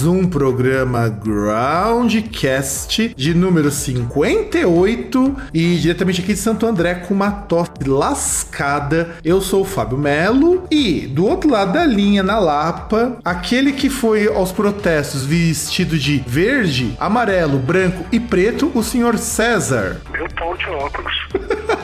[0.00, 7.30] Mais um programa Groundcast de número 58 e diretamente aqui de Santo André com uma
[7.30, 9.16] tosse lascada.
[9.22, 13.90] Eu sou o Fábio Melo e do outro lado da linha, na Lapa, aquele que
[13.90, 20.00] foi aos protestos vestido de verde, amarelo, branco e preto, o senhor César.
[20.10, 21.28] Meu pau de óculos.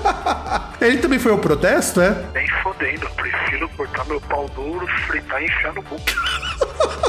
[0.80, 2.16] Ele também foi ao protesto, é?
[2.32, 3.06] Nem fodendo.
[3.16, 5.96] Prefiro cortar meu pau duro, fritar e enfiar no cu.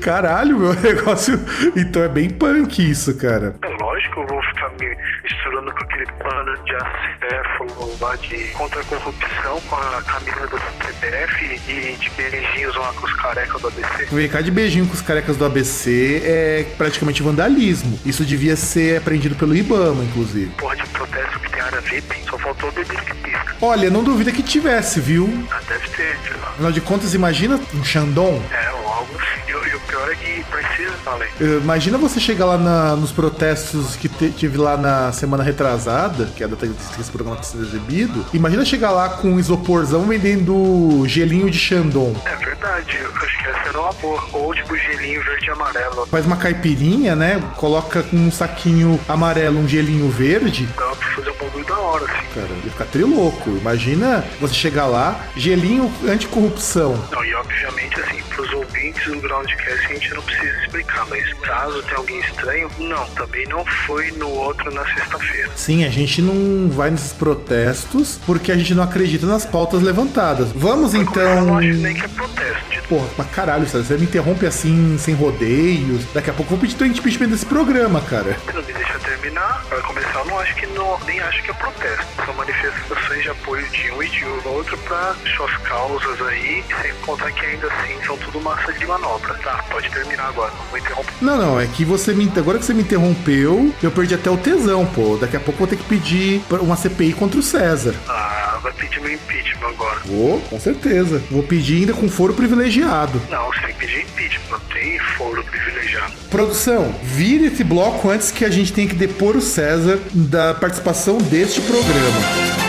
[0.00, 1.38] Caralho, meu negócio.
[1.76, 3.54] Então é bem punk isso, cara.
[3.62, 8.80] É lógico, eu vou ficar me misturando com aquele pano de acéfalo lá de contra
[8.80, 13.68] a corrupção com a camisa da CBF e de beijinhos lá com os carecas do
[13.68, 14.04] ABC.
[14.12, 17.98] Vem cá de beijinho com os carecas do ABC é praticamente vandalismo.
[18.04, 20.50] Isso devia ser apreendido pelo Ibama, inclusive.
[20.58, 23.56] Porra de protesto que tem área VIP, só faltou bebê que pisca.
[23.60, 25.28] Olha, não duvida que tivesse, viu?
[25.50, 26.48] Ah, deve ter, sei lá.
[26.50, 28.42] Afinal de contas, imagina um Xandão.
[28.50, 29.35] É, ou algo assim.
[29.44, 29.55] You.
[29.88, 31.28] Pior é que precisa, falei.
[31.40, 36.26] Eh, Imagina você chegar lá na- nos protestos que te- tive lá na semana retrasada,
[36.36, 38.24] que é a data que esse programa está sendo exibido.
[38.32, 42.14] Imagina chegar lá com um isoporzão vendendo gelinho de Xandão.
[42.24, 44.22] É verdade, eu acho que essa era uma boa.
[44.32, 46.06] Ou tipo gelinho verde e amarelo.
[46.06, 47.42] Faz uma caipirinha, né?
[47.56, 50.66] Coloca com um saquinho amarelo um gelinho verde.
[50.76, 52.26] Dá pra fazer um bagulho da hora, assim.
[52.34, 53.50] Cara, ia ficar trilouco.
[53.50, 56.96] Imagina você chegar lá, gelinho anticorrupção.
[57.10, 61.82] Não, e obviamente, assim, pros ouvintes do Groundcast a gente não precisa explicar, mas caso
[61.82, 65.50] tenha alguém estranho, não, também não foi no outro na sexta-feira.
[65.56, 70.50] Sim, a gente não vai nesses protestos porque a gente não acredita nas pautas levantadas.
[70.54, 71.44] Vamos Eu então.
[71.46, 72.70] não acho nem que é protesto.
[72.70, 76.04] de- Porra, pra caralho, você me interrompe assim, sem rodeios.
[76.14, 78.36] Daqui a pouco eu vou pedir teu impeachment desse programa, cara.
[78.46, 79.64] Você não me deixa terminar.
[79.68, 82.06] Pra começar, eu não acho que não, nem acho que é protesto.
[82.24, 87.32] São manifestações de apoio de um e de outro pra suas causas aí, sem contar
[87.32, 89.34] que ainda assim são tudo massa de manobra.
[89.42, 91.12] Tá, pode terminar agora, não vou interromper.
[91.20, 92.30] Não, não, é que você me.
[92.36, 95.16] Agora que você me interrompeu, eu perdi até o tesão, pô.
[95.16, 97.94] Daqui a pouco eu vou ter que pedir uma CPI contra o César.
[98.08, 100.00] Ah, vai pedir meu impeachment agora.
[100.04, 101.22] Vou, com certeza.
[101.30, 103.20] Vou pedir ainda com foro privilegiado.
[103.30, 106.12] Não, você tem que pedir impeachment, não tem foro privilegiado.
[106.30, 111.18] Produção, vire esse bloco antes que a gente tenha que depor o César da participação
[111.18, 112.65] deste programa.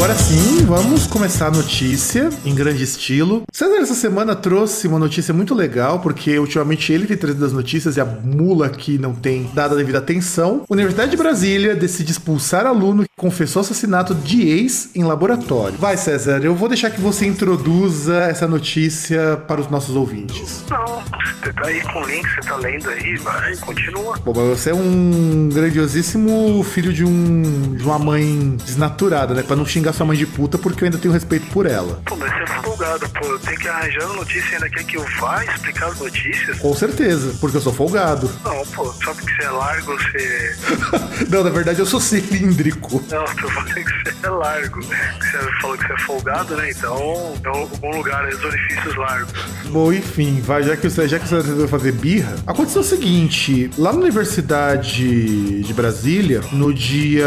[0.00, 3.42] Agora sim, vamos começar a notícia em grande estilo.
[3.52, 7.98] César essa semana trouxe uma notícia muito legal, porque ultimamente ele tem trazido as notícias
[7.98, 10.64] e a mula aqui não tem dado a devida atenção.
[10.70, 15.76] Universidade de Brasília decide expulsar aluno confessou assassinato de ex em laboratório.
[15.76, 20.64] Vai, César, eu vou deixar que você introduza essa notícia para os nossos ouvintes.
[20.70, 21.02] Não,
[21.38, 24.18] você tá aí com o link, você tá lendo aí, vai, continua.
[24.24, 29.42] Bom, mas você é um grandiosíssimo filho de, um, de uma mãe desnaturada, né?
[29.42, 32.00] Pra não xingar sua mãe de puta, porque eu ainda tenho respeito por ela.
[32.06, 35.04] Pô, mas você é folgado, pô, eu tenho que arranjar notícia ainda quer que eu
[35.18, 36.58] vá explicar as notícias?
[36.58, 38.30] Com certeza, porque eu sou folgado.
[38.42, 40.56] Não, pô, só porque você é largo, você...
[41.28, 43.02] Não, na verdade eu sou cilíndrico.
[43.10, 44.80] Não, tô falando que você é largo.
[44.82, 46.70] Você falou que você é folgado, né?
[46.70, 49.32] Então, é algum lugar, os orifícios largos.
[49.68, 53.68] Bom, enfim, vai, já que você, já que você resolveu fazer birra, aconteceu o seguinte:
[53.76, 57.26] lá na Universidade de Brasília, no dia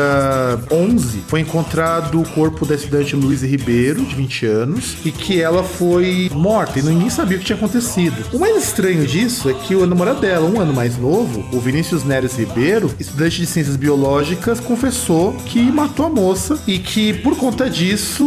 [0.71, 5.63] 11, foi encontrado o corpo da estudante Luísa Ribeiro, de 20 anos, e que ela
[5.63, 8.15] foi morta e ninguém sabia o que tinha acontecido.
[8.31, 12.05] O mais estranho disso é que o namorado dela, um ano mais novo, o Vinícius
[12.05, 17.69] Neres Ribeiro, estudante de ciências biológicas, confessou que matou a moça e que por conta
[17.69, 18.25] disso,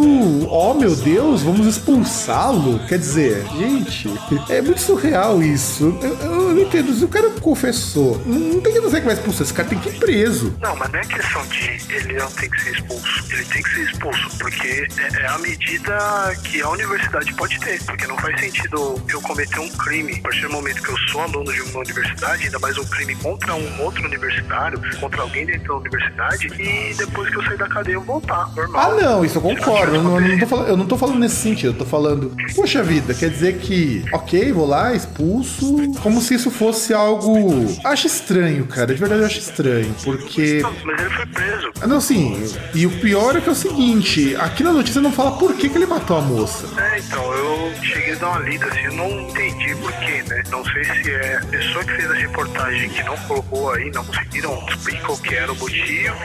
[0.50, 2.80] oh meu Deus, vamos expulsá-lo.
[2.86, 4.12] Quer dizer, gente,
[4.48, 5.96] é muito surreal isso.
[6.02, 6.92] Eu, eu não entendo.
[6.94, 9.42] Se o cara confessou, não, tem que dizer que vai expulsar.
[9.42, 10.54] Esse cara tem que ir preso.
[10.60, 13.24] Não, mas não é questão de ele não tem que ser expulso.
[13.30, 17.82] Ele tem que ser expulso, porque é, é a medida que a universidade pode ter.
[17.84, 21.20] Porque não faz sentido eu cometer um crime a partir do momento que eu sou
[21.22, 25.68] aluno de uma universidade, ainda mais um crime contra um outro universitário, contra alguém dentro
[25.68, 28.90] da universidade, e depois que eu sair da cadeia eu voltar, normal.
[28.90, 29.96] Ah, não, isso eu concordo.
[29.96, 31.70] Eu não, eu não tô falando, eu não tô falando nesse sentido.
[31.70, 36.50] Eu tô falando, poxa vida, quer dizer que, ok, vou lá, expulso, como se isso
[36.50, 37.66] fosse algo.
[37.84, 38.86] Acho estranho, cara.
[38.94, 40.62] De verdade eu acho estranho, porque.
[40.84, 41.70] Mas ele foi preso.
[41.80, 42.36] Ah, Não, sim.
[42.74, 45.68] E o pior é que é o seguinte: aqui na notícia não fala por que,
[45.68, 46.66] que ele matou a moça.
[46.80, 50.42] É, então, eu cheguei a dar uma lida assim, eu não entendi por quê, né?
[50.50, 54.04] Não sei se é a pessoa que fez a reportagem que não colocou aí, não
[54.04, 56.16] conseguiram descobrir qual que era o motivo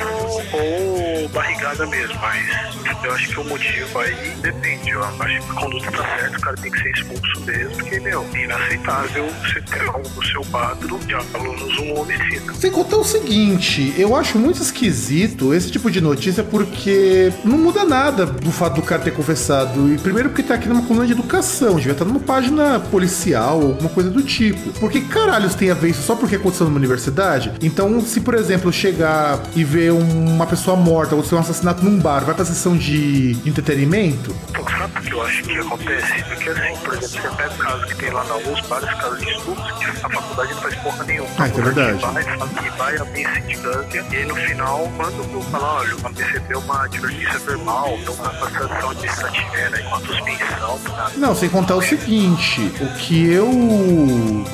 [0.53, 0.90] ou
[1.29, 4.89] barrigada mesmo, mas eu acho que o motivo aí depende.
[4.89, 7.99] Eu acho que a conduta tá certa, o cara tem que ser expulso mesmo, porque,
[7.99, 12.53] meu, é inaceitável você ter no seu quadro de alunos um homicida.
[12.53, 17.83] Sem contar o seguinte, eu acho muito esquisito esse tipo de notícia porque não muda
[17.83, 19.93] nada do fato do cara ter confessado.
[19.93, 23.67] E primeiro porque tá aqui numa coluna de educação, devia estar numa página policial ou
[23.69, 24.71] alguma coisa do tipo.
[24.79, 27.51] Porque caralhos tem a ver isso só porque aconteceu numa universidade?
[27.61, 31.99] Então, se por exemplo chegar e ver uma pessoa morta ou ser um assassinato num
[31.99, 34.35] bar, vai pra sessão de entretenimento?
[34.53, 36.23] Pô, sabe o que eu acho que acontece?
[36.23, 39.19] Porque assim, por exemplo, você pega o caso que tem lá na USP, vários casos
[39.19, 41.29] de que a faculdade não faz porra nenhuma.
[41.37, 41.99] Ah, isso é verdade.
[42.01, 46.85] Vai, vai abrir sindicância, e aí no final, quando eu falar, olha, vai receber uma
[46.85, 51.11] advertência verbal, então uma passação né, a suspensão, tá?
[51.17, 53.49] Não, sem contar o seguinte, o que eu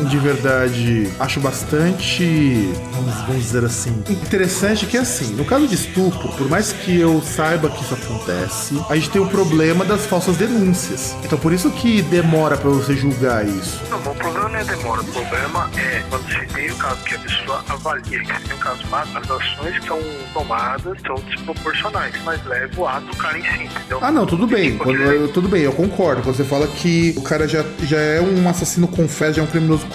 [0.07, 5.75] de verdade acho bastante, vamos, vamos dizer assim, interessante é que assim, no caso de
[5.75, 10.05] estupro, por mais que eu saiba que isso acontece, a gente tem o problema das
[10.05, 11.15] falsas denúncias.
[11.23, 13.81] Então por isso que demora pra você julgar isso.
[13.89, 17.15] Não, o problema não é demora, o problema é quando você tem o caso que
[17.15, 19.99] a pessoa avalia, que tem o caso lá, as ações que são
[20.33, 23.99] tomadas são desproporcionais, mas leva o ato do cara em si, entendeu?
[24.01, 24.77] Ah, não, tudo bem.
[24.77, 26.21] Quando- eu- tudo bem, eu concordo.
[26.21, 29.47] Quando você fala que o cara já, já é um assassino confesso, já é um
[29.47, 29.85] criminoso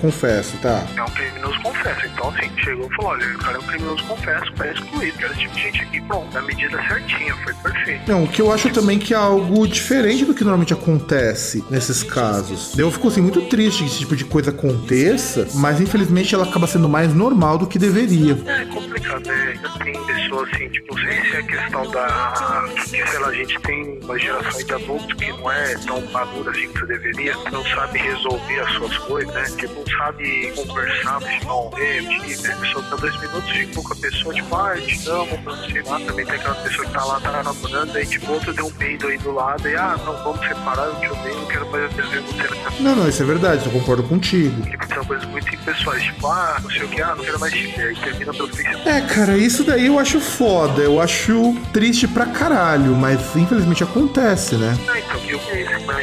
[0.00, 0.82] confesso, tá?
[0.96, 2.06] É um criminoso confesso.
[2.06, 5.12] Então, assim, chegou e falou: olha, o cara é um criminoso confesso, vai excluir.
[5.12, 6.00] Quero esse tipo gente aqui.
[6.00, 8.10] Pronto, na medida certinha, foi perfeito.
[8.10, 12.02] Não, o que eu acho também que é algo diferente do que normalmente acontece nesses
[12.02, 12.76] casos.
[12.78, 16.66] Eu fico assim muito triste que esse tipo de coisa aconteça, mas infelizmente ela acaba
[16.66, 18.38] sendo mais normal do que deveria.
[18.46, 19.58] É complicado, né?
[19.82, 19.94] Tem
[20.36, 22.64] pessoas assim, tipo, não sei se é questão da.
[22.84, 26.50] que, sei lá, a gente tem uma geração de adultos que não é tão madura
[26.50, 29.44] assim que você deveria, não sabe resolver as suas coisas, né?
[29.58, 32.52] Tipo, não sabe conversar, não, é, né?
[32.52, 35.70] A pessoa tá dois minutos, ficou com a pessoa, tipo, ah, eu te amo, não
[35.70, 36.00] sei lá.
[36.00, 39.06] Também tem aquela pessoa que tá lá, tá namorando, aí tipo, outro deu um peido
[39.06, 42.22] aí do lado, e ah, não, vamos separar, eu te odeio, não quero mais ver
[42.22, 44.62] você nessa Não, não, isso é verdade, eu concordo contigo.
[44.62, 47.52] Tipo, são coisas muito impessoais, tipo, ah, não sei o que, ah, não quero mais
[47.52, 48.88] te ver, aí termina pelo Facebook.
[48.88, 54.56] É, cara, isso daí eu acho foda, eu acho triste pra caralho, mas infelizmente acontece,
[54.56, 54.76] né?
[54.88, 55.38] Ah, então, eu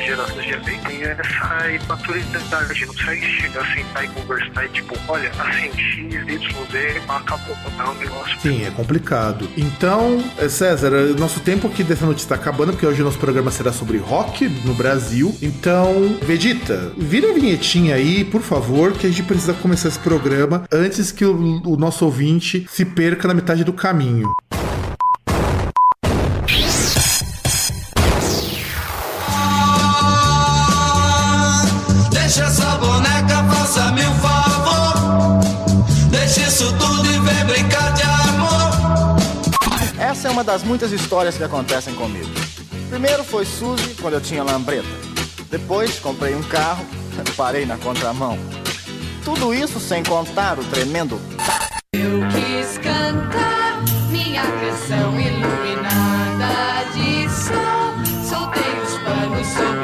[0.03, 5.71] geração de tem essa imaturidade, não consegue chegar, sentar e conversar e tipo, olha, assim,
[5.77, 8.39] X, Y, Z, acabou, é um negócio.
[8.41, 9.47] Sim, é complicado.
[9.57, 13.17] Então, eh, César, eh, nosso tempo aqui dessa notícia está acabando, porque hoje o nosso
[13.17, 15.35] programa será sobre rock no Brasil.
[15.41, 20.63] Então, Vegeta, vira a vinhetinha aí, por favor, que a gente precisa começar esse programa
[20.71, 24.12] antes que o, o nosso ouvinte se perca na metade do caminho.
[32.11, 35.39] Deixa essa boneca, faça-me um favor.
[36.11, 39.17] Deixa isso tudo e vem brincar de amor.
[39.99, 42.29] Essa é uma das muitas histórias que acontecem comigo.
[42.89, 44.87] Primeiro foi Suzy, quando eu tinha lambreta.
[45.49, 46.85] Depois comprei um carro,
[47.35, 48.37] parei na contramão.
[49.25, 51.19] Tudo isso sem contar o tremendo
[51.93, 53.52] Eu quis cantar
[54.33, 57.93] minha canção iluminada de sol.
[58.27, 59.82] Soltei os panos sobre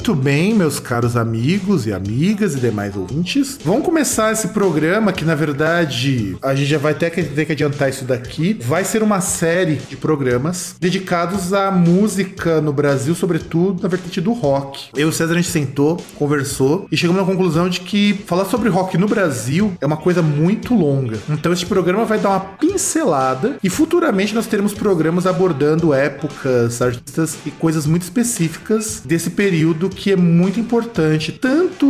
[0.00, 3.58] Muito bem, meus caros amigos e amigas e demais ouvintes.
[3.62, 7.52] Vamos começar esse programa que, na verdade, a gente já vai ter que, ter que
[7.52, 8.58] adiantar isso daqui.
[8.64, 14.32] Vai ser uma série de programas dedicados à música no Brasil, sobretudo na vertente do
[14.32, 14.88] rock.
[14.96, 18.46] Eu e o César, a gente sentou, conversou e chegamos à conclusão de que falar
[18.46, 21.18] sobre rock no Brasil é uma coisa muito longa.
[21.28, 27.36] Então, este programa vai dar uma pincelada e futuramente nós teremos programas abordando épocas, artistas
[27.44, 31.86] e coisas muito específicas desse período que é muito importante, tanto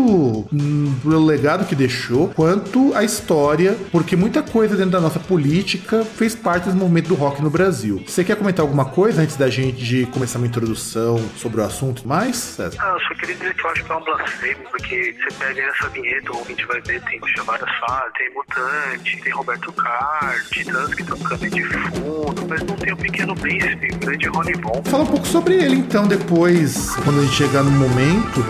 [0.52, 6.04] hum, pelo legado que deixou, quanto a história, porque muita coisa dentro da nossa política
[6.04, 8.02] fez parte desse movimento do rock no Brasil.
[8.07, 12.37] Você quer comentar alguma coisa antes da gente começar uma introdução sobre o assunto mais,
[12.37, 12.76] César?
[12.80, 15.62] Ah, eu só queria dizer que eu acho que é um blasfêmio, porque você pega
[15.62, 20.95] essa vinheta, o ouvinte vai ver, tem várias fases, tem Mutante, tem Roberto Carlos, Titãs
[20.95, 24.83] que tocando de fundo, mas não tem o Pequeno Príncipe, o grande Ronnie Von.
[24.85, 27.89] Fala um pouco sobre ele então depois, quando a gente chegar no momento,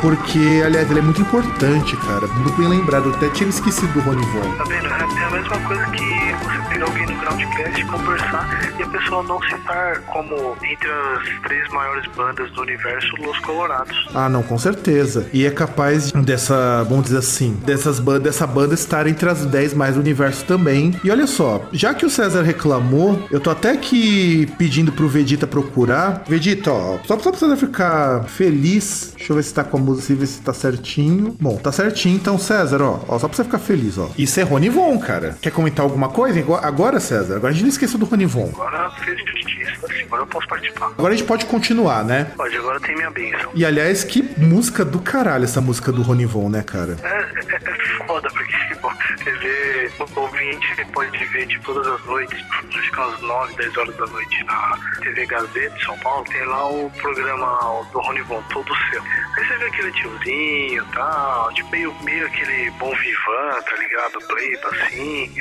[0.00, 2.26] porque, aliás, ele é muito importante, cara.
[2.26, 3.06] Muito bem lembrado.
[3.06, 4.56] Eu até tinha esquecido do Ronnie Von.
[4.56, 4.86] Tá vendo?
[4.86, 10.00] É a mesma coisa que você alguém no Groundcast, conversar e a pessoa não citar
[10.02, 14.08] como entre as três maiores bandas do universo, Los Colorados.
[14.14, 15.28] Ah, não, com certeza.
[15.32, 19.74] E é capaz dessa, vamos dizer assim, dessas bandas, dessa banda estar entre as 10
[19.74, 20.98] mais do universo também.
[21.04, 25.46] E olha só, já que o César reclamou, eu tô até aqui pedindo pro Vegeta
[25.46, 26.24] procurar.
[26.26, 29.14] Vegeta, ó, só pra César ficar feliz.
[29.16, 31.36] Deixa eu ver se tá com a música, ver se tá certinho.
[31.40, 34.10] Bom, tá certinho, então, César, ó, ó, só pra você ficar feliz, ó.
[34.18, 35.36] Isso é Rony Von, cara.
[35.40, 36.40] Quer comentar alguma coisa?
[36.62, 38.48] Agora, César, agora a gente não esqueceu do Rony Von.
[38.48, 39.79] Agora fez justiça,
[40.10, 40.86] agora eu posso participar.
[40.86, 42.32] Agora a gente pode continuar, né?
[42.36, 43.50] Pode, agora tem minha bênção.
[43.54, 46.96] E aliás, que música do caralho essa música do Rony Von, né, cara?
[47.02, 52.04] É, é, é foda, porque bom, você vê, o ouvinte pode ver de todas as
[52.06, 52.44] noites,
[52.76, 56.44] acho que umas 9, 10 horas da noite na TV Gazeta de São Paulo, tem
[56.46, 59.02] lá o programa do Rony Von, todo seu.
[59.02, 64.18] Aí você vê aquele tiozinho e tal, tipo meio, meio aquele bom vivan, tá ligado?
[64.26, 65.32] Playba assim.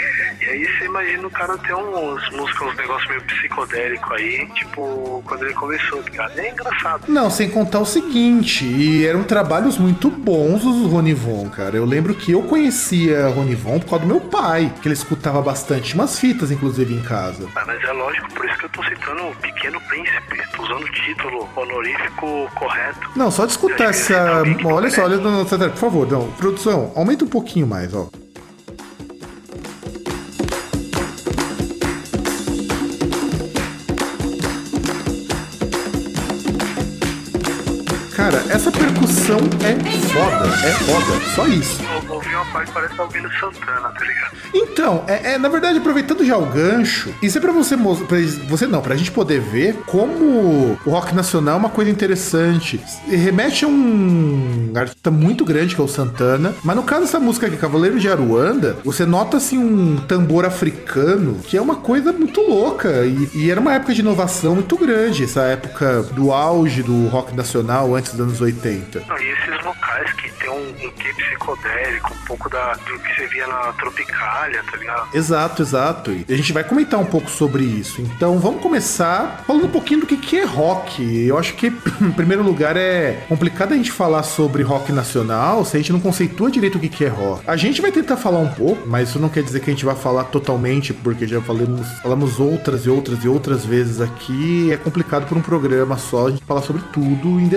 [0.41, 5.23] E aí você imagina o cara ter uns músicas, uns negócios meio psicodélico aí, tipo,
[5.25, 6.39] quando ele começou, tá ligado?
[6.39, 7.03] É engraçado.
[7.07, 11.75] Não, sem contar o seguinte, e eram trabalhos muito bons os do Rony Von, cara.
[11.75, 15.41] Eu lembro que eu conhecia Rony Von por causa do meu pai, que ele escutava
[15.41, 17.47] bastante, umas fitas, inclusive, em casa.
[17.55, 20.83] Ah, mas é lógico, por isso que eu tô citando o Pequeno Príncipe, tô usando
[20.83, 23.09] o título honorífico correto.
[23.15, 24.43] Não, só de escutar essa.
[24.65, 26.29] Olha só, olha, por favor, não.
[26.31, 28.07] Produção, aumenta um pouquinho mais, ó.
[38.19, 39.75] Cara, essa percussão é
[40.09, 41.79] foda, é foda, só isso.
[42.05, 44.35] Eu ouvi uma parte que parece que ouvindo Santana, tá ligado?
[44.53, 48.17] Então, é, é, na verdade, aproveitando já o gancho, isso é pra você, pra
[48.49, 52.81] você não, pra gente poder ver como o rock nacional é uma coisa interessante.
[53.07, 57.47] Remete a um artista muito grande que é o Santana, mas no caso dessa música
[57.47, 62.41] aqui, Cavaleiro de Aruanda, você nota assim um tambor africano, que é uma coisa muito
[62.41, 67.07] louca e, e era uma época de inovação muito grande, essa época do auge do
[67.07, 69.03] rock nacional antes dos anos 80.
[69.07, 73.15] Não, e esses locais que tem um, um quê psicodélico, um pouco da, do que
[73.15, 75.15] você via na Tropicália, tá ligado?
[75.15, 76.11] Exato, exato.
[76.11, 78.01] E a gente vai comentar um pouco sobre isso.
[78.01, 81.25] Então vamos começar falando um pouquinho do que, que é rock.
[81.25, 81.67] Eu acho que,
[82.01, 85.99] em primeiro lugar, é complicado a gente falar sobre rock nacional se a gente não
[85.99, 87.43] conceitua direito o que, que é rock.
[87.47, 89.85] A gente vai tentar falar um pouco, mas isso não quer dizer que a gente
[89.85, 94.71] vai falar totalmente, porque já falamos, falamos outras e outras e outras vezes aqui.
[94.71, 97.47] É complicado por um programa só a gente falar sobre tudo em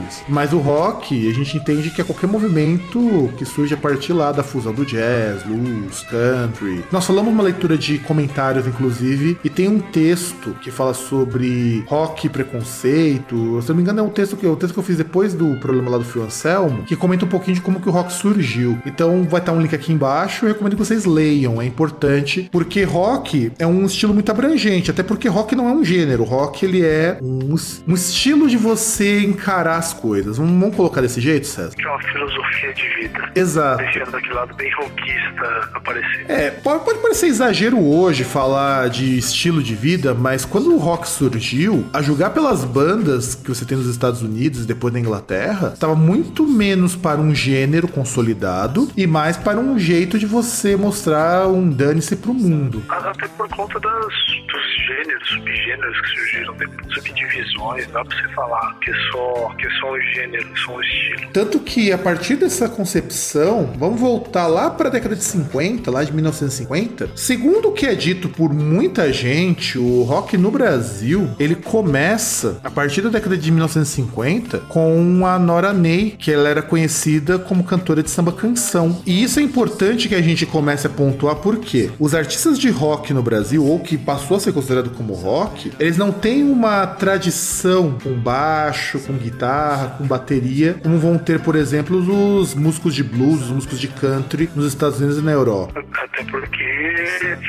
[0.00, 0.24] detalhes.
[0.28, 4.32] Mas o rock, a gente entende que é qualquer movimento que surge a partir lá
[4.32, 6.84] da fusão do jazz, blues, country.
[6.90, 12.26] Nós falamos uma leitura de comentários, inclusive, e tem um texto que fala sobre rock
[12.26, 13.60] e preconceito.
[13.62, 15.56] Se não me engano, é um texto que, o texto que eu fiz depois do
[15.56, 18.78] problema lá do Fio Anselmo, que comenta um pouquinho de como que o rock surgiu.
[18.86, 22.82] Então vai estar um link aqui embaixo, eu recomendo que vocês leiam, é importante, porque
[22.84, 26.84] rock é um estilo muito abrangente, até porque rock não é um gênero, rock ele
[26.84, 27.54] é um,
[27.88, 30.38] um estilo de você encarar as coisas.
[30.38, 31.74] Vamos, colocar desse jeito, César?
[31.74, 33.32] Que é uma filosofia de vida.
[33.34, 33.82] Exato.
[33.82, 36.30] Deixando aquele lado bem rockista aparecer.
[36.30, 41.08] É, pode, pode parecer exagero hoje falar de estilo de vida, mas quando o rock
[41.08, 45.72] surgiu, a julgar pelas bandas que você tem nos Estados Unidos e depois na Inglaterra,
[45.74, 51.48] estava muito menos para um gênero consolidado e mais para um jeito de você mostrar
[51.48, 52.82] um dane-se pro mundo.
[52.88, 58.74] Até por conta das, dos gêneros, subgêneros que surgiram depois, subdivisões, dá pra você falar
[58.80, 61.30] que é só, que é só gênero, só estilo.
[61.32, 66.04] Tanto que a partir dessa concepção, vamos voltar lá para a década de 50, lá
[66.04, 67.10] de 1950.
[67.16, 72.70] Segundo o que é dito por muita gente, o rock no Brasil, ele começa a
[72.70, 78.02] partir da década de 1950 com a Nora Ney, que ela era conhecida como cantora
[78.02, 79.00] de samba canção.
[79.06, 83.14] E isso é importante que a gente comece a pontuar porque os artistas de rock
[83.14, 87.98] no Brasil, ou que passou a ser considerado como rock, eles não têm uma tradição
[88.02, 93.42] com baixo, com guitarra, com bateria, como vão ter, por exemplo, os músicos de blues,
[93.42, 95.72] os músicos de country nos Estados Unidos e na Europa.
[95.92, 96.80] Até porque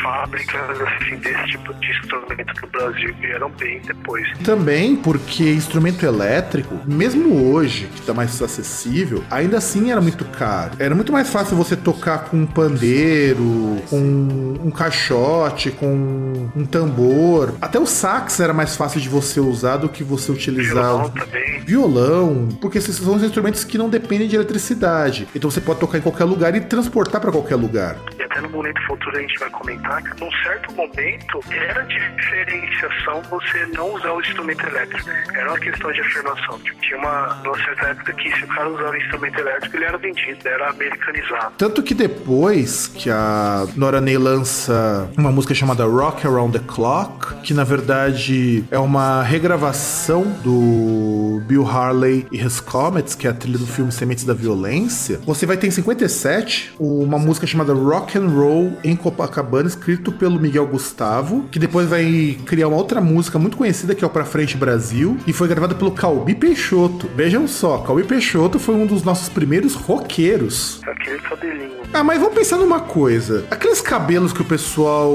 [0.02, 4.28] fábricas assim, desse tipo de instrumento no Brasil vieram bem depois.
[4.44, 10.72] Também porque instrumento elétrico, mesmo hoje, que está mais acessível, ainda assim era muito caro.
[10.80, 17.54] Era muito mais fácil você tocar com um pandeiro, com um caixote, com um tambor.
[17.62, 21.10] Até o sax era mais fácil de você usar do que você utilizar Violão o
[21.10, 21.60] também.
[21.62, 22.11] violão,
[22.60, 25.28] porque esses são os instrumentos que não dependem de eletricidade.
[25.36, 27.96] Então você pode tocar em qualquer lugar e transportar para qualquer lugar.
[28.18, 33.22] E até no momento futuro a gente vai comentar que num certo momento era diferenciação
[33.30, 35.10] você não usar o instrumento elétrico.
[35.34, 36.60] Era uma questão de afirmação.
[36.60, 39.98] Tipo, tinha uma, numa certa época que se o cara usava instrumento elétrico, ele era
[39.98, 41.54] vendido, era americanizado.
[41.58, 47.42] Tanto que depois que a Nora Ney lança uma música chamada Rock Around the Clock,
[47.42, 53.34] que na verdade é uma regravação do Bill Harley e His Comets, que é a
[53.34, 58.18] trilha do filme Sementes da Violência, você vai ter em 57 uma música chamada Rock
[58.18, 63.38] and Roll em Copacabana, escrito pelo Miguel Gustavo, que depois vai criar uma outra música
[63.38, 67.10] muito conhecida que é o Pra Frente Brasil, e foi gravada pelo Calbi Peixoto.
[67.16, 70.82] Vejam só, Calbi Peixoto foi um dos nossos primeiros roqueiros.
[70.86, 71.82] Aquele cabelinho.
[71.94, 73.46] Ah, mas vamos pensar numa coisa.
[73.52, 75.14] Aqueles cabelos que o pessoal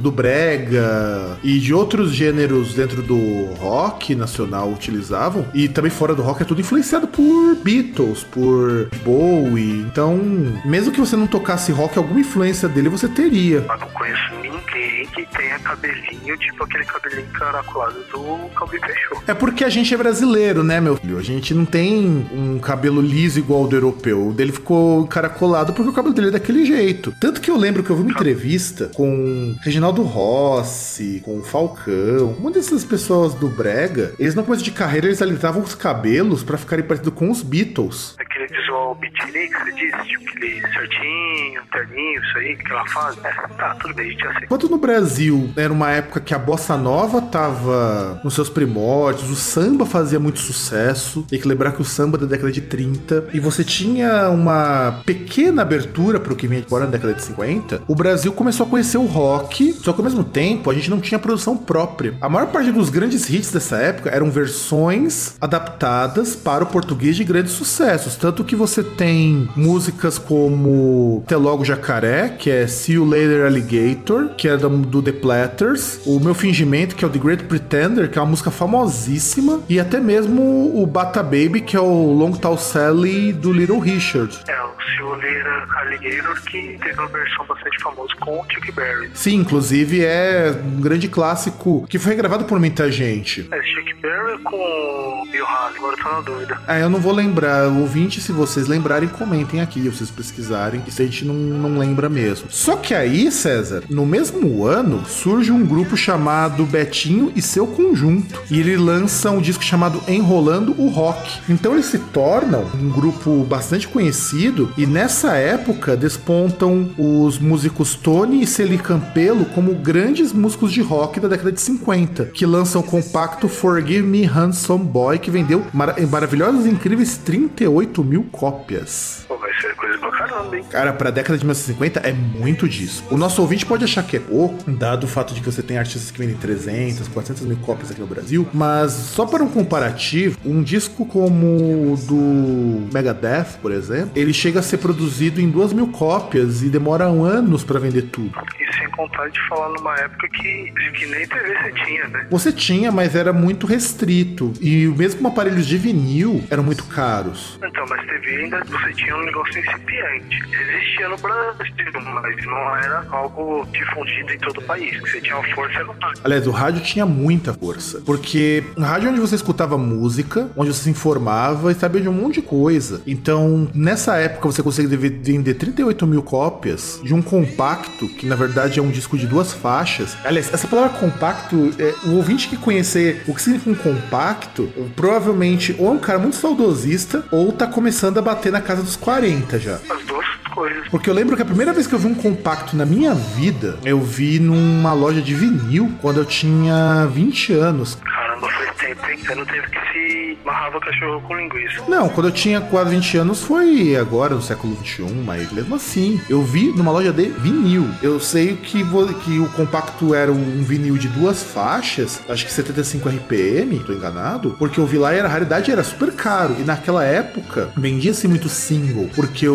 [0.00, 6.22] do brega e de outros gêneros dentro do rock nacional utilizavam, e também fora do
[6.24, 9.80] rock, é tudo influenciado por Beatles, por Bowie.
[9.82, 10.16] Então,
[10.64, 13.64] mesmo que você não tocasse rock, alguma influência dele você teria.
[13.68, 19.22] Mas não conheço ninguém que tenha cabelinho, tipo aquele cabelinho encaracolado do Calbi Fechou.
[19.26, 21.18] É porque a gente é brasileiro, né, meu filho?
[21.18, 24.28] A gente não tem um cabelo liso igual ao do europeu.
[24.28, 27.12] O dele ficou encaracolado porque o cabelo dele é daquele jeito.
[27.20, 32.50] Tanto que eu lembro que eu vi uma entrevista com Reginaldo Rossi, com Falcão, uma
[32.50, 34.14] dessas pessoas do Brega.
[34.18, 36.13] Eles no começo de carreira, eles alisavam os cabelos
[36.44, 38.14] pra ficarem parecidos com os Beatles.
[38.18, 43.16] Aquele visual beatnik, você disse, tipo aquele certinho, terninho, isso aí, que ela faz.
[43.24, 44.44] É, tá, tudo bem, a gente aceita.
[44.44, 49.34] Enquanto no Brasil era uma época que a bossa nova tava nos seus primórdios, o
[49.34, 51.24] samba fazia muito sucesso.
[51.28, 55.02] Tem que lembrar que o samba é da década de 30 e você tinha uma
[55.04, 57.82] pequena abertura pro que vinha de fora na década de 50.
[57.88, 61.00] O Brasil começou a conhecer o rock, só que ao mesmo tempo a gente não
[61.00, 62.14] tinha produção própria.
[62.20, 65.93] A maior parte dos grandes hits dessa época eram versões adaptadas
[66.42, 72.28] para o português de grandes sucessos, tanto que você tem músicas como Até Logo Jacaré,
[72.28, 76.94] que é See You Later Alligator, que é do, do The Platters, o Meu Fingimento,
[76.94, 80.86] que é o The Great Pretender, que é uma música famosíssima, e até mesmo o
[80.86, 84.38] Bata Baby, que é o Long Tall Sally do Little Richard.
[84.48, 89.10] É, o Silveira Alligator, que teve uma versão bastante famosa com o Chuck Berry.
[89.14, 93.48] Sim, inclusive é um grande clássico que foi regravado por muita gente.
[93.50, 96.58] É, Chuck Berry com Bill Haley, agora tô na dúvida.
[96.66, 97.68] Ah, eu não vou lembrar.
[97.68, 102.46] Ouvinte, se vocês lembrarem, comentem aqui, vocês pesquisarem, se a gente não, não lembra mesmo.
[102.50, 108.40] Só que aí, César, no mesmo ano, surge um grupo chamado Betinho e seu conjunto.
[108.50, 111.40] E ele lança um disco chamado Enrolando o Rock.
[111.48, 118.42] Então eles se tornam um grupo bastante conhecido e nessa época despontam os músicos Tony
[118.42, 122.84] e Celi Campelo como grandes músicos de rock da década de 50, que lançam o
[122.84, 129.24] compacto Forgive Me Handsome Boy, que vendeu mara maravilhosas e incríveis 38 mil cópias.
[129.26, 130.64] Pô, vai ser coisa pra caramba, hein?
[130.70, 133.04] Cara, pra década de 1950 é muito disso.
[133.10, 135.78] O nosso ouvinte pode achar que é pouco, dado o fato de que você tem
[135.78, 140.38] artistas que vendem 300, 400 mil cópias aqui no Brasil, mas só para um comparativo,
[140.44, 145.72] um disco como o do Megadeth, por exemplo, ele chega a ser produzido em 2
[145.72, 148.32] mil cópias e demora anos para vender tudo.
[148.58, 152.26] E sem contar de falar numa época que, que nem TV você tinha, né?
[152.30, 154.52] Você tinha, mas era muito restrito.
[154.60, 157.58] E mesmo aparelhos de vinil eram muito caros.
[157.62, 160.13] Então, mas TV ainda você tinha um negócio incipiente.
[160.16, 165.00] Existia no Brasil, mas não era algo difundido em todo o país.
[165.00, 168.00] Você tinha uma força no Aliás, o rádio tinha muita força.
[168.04, 172.12] Porque o rádio onde você escutava música, onde você se informava e sabia de um
[172.12, 173.02] monte de coisa.
[173.06, 178.78] Então, nessa época, você conseguia vender 38 mil cópias de um compacto, que na verdade
[178.78, 180.16] é um disco de duas faixas.
[180.24, 185.74] Aliás, essa palavra compacto, é, o ouvinte que conhecer o que significa um compacto, provavelmente
[185.78, 189.58] ou é um cara muito saudosista ou tá começando a bater na casa dos 40
[189.58, 189.78] já.
[190.04, 190.88] As duas coisas.
[190.88, 193.78] Porque eu lembro que a primeira vez que eu vi um compacto na minha vida,
[193.84, 197.96] eu vi numa loja de vinil quando eu tinha 20 anos.
[198.04, 199.18] Caramba, faz tempo, hein?
[199.24, 201.82] Você não teve que se marrava cachorro com linguiça.
[201.88, 206.20] Não, quando eu tinha quase 20 anos foi agora, no século 21, mas mesmo assim,
[206.28, 207.88] eu vi numa loja de vinil.
[208.02, 212.52] Eu sei que, vo- que o compacto era um vinil de duas faixas, acho que
[212.52, 216.56] 75 RPM, tô enganado, porque eu vi lá e era a raridade era super caro.
[216.60, 219.54] E naquela época vendia-se muito single, porque o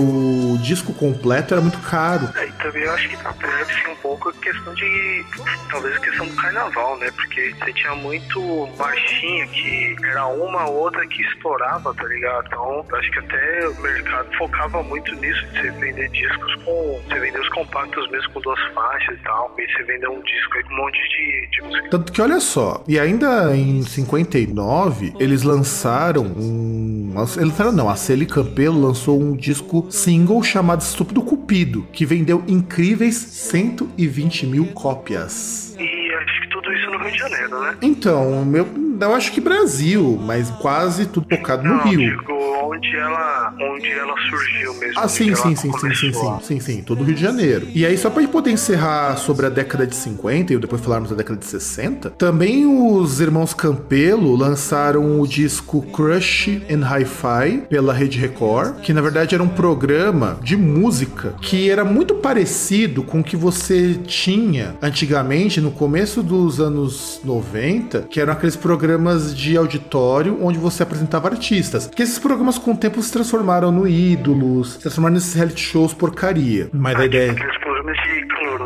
[0.58, 2.30] disco completo era muito caro.
[2.36, 5.25] É, e também eu acho que deve-se um pouco a questão de.
[5.69, 7.10] Talvez a questão do carnaval, né?
[7.15, 12.47] Porque você tinha muito marchinha que era uma ou outra que estourava, tá ligado?
[12.47, 17.02] Então, acho que até o mercado focava muito nisso, de você vender discos com.
[17.08, 19.56] Você vender os compactos mesmo com duas faixas e tal.
[19.58, 21.89] E você vender um disco aí com um monte de, de música.
[21.89, 27.13] Tanto que olha só, e ainda em 59, eles lançaram um.
[27.17, 32.43] Eles lançaram não, a Celi Campelo lançou um disco single chamado Estúpido Cupido, que vendeu
[32.47, 35.75] incríveis 120 mil cópias.
[35.79, 37.75] E acho que tudo isso no Rio de Janeiro, né?
[37.81, 38.67] Então, meu,
[39.01, 41.99] eu acho que Brasil, mas quase tudo focado no Não, Rio.
[41.99, 42.38] digo,
[42.79, 44.99] onde ela, onde ela surgiu mesmo.
[44.99, 47.67] Ah, sim, sim, sim, sim, sim, sim, sim, sim, todo o Rio de Janeiro.
[47.75, 51.09] E aí, só pra gente poder encerrar sobre a década de 50 e depois falarmos
[51.09, 57.93] da década de 60, também os irmãos Campelo lançaram o disco Crush and Hi-Fi pela
[57.93, 63.19] Rede Record, que na verdade era um programa de música que era muito parecido com
[63.19, 69.57] o que você tinha antigamente no começo dos anos 90, que eram aqueles programas de
[69.57, 71.87] auditório onde você apresentava artistas.
[71.87, 75.91] Que esses programas com o tempo se transformaram no ídolos, se transformaram nesses reality shows
[75.91, 76.69] porcaria.
[76.71, 77.34] Mas a ideia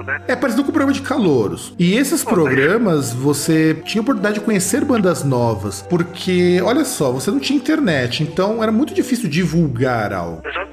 [0.05, 0.21] né?
[0.27, 1.73] é parecido com o programa de calouros.
[1.79, 7.39] E esses programas você tinha oportunidade de conhecer bandas novas, porque olha só, você não
[7.39, 10.41] tinha internet, então era muito difícil divulgar algo.
[10.43, 10.72] Mesma coisa,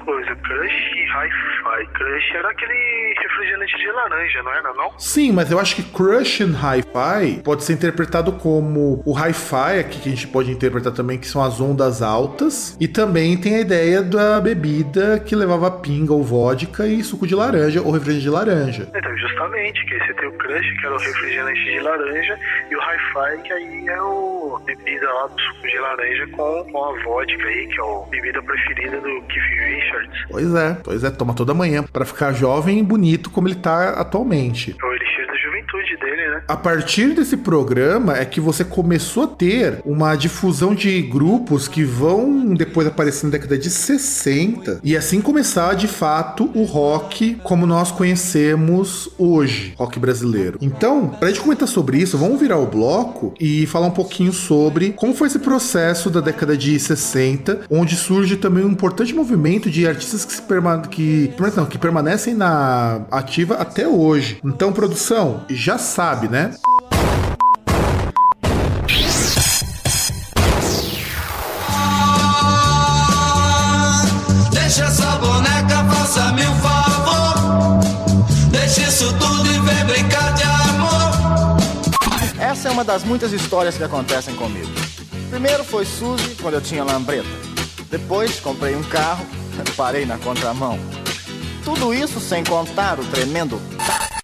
[1.81, 1.85] Hi-Fi.
[1.93, 4.99] Crush era aquele refrigerante de laranja, não era não?
[4.99, 9.99] Sim, mas eu acho que Crush and Hi-Fi pode ser interpretado como o Hi-Fi, aqui
[9.99, 12.77] que a gente pode interpretar também, que são as ondas altas.
[12.79, 17.35] E também tem a ideia da bebida que levava pinga ou vodka e suco de
[17.35, 18.87] laranja ou refrigerante de laranja.
[18.95, 22.39] Então, justamente, que você tem o Crush, que era o refrigerante de laranja,
[22.69, 26.83] e o Hi-Fi, que aí é o bebida lá do suco de laranja com, com
[26.83, 30.25] a vodka aí, que é a bebida preferida do Keith Richards.
[30.29, 33.91] Pois é, pois é, toma toda manhã pra ficar jovem e bonito como ele tá
[33.91, 34.75] atualmente.
[34.81, 36.41] É o elixir da juventude dele, né?
[36.47, 41.83] A partir desse programa é que você começou a ter uma difusão de grupos que
[41.83, 47.65] vão depois aparecer na década de 60 e assim começar de fato o rock como
[47.65, 50.57] nós conhecemos hoje, rock brasileiro.
[50.61, 54.91] Então, pra gente comentar sobre isso, vamos virar o bloco e falar um pouquinho sobre
[54.93, 59.87] como foi esse processo da década de 60, onde surge também um importante movimento de
[59.87, 64.39] artistas que, se perma que, não, que permanecem na ativa até hoje.
[64.43, 66.55] Então, produção, já sabe, né?
[74.51, 77.79] Deixa essa boneca, faça-me um favor.
[78.51, 81.57] Deixa isso tudo e vem brincar de amor.
[82.39, 84.71] Essa é uma das muitas histórias que acontecem comigo.
[85.29, 87.29] Primeiro foi Suzy, quando eu tinha lambreta.
[87.89, 89.25] Depois comprei um carro,
[89.75, 90.79] parei na contramão.
[91.63, 93.61] Tudo isso sem contar o tremendo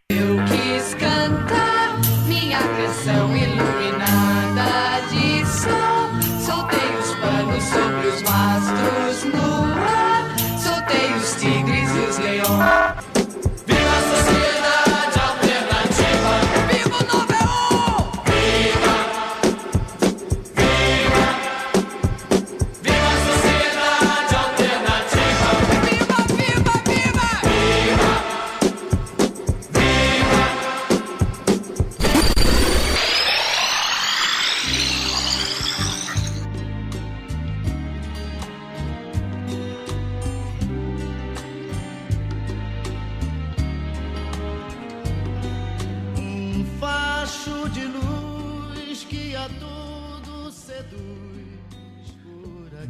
[0.10, 6.46] Eu quis cantar minha canção iluminada de sol.
[6.46, 10.36] Soltei os panos sobre os mastros no ar.
[10.58, 13.17] Soltei os tigres e os leões.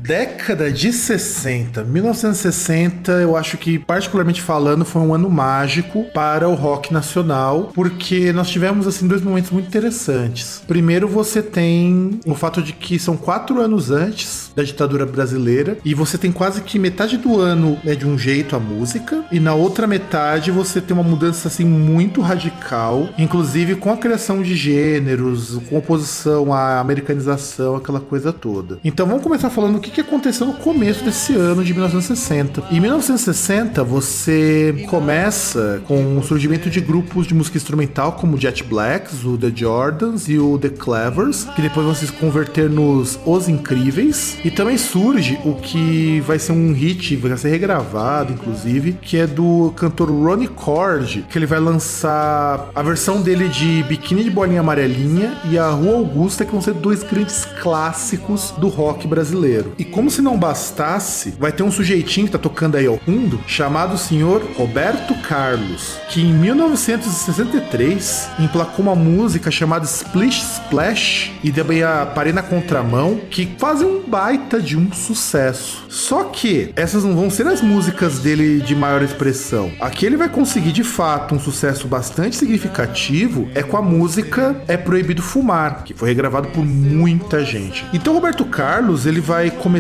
[0.07, 6.55] Década de 60, 1960, eu acho que, particularmente falando, foi um ano mágico para o
[6.55, 10.61] rock nacional, porque nós tivemos, assim, dois momentos muito interessantes.
[10.65, 15.93] Primeiro, você tem o fato de que são quatro anos antes da ditadura brasileira, e
[15.93, 19.55] você tem quase que metade do ano é de um jeito a música, e na
[19.55, 25.59] outra metade você tem uma mudança, assim, muito radical, inclusive com a criação de gêneros,
[25.69, 28.79] com oposição à americanização, aquela coisa toda.
[28.85, 32.65] Então vamos começar falando no que, que aconteceu no começo desse ano de 1960.
[32.69, 39.25] Em 1960, você começa com o surgimento de grupos de música instrumental como Jet Blacks,
[39.25, 44.37] o The Jordans e o The Clevers, que depois vão se converter nos Os Incríveis.
[44.45, 49.25] E também surge o que vai ser um hit, vai ser regravado, inclusive, que é
[49.25, 54.59] do cantor Ronnie Cord, que ele vai lançar a versão dele de Biquíni de Bolinha
[54.59, 59.73] Amarelinha e a Rua Augusta, que vão ser dois grandes clássicos do rock brasileiro.
[59.75, 63.39] E como se não bastasse, vai ter um sujeitinho que tá tocando aí ao fundo,
[63.47, 71.83] chamado senhor Roberto Carlos, que em 1963 emplacou uma música chamada Splish Splash e também
[71.83, 75.85] a Parei na Contramão, que fazem um baita de um sucesso.
[75.89, 79.71] Só que essas não vão ser as músicas dele de maior expressão.
[79.79, 84.77] Aqui ele vai conseguir de fato um sucesso bastante significativo é com a música É
[84.77, 87.85] Proibido Fumar, que foi regravado por muita gente.
[87.93, 89.76] Então Roberto Carlos, ele vai começar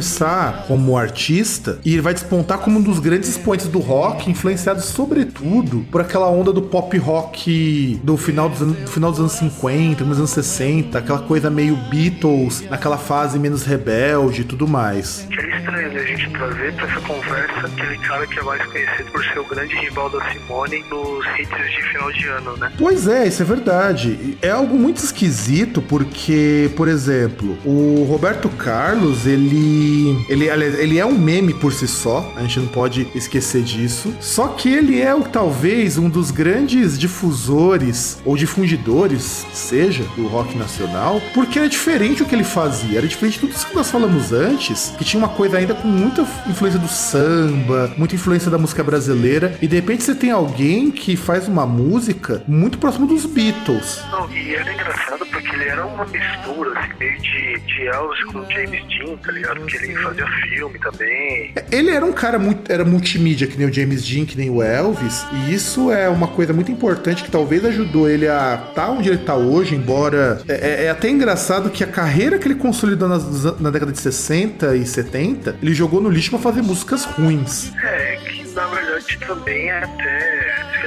[0.67, 5.85] como artista e ele vai despontar como um dos grandes expoentes do rock, influenciado sobretudo
[5.91, 10.03] por aquela onda do pop rock do final dos, anos, do final dos anos 50,
[10.03, 15.27] dos anos 60, aquela coisa meio Beatles, naquela fase menos rebelde e tudo mais.
[15.29, 18.63] Que é estranho né, a gente trazer pra essa conversa aquele cara que é mais
[18.65, 22.71] conhecido por ser o grande rival da Simone nos hits de final de ano, né?
[22.77, 24.37] Pois é, isso é verdade.
[24.41, 29.86] É algo muito esquisito porque, por exemplo, o Roberto Carlos, ele,
[30.29, 34.13] ele, ele é um meme por si só, a gente não pode esquecer disso.
[34.19, 40.57] Só que ele é o, talvez um dos grandes difusores ou difundidores, seja, do rock
[40.57, 43.89] nacional, porque era diferente o que ele fazia, era diferente de tudo isso que nós
[43.89, 48.57] falamos antes, que tinha uma coisa ainda com muita influência do samba, muita influência da
[48.57, 53.25] música brasileira, e de repente você tem alguém que faz uma música muito próximo dos
[53.25, 54.01] Beatles.
[54.11, 58.49] Não, e era engraçado porque ele era uma mistura, assim, meio de, de Elvis com
[58.49, 59.59] James Dean, tá ligado?
[59.61, 61.53] Porque ele fazia filme também.
[61.71, 62.71] Ele era um cara muito.
[62.71, 65.25] Era multimídia, que nem o James Dean, que nem o Elvis.
[65.33, 69.09] E isso é uma coisa muito importante que talvez ajudou ele a estar tá onde
[69.09, 70.41] ele tá hoje, embora.
[70.47, 74.75] É, é até engraçado que a carreira que ele consolidou nas, na década de 60
[74.75, 77.71] e 70, ele jogou no lixo pra fazer músicas ruins.
[77.83, 80.36] É, que na verdade também é até,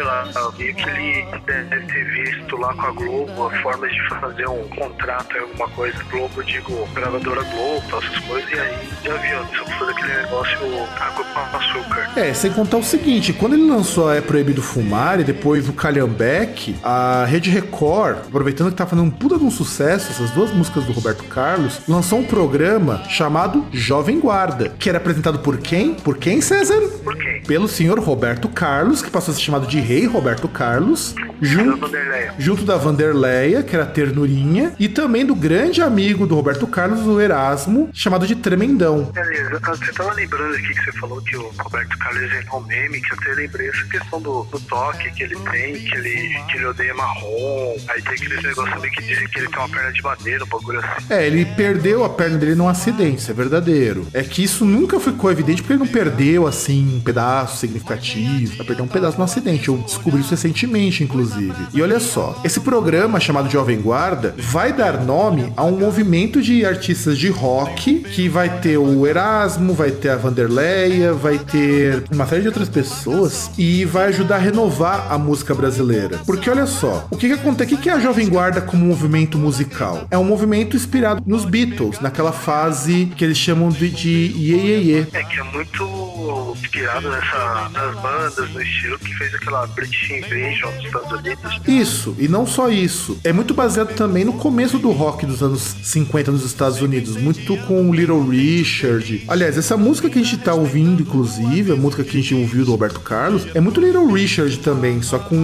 [0.01, 0.25] sei lá,
[0.57, 4.67] meio que ele deve ter visto lá com a Globo a forma de fazer um
[4.69, 6.03] contrato em alguma coisa.
[6.11, 10.59] Globo, digo, gravadora Globo, essas coisas, e aí já viu, só fazer aquele negócio
[10.99, 12.11] água com açúcar.
[12.17, 15.73] É, sem contar o seguinte, quando ele lançou a É Proibido Fumar e depois o
[15.75, 20.51] Calhambeck, a Rede Record, aproveitando que tá fazendo um puta de um sucesso, essas duas
[20.51, 25.93] músicas do Roberto Carlos, lançou um programa chamado Jovem Guarda, que era apresentado por quem?
[25.93, 26.81] Por quem, César?
[27.05, 27.43] Por quê?
[27.47, 31.91] Pelo senhor Roberto Carlos, que passou a ser chamado de Rei Roberto Carlos, junto,
[32.39, 37.21] junto da Vanderleia, que era Ternurinha, e também do grande amigo do Roberto Carlos, o
[37.21, 39.11] Erasmo, chamado de Tremendão.
[39.13, 43.01] Beleza, você tava lembrando aqui que você falou que o Roberto Carlos é um meme,
[43.01, 46.57] que eu até lembrei essa questão do, do toque que ele tem, que ele, que
[46.57, 49.93] ele odeia marrom, aí tem aqueles negócios também que dizem que ele tem uma perna
[49.93, 51.07] de madeira, um bagulho assim.
[51.11, 54.07] É, ele perdeu a perna dele num acidente, isso é verdadeiro.
[54.15, 58.57] É que isso nunca ficou evidente porque ele não perdeu, assim, um pedaço significativo.
[58.59, 59.67] Vai perder um pedaço no acidente.
[59.67, 61.55] Eu descobri isso recentemente, inclusive.
[61.73, 66.65] E olha só, esse programa chamado Jovem Guarda vai dar nome a um movimento de
[66.65, 72.27] artistas de rock que vai ter o Erasmo, vai ter a Vanderleia, vai ter uma
[72.27, 76.19] série de outras pessoas e vai ajudar a renovar a música brasileira.
[76.27, 77.75] Porque olha só, o que que acontece?
[77.75, 80.07] O que é a Jovem Guarda como movimento musical?
[80.11, 85.07] É um movimento inspirado nos Beatles, naquela fase que eles chamam de, de.
[85.13, 86.20] É que é muito
[86.61, 91.61] inspirado nessa, nas bandas, no estilo que fez aquela British Invasion dos Estados Unidos.
[91.67, 93.19] Isso, e não só isso.
[93.25, 97.57] É muito baseado também no começo do rock dos anos 50 nos Estados Unidos, muito
[97.67, 99.25] com Little Richard.
[99.29, 102.65] Aliás, essa música que a gente tá ouvindo, inclusive, a música que a gente ouviu
[102.65, 105.37] do Roberto Carlos, é muito Little Richard também, só com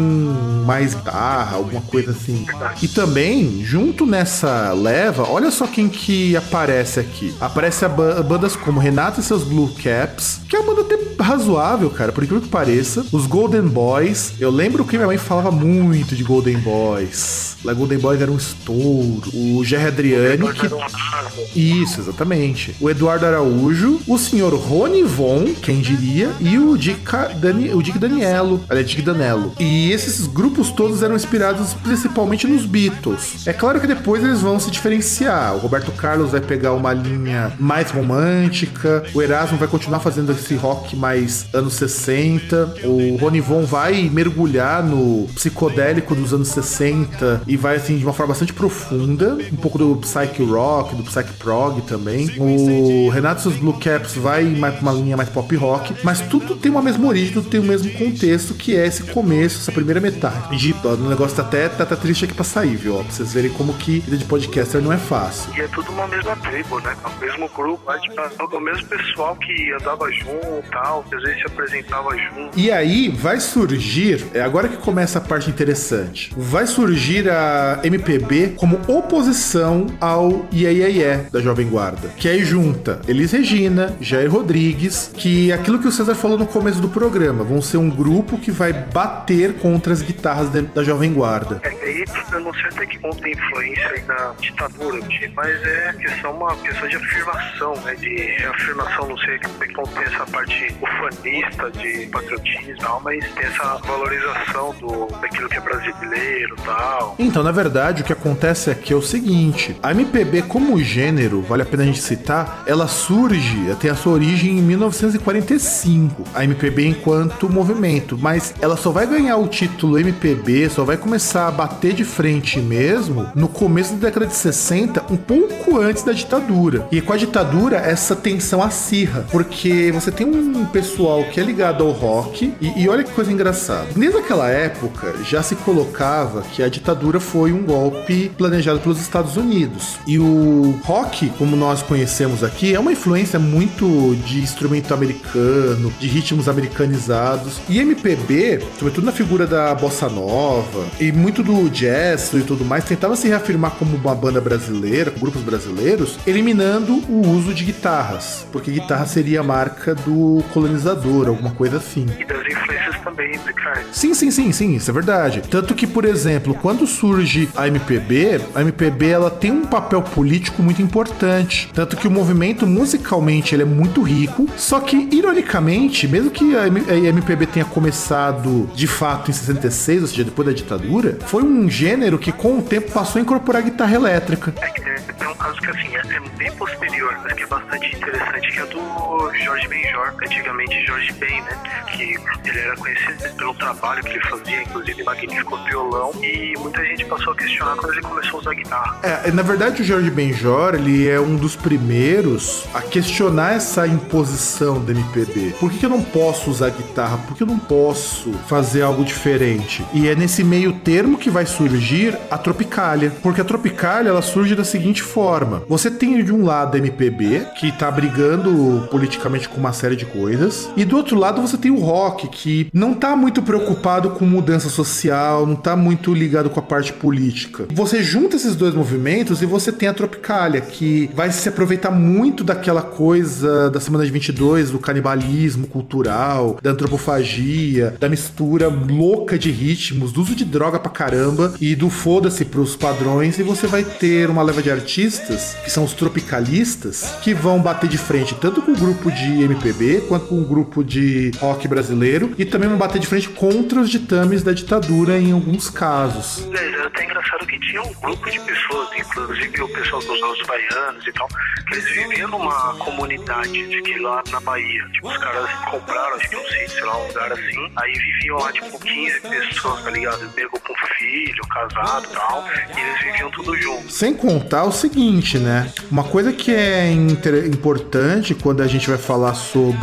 [0.66, 2.46] mais guitarra, alguma coisa assim.
[2.82, 7.34] E também, junto nessa leva, olha só quem que aparece aqui.
[7.40, 11.22] Aparece a ba- bandas como Renata e seus Blue Caps, que é uma banda até
[11.22, 13.04] razoável, cara, por incrível que pareça.
[13.10, 14.34] Os Golden Boys.
[14.38, 17.56] Eu lembro que minha mãe falava muito de Golden Boys.
[17.64, 19.30] Lá Golden Boys era um estouro.
[19.34, 22.76] O Jerry Adriani, que isso, exatamente.
[22.80, 27.00] O Eduardo Araújo, o senhor Rony Von, quem diria, e o Dick,
[27.40, 29.52] Dani, o Dick Danielo, aliás, Dick Danello.
[29.58, 33.46] E esses grupos todos eram inspirados principalmente nos Beatles.
[33.46, 35.54] É claro que depois eles vão se diferenciar.
[35.56, 40.54] O Roberto Carlos vai pegar uma linha mais romântica, o Erasmo vai continuar fazendo esse
[40.66, 42.74] rock mais anos 60.
[42.84, 48.32] O Ronivon vai mergulhar no psicodélico dos anos 60 e vai assim de uma forma
[48.32, 52.30] bastante profunda, um pouco do psych rock, do psych prog também.
[52.38, 56.70] O Renato seus Blue Caps vai mais uma linha mais pop rock, mas tudo tem
[56.70, 60.56] uma mesma origem, tudo tem o mesmo contexto que é esse começo, essa primeira metade.
[60.56, 62.96] E ó, o negócio tá até tá, tá triste aqui pra sair, viu?
[62.96, 65.52] Ó, pra vocês verem como que vida de podcaster não é fácil.
[65.56, 66.96] E é tudo uma mesma tribo, né?
[67.04, 71.02] É o mesmo grupo, é, tipo, é o mesmo pessoal que andava junto e tal,
[71.04, 72.58] que às vezes se apresentava junto.
[72.58, 78.54] E aí vai surgir, é agora que começa a parte interessante, vai surgir a MPB
[78.56, 84.30] como oposição ao Iê Iê Iê da Jovem Guarda, que aí junta Elis Regina, Jair
[84.30, 87.90] Rodrigues, que é aquilo que o César falou no começo do programa, vão ser um
[87.90, 91.60] grupo que vai bater contra as guitarras da, da Jovem Guarda.
[91.62, 94.98] É, aí eu não sei até que ponto tem influência aí da ditadura,
[95.34, 97.94] mas é questão, uma questão de afirmação, né?
[97.94, 100.45] De reafirmação, não sei até que ponto tem essa parte
[100.80, 107.14] ufanista de patriotismo tal, mas tem essa valorização do, daquilo que é brasileiro tal.
[107.18, 111.62] Então, na verdade, o que acontece aqui é o seguinte: a MPB, como gênero, vale
[111.62, 116.88] a pena a gente citar, ela surge, tem a sua origem em 1945, a MPB
[116.88, 121.92] enquanto movimento, mas ela só vai ganhar o título MPB, só vai começar a bater
[121.92, 126.86] de frente mesmo no começo da década de 60, um pouco antes da ditadura.
[126.90, 130.35] E com a ditadura, essa tensão acirra, porque você tem um
[130.76, 133.88] pessoal que é ligado ao rock, e, e olha que coisa engraçada.
[133.96, 139.36] Desde aquela época, já se colocava que a ditadura foi um golpe planejado pelos Estados
[139.36, 139.96] Unidos.
[140.06, 146.06] E o rock, como nós conhecemos aqui, é uma influência muito de instrumento americano, de
[146.08, 147.60] ritmos americanizados.
[147.68, 152.84] E MPB, sobretudo na figura da bossa nova e muito do jazz e tudo mais,
[152.84, 158.46] tentava se reafirmar como uma banda brasileira, com grupos brasileiros, eliminando o uso de guitarras,
[158.52, 162.06] porque guitarra seria a marca do colonizador, alguma coisa assim.
[162.18, 163.84] E das influências também, né, cara?
[163.92, 165.42] Sim, sim, sim, sim, isso é verdade.
[165.48, 170.62] Tanto que, por exemplo, quando surge a MPB, a MPB ela tem um papel político
[170.62, 171.70] muito importante.
[171.72, 176.66] Tanto que o movimento musicalmente ele é muito rico, só que ironicamente, mesmo que a
[176.90, 181.68] a MPB tenha começado de fato em 66, ou seja, depois da ditadura, foi um
[181.68, 184.52] gênero que com o tempo passou a incorporar guitarra elétrica.
[184.60, 187.46] É que tem, tem um caso que assim, é, é bem posterior, mas que é
[187.46, 191.58] bastante interessante, que é do Jorge Benjor, antigamente Jorge Ben, né?
[191.92, 192.16] Que
[192.48, 197.32] ele era conhecido pelo trabalho que ele fazia, inclusive magnífico violão, e muita gente passou
[197.32, 198.98] a questionar quando ele começou a usar guitarra.
[199.02, 204.84] É, na verdade, o Jorge Benjor, ele é um dos primeiros a questionar essa imposição
[204.84, 205.54] da MPB.
[205.58, 207.18] Por que, eu não posso usar guitarra?
[207.18, 209.84] Por que eu não posso fazer algo diferente?
[209.92, 213.12] E é nesse meio termo que vai surgir a Tropicália.
[213.22, 215.62] Porque a Tropicália, ela surge da seguinte forma.
[215.68, 220.06] Você tem de um lado a MPB, que tá brigando politicamente com uma série de
[220.06, 224.24] coisas, e do outro lado você tem o rock, que não tá muito preocupado com
[224.26, 227.66] mudança social, não tá muito ligado com a parte política.
[227.72, 232.44] Você junta esses dois movimentos e você tem a Tropicália, que vai se aproveitar muito
[232.44, 239.50] daquela coisa da semana de 22, do canibalismo cultural, da antropofagia, da mistura louca de
[239.50, 243.82] ritmos, do uso de droga pra caramba e do foda-se pros padrões, e você vai
[243.82, 248.60] ter uma leva de artistas, que são os tropicalistas, que vão bater de frente tanto
[248.60, 252.78] com o grupo de MPB quanto com o grupo de rock brasileiro, e também vão
[252.78, 256.46] bater de frente contra os ditames da ditadura em alguns casos.
[256.52, 261.06] É, até engraçado que tinha um grupo de pessoas, inclusive o pessoal dos nossos baianos
[261.06, 264.86] e tal, que eles viviam numa comunidade de que lá na Bahia.
[264.92, 267.72] Tipo, os caras compraram, acho que um sítio, sei lá, um lugar assim.
[267.76, 270.28] Aí viviam lá, tipo, 15 pessoas, tá ligado?
[270.34, 272.44] Pegou com filho, casado e tal.
[272.76, 273.90] E eles viviam tudo junto.
[273.90, 275.72] Sem contar o seguinte, né?
[275.90, 279.75] Uma coisa que é importante quando a gente vai falar sobre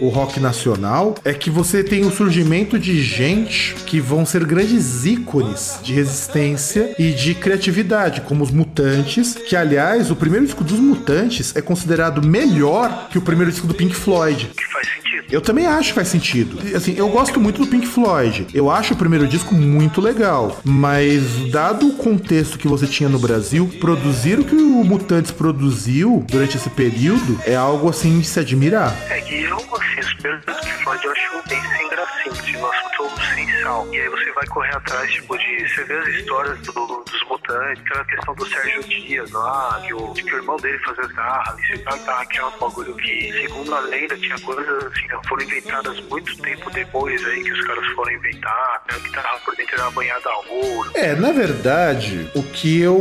[0.00, 5.04] o rock nacional é que você tem o surgimento de gente que vão ser grandes
[5.04, 10.78] ícones de resistência e de criatividade, como os Mutantes, que aliás, o primeiro disco dos
[10.78, 14.50] Mutantes é considerado melhor que o primeiro disco do Pink Floyd.
[14.56, 15.09] Que faz sentido.
[15.30, 16.58] Eu também acho que faz sentido.
[16.76, 18.46] Assim, eu gosto muito do Pink Floyd.
[18.54, 20.60] Eu acho o primeiro disco muito legal.
[20.64, 26.24] Mas, dado o contexto que você tinha no Brasil, produzir o que o Mutantes produziu
[26.30, 28.94] durante esse período é algo assim de se admirar.
[29.10, 32.66] É que eu, assim, os primeiros Pink Floyd eu acho bem sem gracinha, assim, um
[32.66, 33.88] assunto sem sal.
[33.92, 35.50] E aí você vai correr atrás, tipo, de.
[35.68, 39.94] Você vê as histórias do- dos mutantes Mutante, aquela questão do Sérgio Dias lá, que
[39.94, 43.32] o, que o irmão dele fazia as e citar garra que é um bagulho que,
[43.40, 47.86] segundo a lenda, tinha coisas assim, foram inventadas muito tempo depois aí, que os caras
[47.94, 50.90] foram inventar, né, que tava por dentro era banhada ouro.
[50.94, 52.98] É, na verdade, o que eu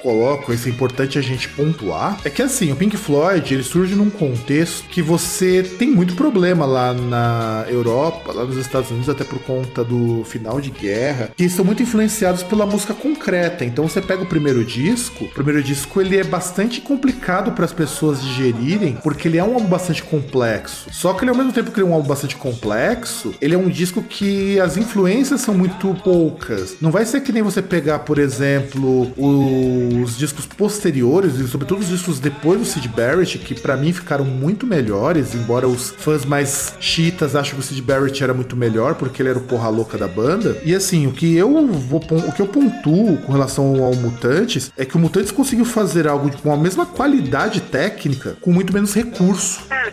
[0.00, 3.94] coloco, isso é importante a gente pontuar, é que assim, o Pink Floyd, ele surge
[3.94, 9.24] num contexto que você tem muito problema lá na Europa, lá nos Estados Unidos, até
[9.24, 13.64] por conta do final de guerra, que são muito influenciados pela música concreta.
[13.64, 17.72] Então você pega o primeiro disco, o primeiro disco ele é bastante complicado para as
[17.72, 20.88] pessoas digerirem, porque ele é um álbum bastante complexo.
[20.92, 23.58] Só que ele ao mesmo tempo que ele é um álbum bastante complexo, ele é
[23.58, 26.76] um disco que as influências são muito poucas.
[26.80, 31.88] Não vai ser que nem você pegar, por exemplo, os discos posteriores, e sobretudo os
[31.88, 36.74] discos depois do Sid Barrett, que para mim ficaram muito melhores, embora os fãs mais
[36.78, 39.96] chiitas achem que o Sid Barrett era muito melhor, porque ele era o porra louca
[39.96, 40.60] da banda.
[40.64, 44.84] E assim, o que eu vou o que eu pontuo com relação ao Mutantes é
[44.84, 49.62] que o Mutantes conseguiu fazer algo com a mesma qualidade técnica, com muito menos recurso.
[49.70, 49.88] É,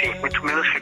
[0.00, 0.79] assim, muito menos recurso,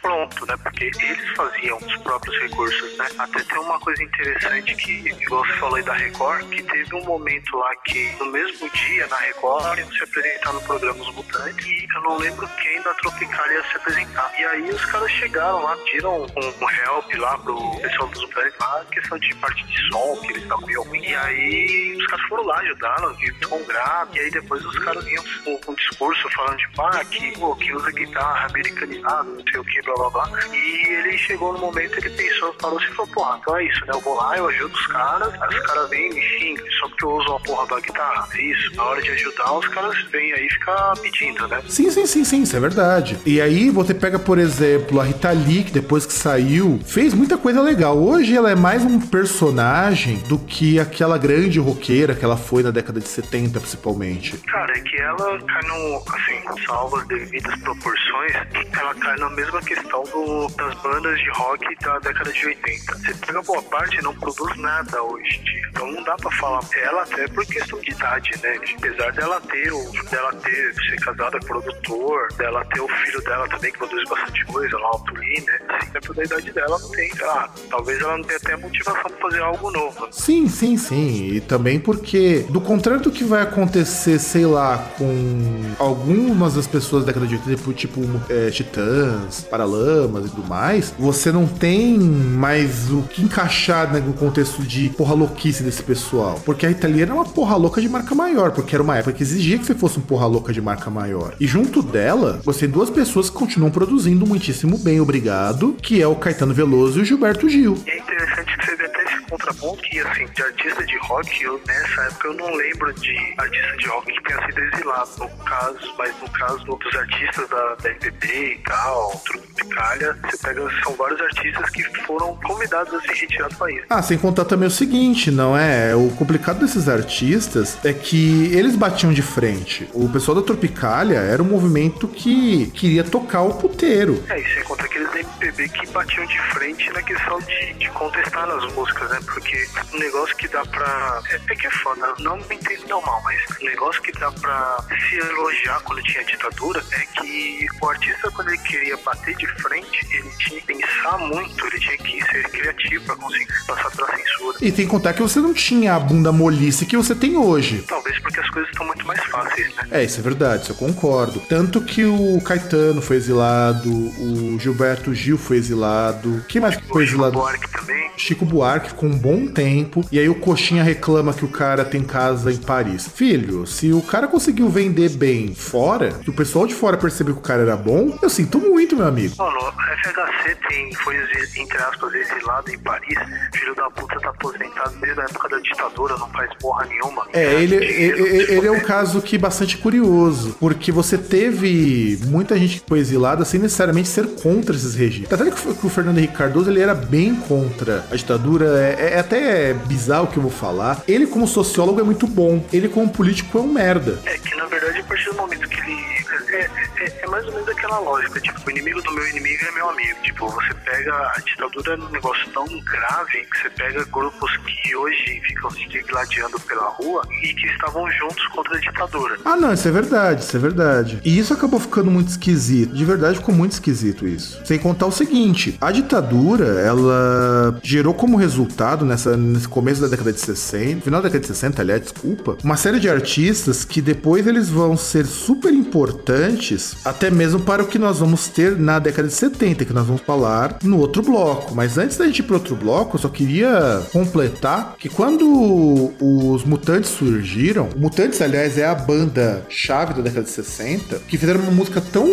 [0.00, 0.56] pronto, né?
[0.62, 3.06] Porque eles faziam os próprios recursos, né?
[3.18, 7.04] Até tem uma coisa interessante que, igual você falou aí da Record, que teve um
[7.04, 11.66] momento lá que, no mesmo dia, na Record, iam se apresentar no programa Os Mutantes,
[11.66, 14.32] e eu não lembro quem da Tropical ia se apresentar.
[14.38, 18.58] E aí os caras chegaram lá, pediram um, um help lá pro pessoal dos Mutantes,
[18.60, 21.02] lá, questão de parte de som, que eles estavam meio ruim.
[21.02, 25.04] E aí os caras foram lá, ajudaram, de tom grave, e aí depois os caras
[25.04, 29.57] vinham com um discurso falando de pá, que, pô, que usa guitarra americanizada, não sei
[29.58, 30.30] o que, blá blá blá.
[30.52, 33.92] E ele chegou no momento, ele pensou, falou assim, falou, porra, então é isso, né?
[33.92, 36.88] Eu vou lá, eu ajudo os caras, aí os caras vêm e me xingam, só
[36.88, 38.28] porque eu uso uma porra da guitarra.
[38.38, 41.62] Isso, na hora de ajudar, os caras vêm aí ficam pedindo, né?
[41.68, 43.18] Sim, sim, sim, sim, isso é verdade.
[43.24, 47.36] E aí você pega, por exemplo, a Rita Lee, que depois que saiu, fez muita
[47.36, 47.98] coisa legal.
[47.98, 52.70] Hoje ela é mais um personagem do que aquela grande roqueira que ela foi na
[52.70, 54.36] década de 70, principalmente.
[54.38, 58.32] Cara, é que ela cai no, assim, salvo as devidas proporções,
[58.78, 62.98] ela cai na mesma questão do, das bandas de rock da década de 80.
[62.98, 65.40] Você pega boa parte, não produz nada hoje.
[65.70, 68.58] Então não dá pra falar ela até por questão de idade, né?
[68.76, 73.48] Apesar dela ter, o, dela ter, ser casada com produtor, dela ter o filho dela
[73.48, 75.58] também que produz bastante coisa, lá o Tuli, né?
[75.68, 79.30] Assim, pela idade dela, não tem, sei lá, talvez ela não tenha até motivação pra
[79.30, 80.08] fazer algo novo.
[80.10, 81.34] Sim, sim, sim.
[81.34, 87.04] E também porque, do contrário do que vai acontecer, sei lá, com algumas das pessoas
[87.04, 92.90] da década de 80, tipo é, Titãs, Paralamas e tudo mais, você não tem mais
[92.90, 96.40] o que encaixar né, no contexto de porra louquice desse pessoal.
[96.44, 99.22] Porque a italiana é uma porra louca de marca maior, porque era uma época que
[99.22, 101.34] exigia que você fosse um porra louca de marca maior.
[101.40, 106.06] E junto dela, você tem duas pessoas que continuam produzindo muitíssimo bem, obrigado, que é
[106.06, 107.76] o Caetano Veloso e o Gilberto Gil.
[107.86, 108.76] É interessante que você
[109.08, 113.34] esse contraponto que, assim, de artista de rock, eu, nessa época eu não lembro de
[113.38, 117.74] artista de rock que tenha sido exilado, no caso, mas no caso dos artistas da,
[117.76, 123.20] da MPB e tal, Tropicália, você pega, são vários artistas que foram convidados a se
[123.20, 123.82] retirar do país.
[123.88, 125.94] Ah, sem contar também o seguinte, não é?
[125.94, 129.88] O complicado desses artistas é que eles batiam de frente.
[129.92, 134.22] O pessoal da Tropicália era um movimento que queria tocar o puteiro.
[134.28, 137.88] É, e sem contar aqueles da MPB que batiam de frente na questão de, de
[137.90, 139.18] contestar nas músicas, né?
[139.24, 141.22] Porque um negócio que dá pra.
[141.30, 144.84] É, é que é foda, não me entendam mal, mas um negócio que dá pra
[145.08, 150.06] se elogiar quando tinha ditadura é que o artista, quando ele queria bater de frente,
[150.10, 154.58] ele tinha que pensar muito, ele tinha que ser criativo pra conseguir passar pela censura.
[154.60, 157.84] E tem que contar que você não tinha a bunda molice que você tem hoje.
[157.88, 159.82] Talvez porque as coisas estão muito mais fáceis, né?
[159.90, 161.40] É, isso é verdade, isso eu concordo.
[161.40, 166.44] Tanto que o Caetano foi exilado, o Gilberto Gil foi exilado.
[166.48, 167.32] Quem mais que foi O Chico exilado?
[167.38, 168.10] Buarque também.
[168.16, 170.04] Chico Buarque ficou um bom tempo.
[170.10, 173.08] E aí o Coxinha reclama que o cara tem casa em Paris.
[173.08, 177.40] Filho, se o cara conseguiu vender bem fora, e o pessoal de fora percebeu que
[177.40, 179.34] o cara era bom, eu sinto muito, meu amigo.
[179.38, 179.72] Mano,
[180.02, 181.16] FHC tem, foi,
[181.56, 183.18] entre aspas, exilado em Paris.
[183.54, 187.26] Filho da puta tá aposentado desde a época da ditadura, não faz porra nenhuma.
[187.32, 192.56] É, ele, Dinheiro, ele, ele é um caso que bastante curioso, porque você teve muita
[192.56, 195.32] gente que foi exilada sem necessariamente ser contra esses regimes.
[195.32, 199.18] Até que que o Fernando Henrique Cardoso ele era bem contra a ditadura, é, é
[199.18, 201.02] até bizarro o que eu vou falar.
[201.06, 204.20] Ele, como sociólogo, é muito bom, ele, como político, é um merda.
[204.24, 206.18] É que na verdade, a partir do momento que ele
[206.50, 206.70] É,
[207.00, 209.90] é, é mais ou menos aquela lógica, tipo, o inimigo do meu inimigo é meu
[209.90, 210.20] amigo.
[210.22, 214.96] Tipo, você pega a ditadura é um negócio tão grave que você pega grupos que
[214.96, 219.38] hoje ficam se gladiando pela rua e que estavam juntos contra a ditadura.
[219.44, 221.20] Ah, não, isso é verdade, isso é verdade.
[221.24, 222.94] E isso acabou ficando muito esquisito.
[222.94, 224.60] De verdade, ficou muito esquisito isso.
[224.64, 230.32] Sem contar o seguinte: a ditadura, ela gerou como resultado, nessa, nesse começo da década
[230.32, 234.46] de 60, final da década de 60, aliás, desculpa, uma série de artistas que depois
[234.46, 239.28] eles vão ser super importantes, até mesmo para o que nós vamos ter na década
[239.28, 241.74] de 70, que nós vamos falar no outro bloco.
[241.74, 246.64] Mas antes da gente ir para outro bloco, eu só queria completar que quando os
[246.64, 251.72] Mutantes surgiram, Mutantes, aliás, é a banda chave da década de 60, que fizeram uma
[251.72, 252.26] música tão,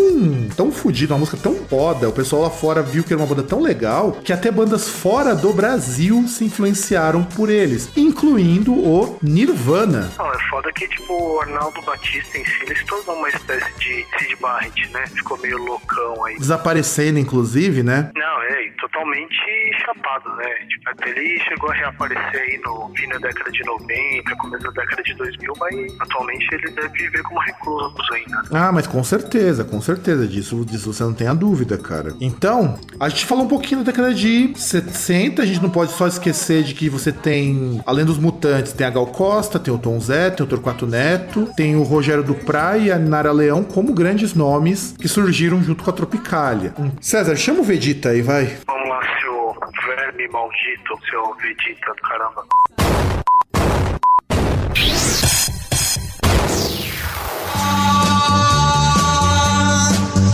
[0.56, 3.44] tão fodida, uma música tão foda, o pessoal lá fora viu que era uma banda
[3.44, 10.12] tão legal, que até bandas fora do Brasil se influenciaram por eles, incluindo o Nirvana.
[10.18, 13.72] Não, é foda que, tipo, o Arnaldo Batista em si, ele se tornou uma espécie
[13.80, 15.08] de Sid Barrett, né?
[15.08, 16.38] Ficou meio loucão aí.
[16.38, 18.12] Desaparecendo, inclusive, né?
[18.16, 19.36] Não, é, totalmente
[19.84, 20.50] chapado, né?
[20.70, 25.02] Tipo, ele chegou a reaparecer aí no fim da década de 90, começo da década
[25.02, 28.44] de 2000, mas atualmente ele deve viver como recluso ainda.
[28.52, 32.14] Ah, mas com certeza, com certeza, disso, disso você não tem a dúvida, cara.
[32.22, 36.06] Então, a gente falou um pouquinho da década de 60, a gente não pode só
[36.06, 40.00] esquecer de que você tem, além dos mutantes, tem a Gal Costa, tem o Tom
[40.00, 44.35] Zé, tem o Torquato Neto, tem o Rogério Duprat e a Nara Leão como grandes
[44.36, 46.74] nomes que surgiram junto com a Tropicália.
[46.78, 46.92] Hum.
[47.02, 48.58] César, chama o Vegeta aí, vai.
[48.68, 49.56] Vamos lá, seu
[49.88, 52.46] verme maldito, seu Vegeta do caramba.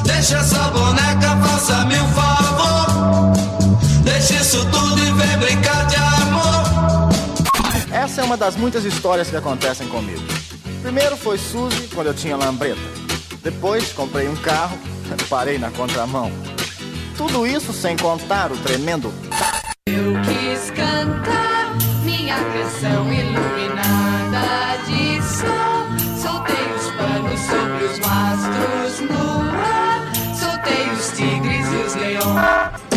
[0.03, 3.33] Deixa essa boneca, faça-me um favor.
[4.03, 7.09] Deixa isso tudo e vem brincar de amor.
[7.91, 10.21] Essa é uma das muitas histórias que acontecem comigo.
[10.81, 12.79] Primeiro foi Suzy, quando eu tinha lambreta.
[13.43, 14.77] Depois comprei um carro,
[15.29, 16.31] parei na contramão.
[17.17, 19.13] Tudo isso sem contar o tremendo
[19.87, 25.87] Eu quis cantar minha canção iluminada de sol.
[26.21, 30.11] Soltei os panos sobre os mastros no ar.
[30.35, 32.90] Soltei os tigres e os leões.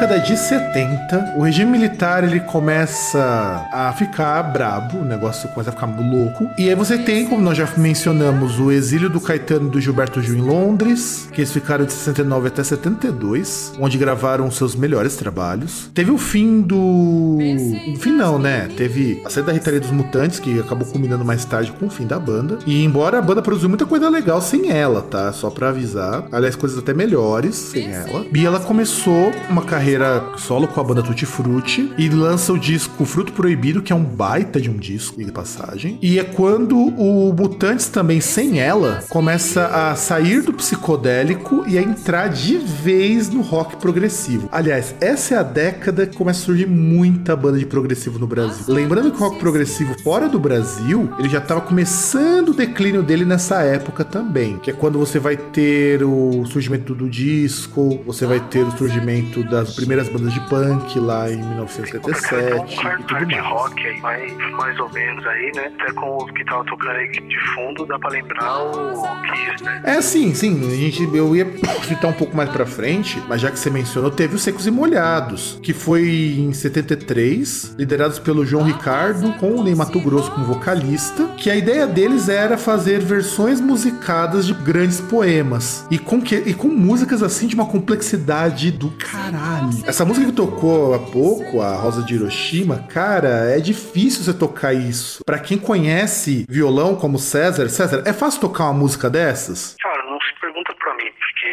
[0.00, 5.74] Década de 70, o regime militar ele começa a ficar brabo, o negócio começa a
[5.74, 6.48] ficar louco.
[6.56, 10.22] E aí você tem, como nós já mencionamos, o exílio do Caetano e do Gilberto
[10.22, 15.90] Gil em Londres, que eles ficaram de 69 até 72, onde gravaram seus melhores trabalhos.
[15.92, 16.78] Teve o fim do.
[16.78, 18.70] O fim não, né?
[18.74, 22.06] Teve a saída da Ritaria dos Mutantes, que acabou culminando mais tarde com o fim
[22.06, 22.58] da banda.
[22.66, 25.30] E embora a banda produziu muita coisa legal sem ela, tá?
[25.30, 26.24] Só pra avisar.
[26.32, 28.24] Aliás, coisas até melhores sem ela.
[28.34, 29.89] E ela começou uma carreira
[30.36, 34.04] solo com a banda Tutti Frutti e lança o disco Fruto Proibido, que é um
[34.04, 35.98] baita de um disco, de passagem.
[36.02, 41.82] E é quando o Mutantes também, sem ela, começa a sair do psicodélico e a
[41.82, 44.48] entrar de vez no rock progressivo.
[44.52, 48.64] Aliás, essa é a década que começa a surgir muita banda de progressivo no Brasil.
[48.68, 53.24] Lembrando que o rock progressivo fora do Brasil, ele já estava começando o declínio dele
[53.24, 58.40] nessa época também, que é quando você vai ter o surgimento do disco, você vai
[58.40, 63.46] ter o surgimento das primeiras bandas de punk lá em 1977 um e tudo mais.
[63.46, 65.72] rock aí, mais, mais ou menos aí, né?
[65.80, 69.82] Até com o que tava tocando aí de fundo, dá pra lembrar o Kiss, né?
[69.84, 70.68] É, sim, sim.
[70.70, 71.46] A gente, eu ia
[71.88, 74.70] citar um pouco mais pra frente, mas já que você mencionou, teve os Secos e
[74.70, 80.44] Molhados, que foi em 73, liderados pelo João Ricardo, com o Ney Mato Grosso como
[80.44, 85.86] vocalista, que a ideia deles era fazer versões musicadas de grandes poemas.
[85.90, 89.69] E com, que, e com músicas assim de uma complexidade do caralho.
[89.86, 94.72] Essa música que tocou há pouco, a Rosa de Hiroshima, cara, é difícil você tocar
[94.72, 95.24] isso.
[95.24, 99.76] Pra quem conhece violão como César, César, é fácil tocar uma música dessas?
[99.80, 100.34] Cara, não se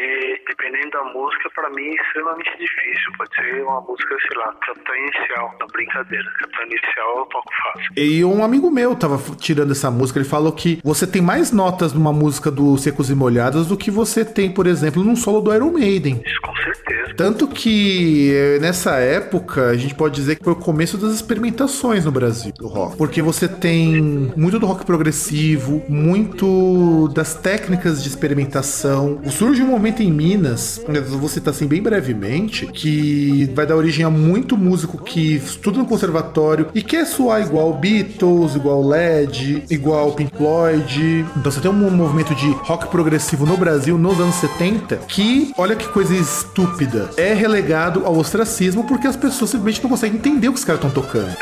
[0.08, 3.12] porque dependendo da música, pra pra mim extremamente difícil.
[3.18, 5.56] Pode ser uma música, sei lá, Capitão Inicial.
[5.60, 6.26] Não, brincadeira.
[6.40, 7.92] Capitão Inicial eu toco fácil.
[7.96, 11.94] E um amigo meu tava tirando essa música, ele falou que você tem mais notas
[11.94, 15.54] numa música do Secos e Molhados do que você tem, por exemplo, num solo do
[15.54, 16.22] Iron Maiden.
[16.26, 17.14] Isso com certeza.
[17.16, 22.06] Tanto que eh, nessa época a gente pode dizer que foi o começo das experimentações
[22.06, 22.96] no Brasil do rock.
[22.96, 29.20] Porque você tem muito do rock progressivo, muito das técnicas de experimentação.
[29.32, 34.06] Surge um momento em Minas, eu vou citar assim bem brevemente, que vai dar origem
[34.06, 40.14] a muito músico que estuda no conservatório e quer soar igual Beatles, igual LED, igual
[40.14, 41.26] Pink Floyd.
[41.36, 45.76] Então você tem um movimento de rock progressivo no Brasil nos anos 70 que, olha
[45.76, 50.54] que coisa estúpida, é relegado ao ostracismo porque as pessoas simplesmente não conseguem entender o
[50.54, 51.36] que os caras estão tocando.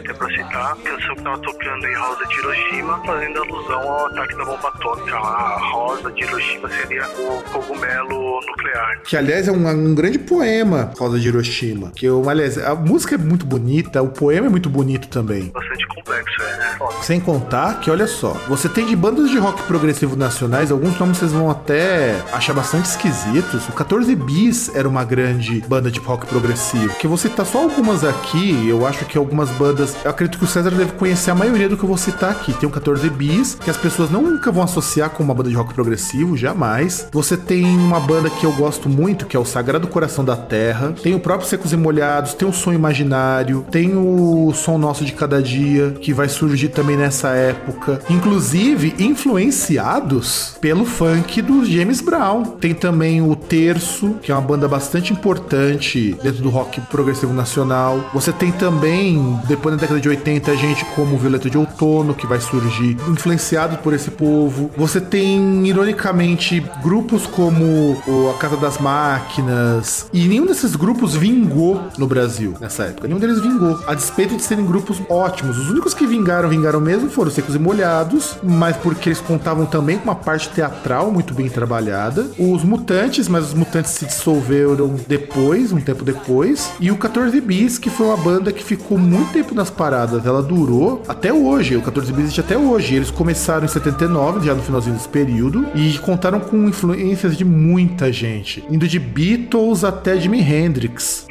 [0.00, 4.06] Até pra citar, a canção que tava tocando em Rosa de Hiroshima, fazendo alusão ao
[4.06, 5.16] ataque da bomba atômica.
[5.16, 9.02] A Rosa de Hiroshima seria o cogumelo nuclear.
[9.04, 11.92] Que, aliás, é um, um grande poema, Rosa de Hiroshima.
[11.94, 15.48] Que, eu, aliás, a música é muito bonita, o poema é muito bonito também.
[15.50, 16.74] Bastante complexo, é, né?
[16.78, 17.02] Foda.
[17.02, 21.18] Sem contar que, olha só, você tem de bandas de rock progressivo nacionais, alguns nomes
[21.18, 23.68] vocês vão até achar bastante esquisitos.
[23.68, 26.94] O 14 Bis era uma grande banda de rock progressivo.
[26.96, 29.89] Que eu vou citar só algumas aqui, eu acho que algumas bandas.
[30.04, 32.52] Eu acredito que o César deve conhecer a maioria do que eu vou citar aqui.
[32.52, 35.74] Tem o 14 Bis, que as pessoas nunca vão associar com uma banda de rock
[35.74, 37.06] progressivo, jamais.
[37.12, 40.94] Você tem uma banda que eu gosto muito, que é o Sagrado Coração da Terra.
[41.02, 45.12] Tem o próprio Secos e Molhados, tem o Som Imaginário, tem o Som Nosso de
[45.12, 48.00] Cada Dia, que vai surgir também nessa época.
[48.08, 52.44] Inclusive, influenciados pelo funk do James Brown.
[52.44, 58.10] Tem também o Terço, que é uma banda bastante importante dentro do rock progressivo nacional.
[58.12, 59.38] Você tem também,
[59.78, 64.10] da década de 80, gente como Violeta de Outono, que vai surgir, influenciado por esse
[64.10, 64.70] povo.
[64.76, 67.96] Você tem, ironicamente, grupos como
[68.30, 70.06] A Casa das Máquinas.
[70.12, 73.08] E nenhum desses grupos vingou no Brasil nessa época.
[73.08, 73.78] Nenhum deles vingou.
[73.86, 75.56] A despeito de serem grupos ótimos.
[75.58, 79.96] Os únicos que vingaram, vingaram mesmo, foram Secos e Molhados, mas porque eles contavam também
[79.96, 82.30] com uma parte teatral muito bem trabalhada.
[82.38, 86.70] Os Mutantes, mas os Mutantes se dissolveram depois, um tempo depois.
[86.78, 90.26] E o 14 Bis, que foi uma banda que ficou muito tempo nas paradas.
[90.26, 91.76] Ela durou até hoje.
[91.76, 92.94] O 14 Bis existe até hoje.
[92.94, 98.12] Eles começaram em 79, já no finalzinho desse período, e contaram com influências de muita
[98.12, 101.26] gente, indo de Beatles até Jimi Hendrix.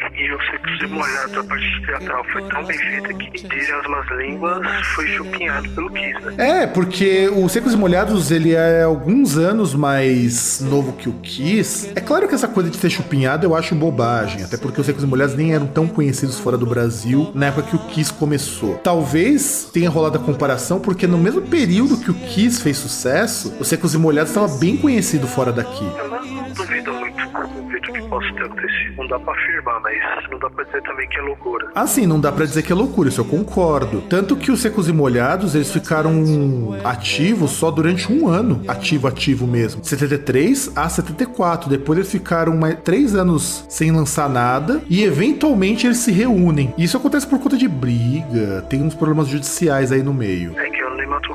[0.81, 5.07] Os molhados, a parte teatral foi tão bem feita que, dizem as más línguas, foi
[5.07, 6.61] chupinhado pelo Kiss, né?
[6.63, 11.91] É, porque o Secos e Molhados, ele é alguns anos mais novo que o Kiss.
[11.95, 15.03] É claro que essa coisa de ser chupinhado eu acho bobagem, até porque os Secos
[15.03, 18.75] e Molhados nem eram tão conhecidos fora do Brasil na época que o Kiss começou.
[18.75, 23.67] Talvez tenha rolado a comparação, porque no mesmo período que o Kiss fez sucesso, os
[23.67, 25.83] Secos e Molhados estava bem conhecido fora daqui.
[25.83, 27.68] Eu não duvido muito,
[28.09, 28.95] não possa ter acontecido.
[28.97, 31.67] Não dá pra afirmar, mas não dá pra dizer também que é loucura.
[31.75, 34.01] Assim, não dá pra dizer que é loucura, isso eu concordo.
[34.01, 38.63] Tanto que os secos e molhados, eles ficaram ativos só durante um ano.
[38.67, 39.83] Ativo, ativo mesmo.
[39.83, 41.69] 73 a 74.
[41.69, 44.81] Depois eles ficaram mais três anos sem lançar nada.
[44.89, 46.73] E eventualmente eles se reúnem.
[46.77, 48.65] E isso acontece por conta de briga.
[48.69, 50.57] Tem uns problemas judiciais aí no meio.
[50.57, 51.33] É que o Ney Mato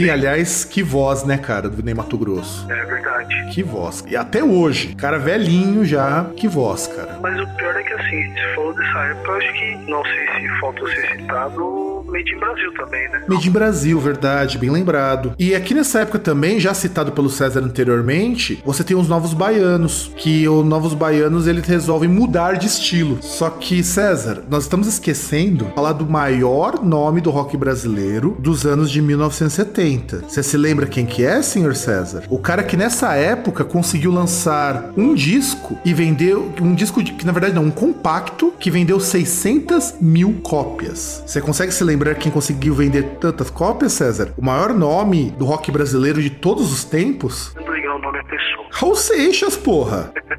[0.00, 2.66] E aliás, que voz, né, cara, do Ney Mato Grosso.
[2.70, 3.50] É verdade.
[3.52, 4.02] Que voz.
[4.08, 7.18] E até hoje, cara velhinho já, que voz, cara.
[7.20, 10.26] Mas o pior é que assim, se falou dessa época, eu acho que não sei
[10.40, 13.24] se faltou ser citado Made in Brasil também, né?
[13.28, 15.34] Made in Brasil, verdade, bem lembrado.
[15.38, 20.10] E aqui nessa época também, já citado pelo César anteriormente, você tem os Novos Baianos,
[20.16, 23.18] que os Novos Baianos eles resolvem mudar de estilo.
[23.20, 28.90] Só que, César, nós estamos esquecendo falar do maior nome do rock brasileiro dos anos
[28.90, 30.24] de 1970.
[30.28, 32.24] Você se lembra quem que é, senhor César?
[32.28, 37.26] O cara que nessa época conseguiu lançar um disco e vendeu um disco de, que
[37.26, 41.22] na verdade não, um compacto que vendeu 600 mil cópias.
[41.26, 44.32] Você consegue se lembrar quem conseguiu vender tantas cópias, César?
[44.36, 47.54] O maior nome do rock brasileiro de todos os tempos?
[47.54, 48.68] Não ligar o nome à pessoa.
[48.72, 50.12] Raul Seixas, porra!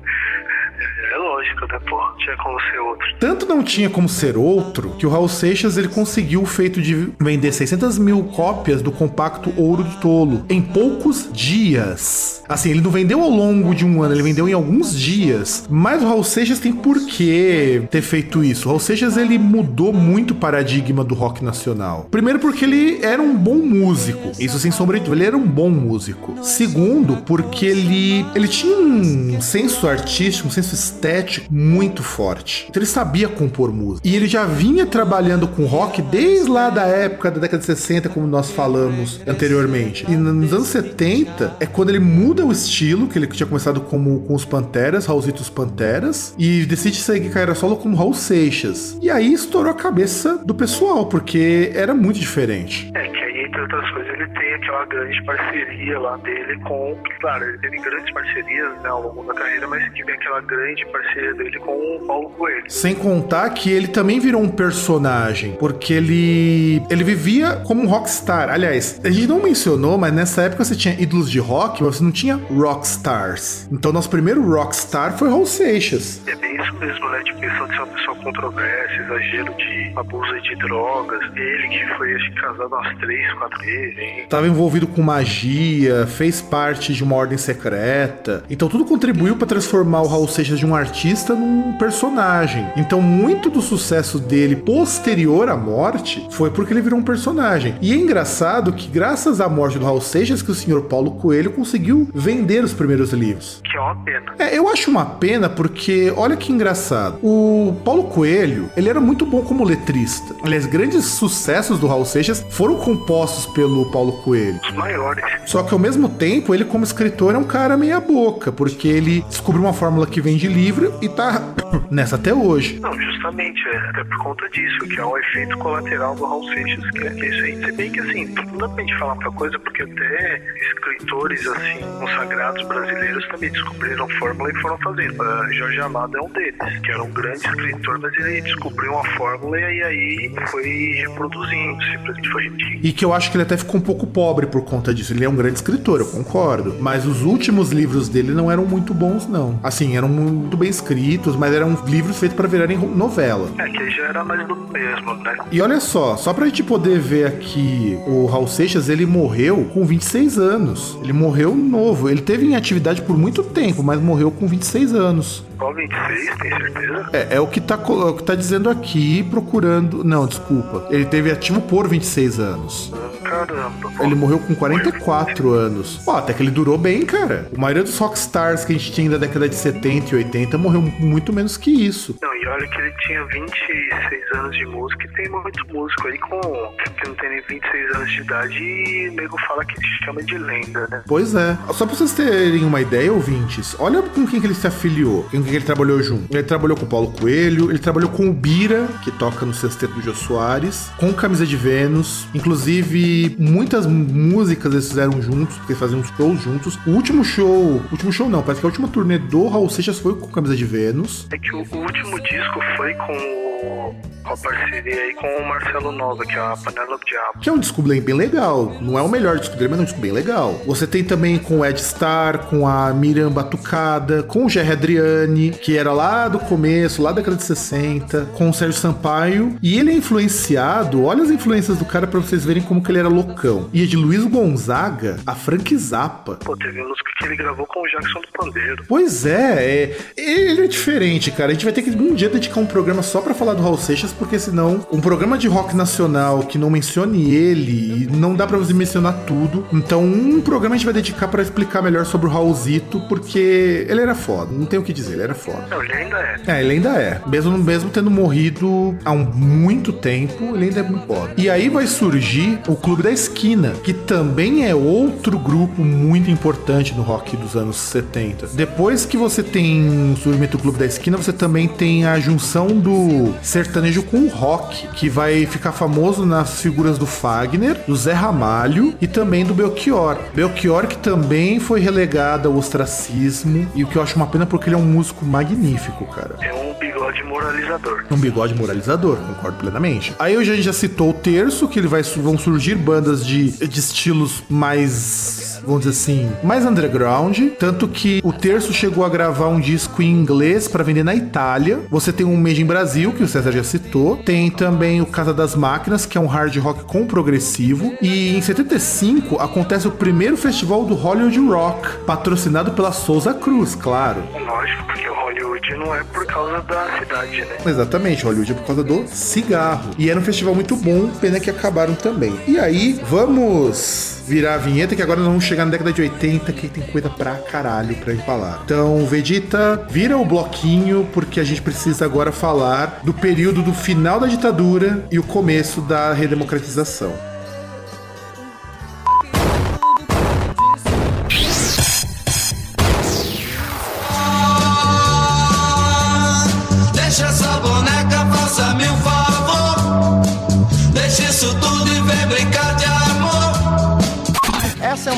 [1.42, 2.00] Lógico, né, pô?
[2.20, 3.08] Tinha como ser outro.
[3.20, 7.10] Tanto não tinha como ser outro que o Raul Seixas ele conseguiu o feito de
[7.20, 12.44] vender 600 mil cópias do compacto Ouro de Tolo em poucos dias.
[12.48, 15.66] Assim, ele não vendeu ao longo de um ano, ele vendeu em alguns dias.
[15.68, 18.66] Mas o Raul Seixas tem por que ter feito isso.
[18.66, 22.08] O Raul Seixas ele mudou muito o paradigma do rock nacional.
[22.12, 24.32] Primeiro porque ele era um bom músico.
[24.40, 26.36] Isso sem sombra de dúvida, ele era um bom músico.
[26.44, 32.66] Segundo, porque ele ele tinha um senso artístico, um senso estético muito forte.
[32.70, 34.08] Então ele sabia compor música.
[34.08, 38.10] E ele já vinha trabalhando com rock desde lá da época da década de 60,
[38.10, 40.06] como nós falamos anteriormente.
[40.10, 44.22] E nos anos 70 é quando ele muda o estilo, que ele tinha começado como
[44.22, 48.98] com os Panteras, Raulzitos Panteras, e decide seguir carreira solo como Raul Seixas.
[49.02, 52.92] E aí estourou a cabeça do pessoal, porque era muito diferente.
[52.96, 54.11] É, que aí, entre outras coisas,
[54.52, 56.98] tem aquela grande parceria lá dele com.
[57.20, 61.34] Claro, ele teve grandes parcerias né, ao longo da carreira, mas tive aquela grande parceria
[61.36, 62.70] dele com o Paulo Coelho.
[62.70, 68.50] Sem contar que ele também virou um personagem, porque ele ele vivia como um rockstar.
[68.50, 72.04] Aliás, a gente não mencionou, mas nessa época você tinha ídolos de rock, mas você
[72.04, 73.70] não tinha rockstars.
[73.72, 76.26] Então nosso primeiro rockstar foi Raul Seixas.
[76.28, 77.20] É bem isso mesmo, né?
[77.24, 81.22] De questão de ser uma pessoa controversa, exagero de abuso de drogas.
[81.36, 83.98] Ele que foi, acho que, casado umas três, quatro vezes.
[83.98, 84.26] hein?
[84.42, 88.44] Estava envolvido com magia, fez parte de uma ordem secreta.
[88.50, 92.68] Então tudo contribuiu para transformar o Raul Seixas de um artista num personagem.
[92.76, 97.76] Então muito do sucesso dele posterior à morte foi porque ele virou um personagem.
[97.84, 101.52] E é engraçado que graças à morte do Raul Seixas que o senhor Paulo Coelho
[101.52, 103.62] conseguiu vender os primeiros livros.
[103.64, 104.34] Que é uma pena.
[104.40, 107.20] É, eu acho uma pena porque, olha que engraçado.
[107.22, 110.36] O Paulo Coelho, ele era muito bom como letrista.
[110.44, 114.31] Aliás, grandes sucessos do Raul Seixas foram compostos pelo Paulo Coelho.
[114.40, 115.24] Os maiores.
[115.46, 119.22] Só que ao mesmo tempo, ele como escritor é um cara meia boca, porque ele
[119.28, 121.42] descobriu uma fórmula que vende livro e tá
[121.90, 122.80] nessa até hoje.
[122.80, 126.92] Não, justamente, é até por conta disso, que é o efeito colateral do Raul Seixas,
[126.92, 127.66] que é, isso aí.
[127.66, 131.80] Se bem que, assim, não dá pra gente falar muita coisa, porque até escritores, assim,
[132.00, 135.22] consagrados brasileiros também descobriram fórmula e foram fazendo.
[135.22, 139.06] Uh, Jorge Amado é um deles, que era um grande escritor, mas ele descobriu uma
[139.18, 142.86] fórmula e aí foi reproduzindo, simplesmente foi repetindo.
[142.86, 144.21] E que eu acho que ele até ficou um pouco pobre
[144.52, 145.14] por conta disso.
[145.14, 146.76] Ele é um grande escritor, eu concordo.
[146.80, 149.60] Mas os últimos livros dele não eram muito bons, não.
[149.64, 153.50] Assim, eram muito bem escritos, mas eram livros feitos para virarem novela.
[153.58, 155.38] É, que já era mais do mesmo, né?
[155.52, 159.84] E olha só, só pra gente poder ver aqui, o Raul Seixas, ele morreu com
[159.84, 160.98] 26 anos.
[161.02, 162.10] Ele morreu novo.
[162.10, 165.44] Ele teve em atividade por muito tempo, mas morreu com 26 anos.
[165.58, 167.10] Qual 26, tem certeza?
[167.14, 170.04] É, é o que tá, é o que tá dizendo aqui, procurando.
[170.04, 170.88] Não, desculpa.
[170.90, 172.92] Ele teve ativo por 26 anos.
[173.24, 173.72] Caramba.
[174.12, 175.98] Ele morreu com 44 anos.
[176.04, 177.48] Pô, até que ele durou bem, cara.
[177.56, 180.82] A maioria dos rockstars que a gente tinha da década de 70 e 80 morreu
[180.82, 182.18] muito menos que isso.
[182.22, 186.18] Não, e olha que ele tinha 26 anos de música e tem muito músico aí
[186.18, 190.22] com que não tem nem 26 anos de idade e o nego fala que chama
[190.24, 191.04] de lenda, né?
[191.08, 191.58] Pois é.
[191.72, 195.30] Só pra vocês terem uma ideia, ouvintes, olha com quem que ele se afiliou, com
[195.30, 196.36] quem que ele trabalhou junto.
[196.36, 199.94] Ele trabalhou com o Paulo Coelho, ele trabalhou com o Bira, que toca no sexteto
[199.94, 202.28] do Jô Soares, com Camisa de Vênus.
[202.34, 206.80] Inclusive, muitas músicas eles fizeram juntos, porque faziam uns shows juntos.
[206.86, 207.48] O último show,
[207.78, 210.56] o último show não, parece que a última turnê do Raul Seixas foi com Camisa
[210.56, 211.28] de Vênus.
[211.32, 215.92] É que o, último disco foi com, o- com a parceria aí com o Marcelo
[215.92, 217.40] Nova, que é a Panela do Diabo.
[217.42, 218.78] Que é um disco bem, bem legal.
[218.82, 220.60] Não é o melhor disco dele, mas é um disco bem legal.
[220.66, 225.52] Você tem também com o Ed Star, com a Miriam Batucada, com o Jerry Adriani,
[225.52, 229.56] que era lá do começo, lá da década de 60, com o Sérgio Sampaio.
[229.62, 233.00] E ele é influenciado, olha as influências do cara pra vocês verem como que ele
[233.00, 233.70] era loucão.
[233.74, 236.36] E de Luiz Gonzaga a Frank Zappa.
[236.36, 238.86] Pô, teve música que ele gravou com o Jackson do Pandeiro.
[238.88, 241.50] Pois é, é, ele é diferente, cara.
[241.50, 243.78] A gente vai ter que um dia dedicar um programa só pra falar do Raul
[243.78, 248.58] Seixas, porque senão um programa de rock nacional que não mencione ele, não dá pra
[248.58, 249.68] você mencionar tudo.
[249.74, 254.00] Então, um programa a gente vai dedicar pra explicar melhor sobre o Raulzito, porque ele
[254.00, 255.68] era foda, não tem o que dizer, ele era foda.
[255.70, 256.42] Não, ele ainda é.
[256.48, 257.22] É, ele ainda é.
[257.28, 261.34] Mesmo, mesmo tendo morrido há um, muito tempo, ele ainda é muito foda.
[261.36, 266.94] E aí vai surgir o Clube da Esquina, que também é outro grupo muito importante
[266.94, 268.48] no rock dos anos 70.
[268.54, 272.68] Depois que você tem o surgimento do Clube da Esquina, você também tem a junção
[272.68, 278.14] do sertanejo com o rock, que vai ficar famoso nas figuras do Fagner, do Zé
[278.14, 280.18] Ramalho e também do Belchior.
[280.34, 284.70] Belchior que também foi relegado ao ostracismo, e o que eu acho uma pena porque
[284.70, 286.36] ele é um músico magnífico, cara.
[286.42, 286.74] É um
[287.12, 288.06] bigode moralizador.
[288.10, 290.16] Um bigode moralizador, concordo plenamente.
[290.18, 293.52] Aí hoje a gente já citou o terço, que ele vai vão surgir bandas de,
[293.52, 299.48] de estilos mais vamos dizer assim, mais underground, tanto que o Terço chegou a gravar
[299.48, 301.80] um disco em inglês para vender na Itália.
[301.90, 305.34] Você tem um Made in Brasil, que o César já citou, tem também o Casa
[305.34, 310.38] das Máquinas, que é um hard rock com progressivo, e em 75 acontece o primeiro
[310.38, 314.24] festival do Hollywood Rock, patrocinado pela Souza Cruz, claro.
[314.34, 317.58] Lógico, porque o Hollywood não é por causa da cidade, né?
[317.66, 319.92] Exatamente, Hollywood é por causa do cigarro.
[319.98, 322.40] E era um festival muito bom, pena que acabaram também.
[322.48, 326.54] E aí, vamos virar a vinheta, que agora nós vamos chegar na década de 80,
[326.54, 328.62] que tem coisa pra caralho pra falar.
[328.64, 334.22] Então, Vegeta, vira o bloquinho, porque a gente precisa agora falar do período do final
[334.22, 337.31] da ditadura e o começo da redemocratização.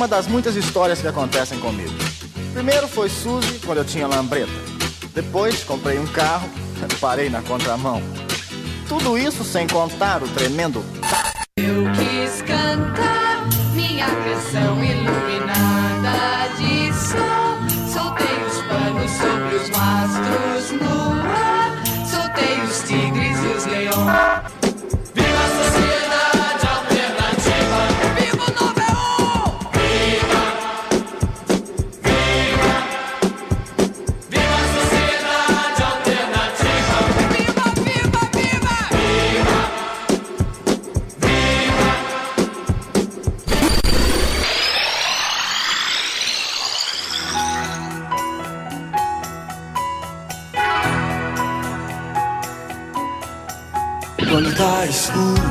[0.04, 1.93] Uma das muitas histórias que acontecem comigo.
[2.54, 4.51] Primeiro foi Suzy, quando eu tinha lambreta.
[5.14, 6.49] Depois comprei um carro,
[6.99, 8.01] parei na contramão.
[8.89, 10.84] Tudo isso sem contar o tremendo
[11.56, 15.12] Eu quis cantar minha canção iluminada
[54.84, 55.43] Escuro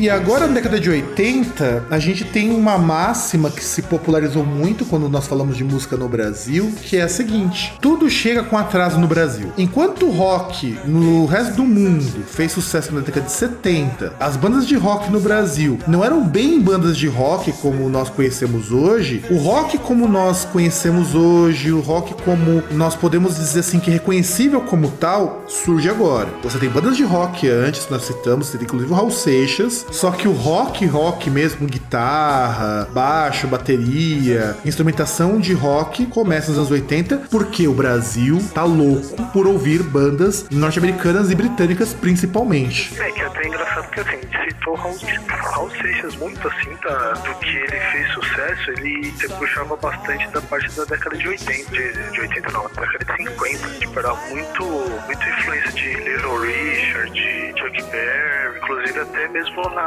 [0.00, 4.86] E agora, na década de 80, a gente tem uma máxima que se popularizou muito
[4.86, 8.98] quando nós falamos de música no Brasil, que é a seguinte: tudo chega com atraso
[8.98, 9.52] no Brasil.
[9.58, 14.66] Enquanto o rock no resto do mundo fez sucesso na década de 70, as bandas
[14.66, 19.22] de rock no Brasil não eram bem bandas de rock como nós conhecemos hoje.
[19.30, 23.92] O rock como nós conhecemos hoje, o rock como nós podemos dizer assim que é
[23.92, 26.30] reconhecível como tal, surge agora.
[26.42, 30.28] Você tem bandas de rock antes, nós citamos, tem inclusive o Raul Seixas, só que
[30.28, 37.66] o rock, rock mesmo, guitarra, baixo, bateria, instrumentação de rock começa nos anos 80, porque
[37.66, 42.98] o Brasil tá louco por ouvir bandas norte-americanas e britânicas principalmente.
[43.00, 44.96] É, que é até engraçado porque assim, citou Raul,
[45.28, 50.40] Raul Seixas muito assim, da, do que ele fez sucesso, ele se puxava bastante da
[50.42, 54.14] parte da década de 80, de, de 80 não, da década de 50, tipo, era
[54.14, 54.64] muito,
[55.06, 59.79] muita influência de Little Richard, de Chuck Berry, inclusive até mesmo na,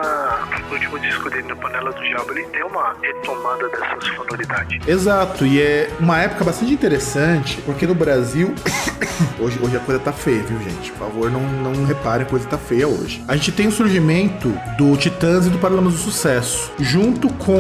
[0.68, 4.88] no último disco dele, na Panela do Diabo, ele tem uma retomada dessas sonoridades.
[4.88, 8.54] Exato, e é uma época bastante interessante, porque no Brasil.
[9.40, 10.92] hoje, hoje a coisa tá feia, viu, gente?
[10.92, 13.24] Por favor, não, não reparem, a coisa tá feia hoje.
[13.28, 17.54] A gente tem o surgimento do Titãs e do Paralamas do Sucesso, junto com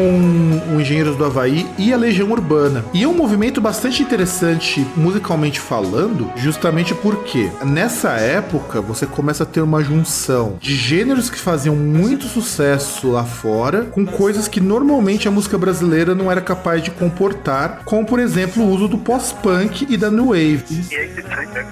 [0.74, 2.84] o Engenheiros do Havaí e a Legião Urbana.
[2.94, 9.46] E é um movimento bastante interessante, musicalmente falando, justamente porque nessa época você começa a
[9.46, 15.28] ter uma junção de gêneros que faziam muito sucesso lá fora, com coisas que normalmente
[15.28, 19.88] a música brasileira não era capaz de comportar, como por exemplo o uso do pós-punk
[19.90, 20.64] e da new wave.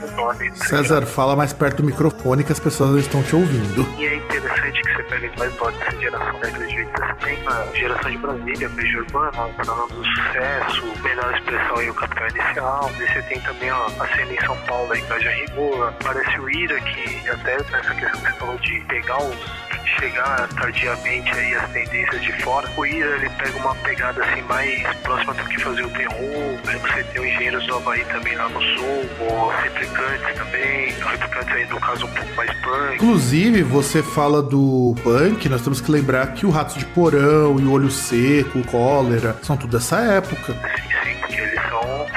[0.02, 0.52] O nome.
[0.56, 3.88] César, fala mais perto do microfone que as pessoas estão te ouvindo.
[3.98, 6.92] E é interessante que você pega mais dotes dessa geração da década de 80.
[6.92, 11.94] Você tem a geração de Brasília, Beijo Urbana, Panorama do Sucesso, Melhor Expressão e o
[11.94, 12.92] Capital Inicial.
[13.00, 15.88] E você tem também ó, a cena em São Paulo, a Engaja Rigor.
[15.88, 21.32] Aparece o Ira, que até nessa questão que você falou de pegar os chegar tardiamente
[21.32, 22.70] aí as tendências de fora.
[22.78, 26.60] O Ira ele pega uma pegada assim mais próxima do que fazer o terror.
[26.82, 30.92] Você tem o Engenheiros do Havaí também lá no sul, o Replicantes também.
[30.92, 32.96] Replicantes aí no caso um pouco mais punk.
[32.96, 37.64] Inclusive, você fala do punk, nós temos que lembrar que o Ratos de Porão e
[37.64, 40.54] o Olho Seco, o Cólera, são tudo dessa época.
[40.54, 41.51] Sim, sim, porque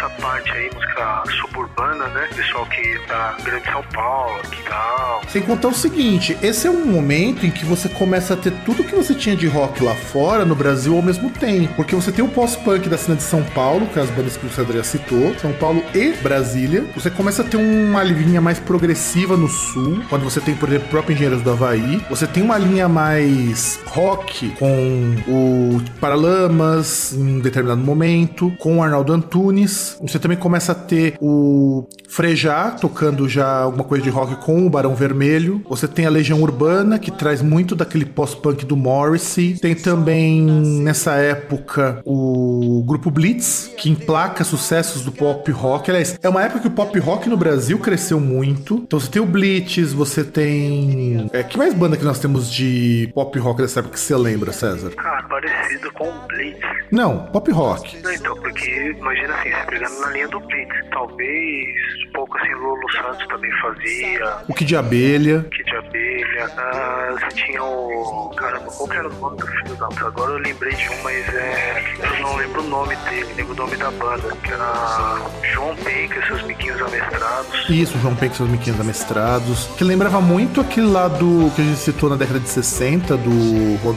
[0.05, 2.29] essa parte aí, música suburbana, né?
[2.35, 5.23] Pessoal que tá Grande São Paulo, que tal.
[5.29, 8.85] Sem contar o seguinte, esse é um momento em que você começa a ter tudo
[8.85, 11.75] que você tinha de rock lá fora, no Brasil, ao mesmo tempo.
[11.75, 14.47] Porque você tem o pós-punk da cena de São Paulo, que é as bandas que
[14.47, 16.85] o já citou, São Paulo e Brasília.
[16.95, 20.89] Você começa a ter uma linha mais progressiva no sul, quando você tem, por exemplo,
[20.89, 22.05] o próprio Engenheiros do Havaí.
[22.11, 28.83] Você tem uma linha mais rock com o Paralamas em um determinado momento, com o
[28.83, 29.94] Arnaldo Antunes.
[30.01, 34.71] Você também começa a ter o Frejá tocando já alguma coisa de rock com o
[34.71, 35.63] Barão Vermelho.
[35.69, 39.59] Você tem a Legião Urbana, que traz muito daquele pós-punk do Morrissey.
[39.59, 45.91] Tem também, nessa época, o grupo Blitz, que emplaca sucessos do pop rock.
[45.91, 48.77] Aliás, é uma época que o pop rock no Brasil cresceu muito.
[48.87, 51.29] Então você tem o Blitz, você tem.
[51.33, 54.53] É, que mais banda que nós temos de pop rock dessa época que você lembra,
[54.53, 54.91] César?
[54.91, 56.61] Cara, parecido com o Blitz.
[56.91, 58.01] Não, pop rock.
[58.03, 61.67] Não, então, porque imagina assim, você na linha do Blitz, talvez
[62.13, 65.45] Paul pouco, assim, Lulu Santos também fazia, O que de abelha.
[65.51, 68.31] Kid de Abelha, ah, você tinha o.
[68.37, 70.07] Caramba, qual que era o nome do filho da puta?
[70.07, 71.85] Agora eu lembrei de um, mas é.
[71.99, 75.21] Eu não lembro o nome dele, lembro o nome da banda, que era
[75.53, 77.69] João Penca e seus miquinhos amestrados.
[77.69, 79.67] Isso, João Penck e seus miquinhos amestrados.
[79.77, 83.31] Que lembrava muito aquele lado que a gente citou na década de 60, do,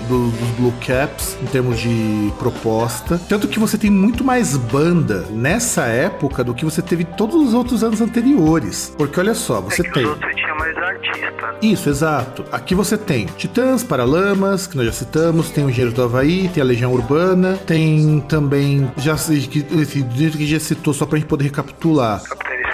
[0.08, 3.20] do- dos Blue Caps, em termos de proposta.
[3.30, 7.54] Tanto que você tem muito mais banda nessa época do que você teve todos os
[7.54, 8.94] outros anos anteriores.
[8.98, 10.04] Porque olha só, você é que tem.
[10.04, 11.56] os outros tinha mais artista.
[11.62, 12.46] Isso, exato.
[12.52, 16.62] Aqui você tem Titãs, Paralamas, que nós já citamos, tem o Engenheiro do Havaí, tem
[16.62, 22.22] a Legião Urbana, tem também, já esse que já citou, só pra gente poder recapitular.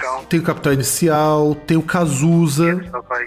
[0.04, 0.24] Inicial.
[0.28, 2.80] Tem o Capital Inicial, tem o Cazuza.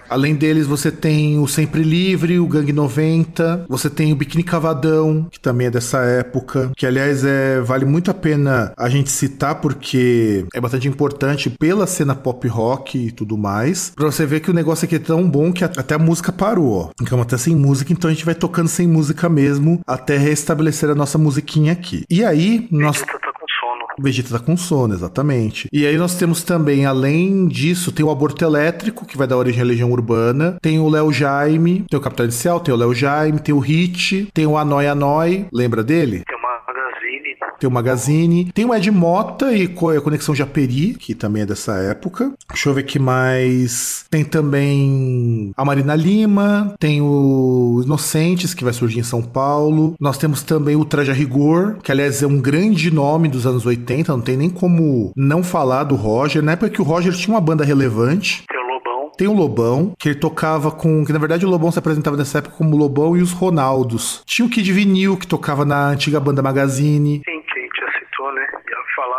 [0.09, 5.28] Além deles, você tem o Sempre Livre, o Gangue 90, você tem o Biquíni Cavadão,
[5.32, 9.55] que também é dessa época, que aliás é, vale muito a pena a gente citar
[9.55, 14.51] porque é bastante importante pela cena pop rock e tudo mais, pra você ver que
[14.51, 16.89] o negócio aqui é tão bom que até a música parou, ó.
[16.99, 20.95] Ficamos até sem música, então a gente vai tocando sem música mesmo até restabelecer a
[20.95, 22.03] nossa musiquinha aqui.
[22.09, 23.01] E aí, nós...
[23.01, 23.26] Tá.
[23.97, 25.67] O Vegeta tá com sono, exatamente.
[25.73, 29.61] E aí nós temos também, além disso, tem o Aborto Elétrico, que vai dar origem
[29.61, 30.57] à Legião Urbana.
[30.61, 34.29] Tem o Léo Jaime, tem o Capitão Inicial, tem o Léo Jaime, tem o Hit,
[34.33, 36.23] tem o Anói Anói, lembra dele?
[36.27, 36.36] Tem.
[37.60, 41.76] Tem o Magazine, tem o Ed Mota e a Conexão Japeri, que também é dessa
[41.76, 42.32] época.
[42.49, 44.05] Deixa eu ver que mais.
[44.10, 49.95] Tem também a Marina Lima, tem o Inocentes, que vai surgir em São Paulo.
[49.99, 53.66] Nós temos também o Traje a Rigor, que aliás é um grande nome dos anos
[53.66, 56.41] 80, não tem nem como não falar do Roger.
[56.43, 58.43] Na época que o Roger tinha uma banda relevante.
[58.47, 59.12] Tem o Lobão.
[59.18, 61.03] Tem o Lobão, que ele tocava com.
[61.05, 64.22] Que na verdade o Lobão se apresentava nessa época como o Lobão e os Ronaldos.
[64.26, 67.22] Tinha o Kid Vinil, que tocava na antiga banda Magazine.
[67.26, 68.47] Sim, que a gente já citou, né?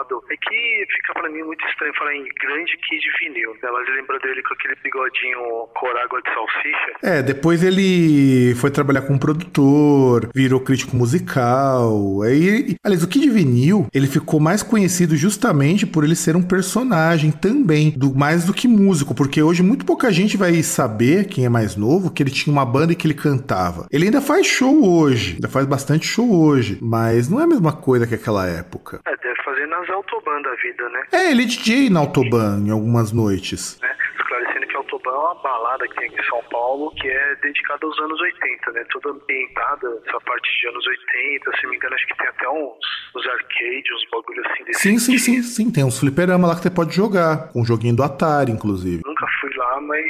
[0.08, 0.24] Já falado.
[0.30, 3.56] É que fica pra mim muito estranho falar em grande Kid Vinil.
[3.62, 6.92] Ela lembra dele com aquele bigodinho corágua de salsicha.
[7.02, 12.22] É, depois ele foi trabalhar com produtor, virou crítico musical.
[12.22, 17.30] Aí, aliás, o Kid Vinil, ele ficou mais conhecido justamente por ele ser um personagem
[17.30, 21.48] também, do mais do que músico, porque hoje muito pouca gente vai saber, quem é
[21.48, 23.86] mais novo, que ele tinha uma banda e que ele cantava.
[23.90, 27.72] Ele ainda faz show hoje, ainda faz bastante show hoje, mas não é a mesma
[27.72, 29.00] coisa que aquela época.
[29.06, 29.27] É,
[29.58, 31.02] fazer nas Autobahn da vida, né?
[31.12, 33.78] É, ele é DJ na Autobahn em algumas noites.
[33.82, 33.90] né?
[34.16, 37.34] Esclarecendo que a Autobahn é uma balada que tem aqui em São Paulo que é
[37.42, 38.84] dedicada aos anos 80, né?
[38.90, 42.48] Toda ambientada, essa parte de anos 80, se não me engano, acho que tem até
[42.48, 42.78] uns,
[43.16, 45.70] uns arcades, uns bagulho assim desse Sim, sim, sim, sim.
[45.72, 47.48] Tem uns fliperama lá que você pode jogar.
[47.52, 49.02] Com um joguinho do Atari, inclusive.
[49.04, 50.04] Nunca fui lá, mas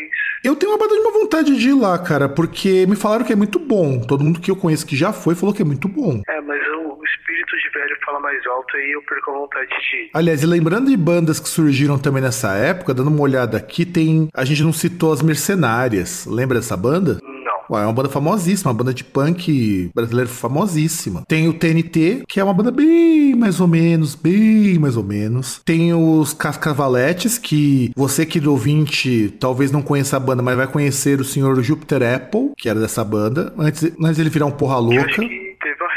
[0.44, 3.58] Eu tenho uma uma vontade de ir lá, cara, porque me falaram que é muito
[3.58, 4.00] bom.
[4.00, 6.22] Todo mundo que eu conheço que já foi falou que é muito bom.
[6.28, 6.77] é, mas o
[7.18, 10.10] espírito de velho fala mais alto aí eu perco a vontade de ir.
[10.14, 14.28] Aliás, e lembrando de bandas que surgiram também nessa época, dando uma olhada aqui, tem.
[14.34, 16.26] A gente não citou as Mercenárias.
[16.26, 17.18] Lembra dessa banda?
[17.22, 17.76] Não.
[17.76, 21.24] Ué, é uma banda famosíssima, uma banda de punk brasileiro famosíssima.
[21.26, 25.60] Tem o TNT, que é uma banda bem mais ou menos, bem mais ou menos.
[25.64, 30.66] Tem os Cascavaletes, que você que do ouvinte talvez não conheça a banda, mas vai
[30.66, 34.78] conhecer o senhor Jupiter Apple, que era dessa banda, antes, antes dele virar um porra
[34.78, 35.47] louca.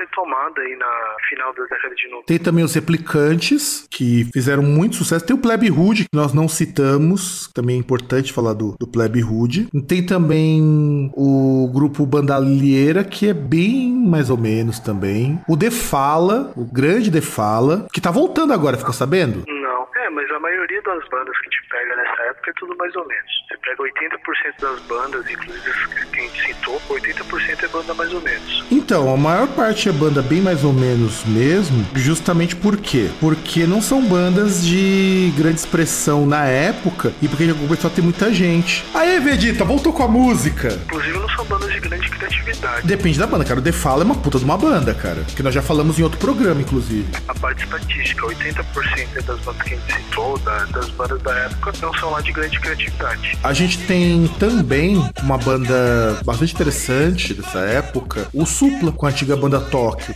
[0.02, 2.26] Retomada aí na final da década de 90.
[2.26, 5.26] Tem também os Replicantes, que fizeram muito sucesso.
[5.26, 7.50] Tem o Plebe Hood, que nós não citamos.
[7.54, 9.70] Também é importante falar do, do Plebe Hood.
[9.88, 15.40] Tem também o grupo Bandalheira, que é bem mais ou menos também.
[15.48, 19.44] O Defala, o grande Defala, que tá voltando agora, ficou sabendo?
[19.48, 19.72] Não.
[20.02, 23.08] É, mas a maioria das bandas que te pega nessa época é tudo mais ou
[23.08, 23.32] menos.
[23.48, 28.14] Você pega 80% das bandas, inclusive as que a gente citou, 80% é banda mais
[28.14, 28.64] ou menos.
[28.72, 33.10] Então, a maior parte é banda bem mais ou menos mesmo, justamente por quê?
[33.20, 38.34] Porque não são bandas de grande expressão na época e porque começou a ter muita
[38.34, 38.84] gente.
[38.94, 40.68] Aê, Vegeta, voltou com a música!
[40.86, 42.88] Inclusive não são bandas de grande criatividade.
[42.88, 43.60] Depende da banda, cara.
[43.60, 45.24] O The Fall é uma puta de uma banda, cara.
[45.36, 47.08] Que nós já falamos em outro programa, inclusive.
[47.28, 51.74] A parte estatística, 80% das bandas que a gente citou, da- das bandas da época,
[51.82, 53.38] não são lá de grande criatividade.
[53.44, 59.36] A gente tem também uma banda bastante interessante dessa época, o Supla, com a antiga
[59.36, 60.14] banda Tóquio.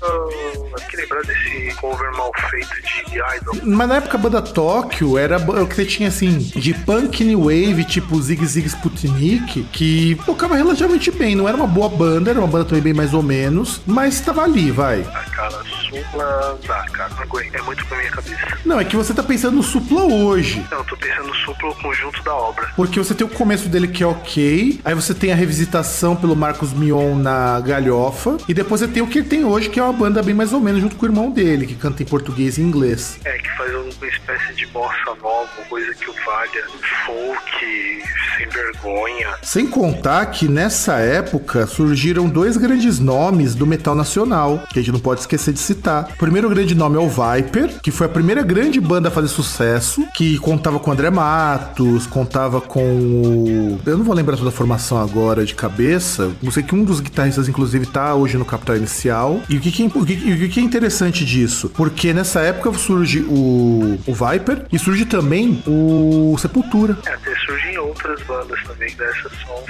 [0.76, 2.70] Acho que lembrar desse cover mal feito
[3.08, 3.56] de Idol.
[3.64, 7.44] Mas na época a banda Tóquio era o que você tinha assim, de punk new
[7.44, 11.36] wave, tipo Zig Zig Sputnik, que tocava relativamente bem.
[11.36, 14.44] Não era uma boa banda, era uma banda também bem mais ou menos, mas tava
[14.44, 15.04] ali, vai.
[15.36, 15.60] cara.
[15.96, 17.10] Supla, dá, cara.
[17.16, 17.56] Não aguento.
[17.56, 18.58] É muito pra minha cabeça.
[18.66, 20.66] Não, é que você tá pensando no Supla hoje.
[20.70, 22.68] Não, eu tô pensando no Supla o conjunto da obra.
[22.76, 26.36] Porque você tem o começo dele que é ok, aí você tem a revisitação pelo
[26.36, 29.84] Marcos Mion na Galhofa, e depois você tem o que ele tem hoje, que é
[29.84, 32.58] uma banda bem mais ou menos, junto com o irmão dele, que canta em português
[32.58, 33.20] e inglês.
[33.24, 36.64] É, que faz uma espécie de bossa nova, coisa que o valha,
[37.06, 38.04] folk,
[38.38, 39.36] sem vergonha.
[39.42, 44.92] Sem contar que nessa época surgiram dois grandes nomes do metal nacional, que a gente
[44.92, 45.85] não pode esquecer de citar.
[45.86, 49.28] O primeiro grande nome é o Viper, que foi a primeira grande banda a fazer
[49.28, 53.78] sucesso, que contava com André Matos, contava com.
[53.86, 56.32] Eu não vou lembrar toda a formação agora de cabeça.
[56.42, 59.42] Não sei que um dos guitarristas, inclusive, tá hoje no Capital Inicial.
[59.48, 61.70] E o que, que, é, o que, o que é interessante disso?
[61.70, 66.98] Porque nessa época surge o, o Viper e surge também o Sepultura.
[67.06, 69.64] É, até surgem outras bandas também, dessas são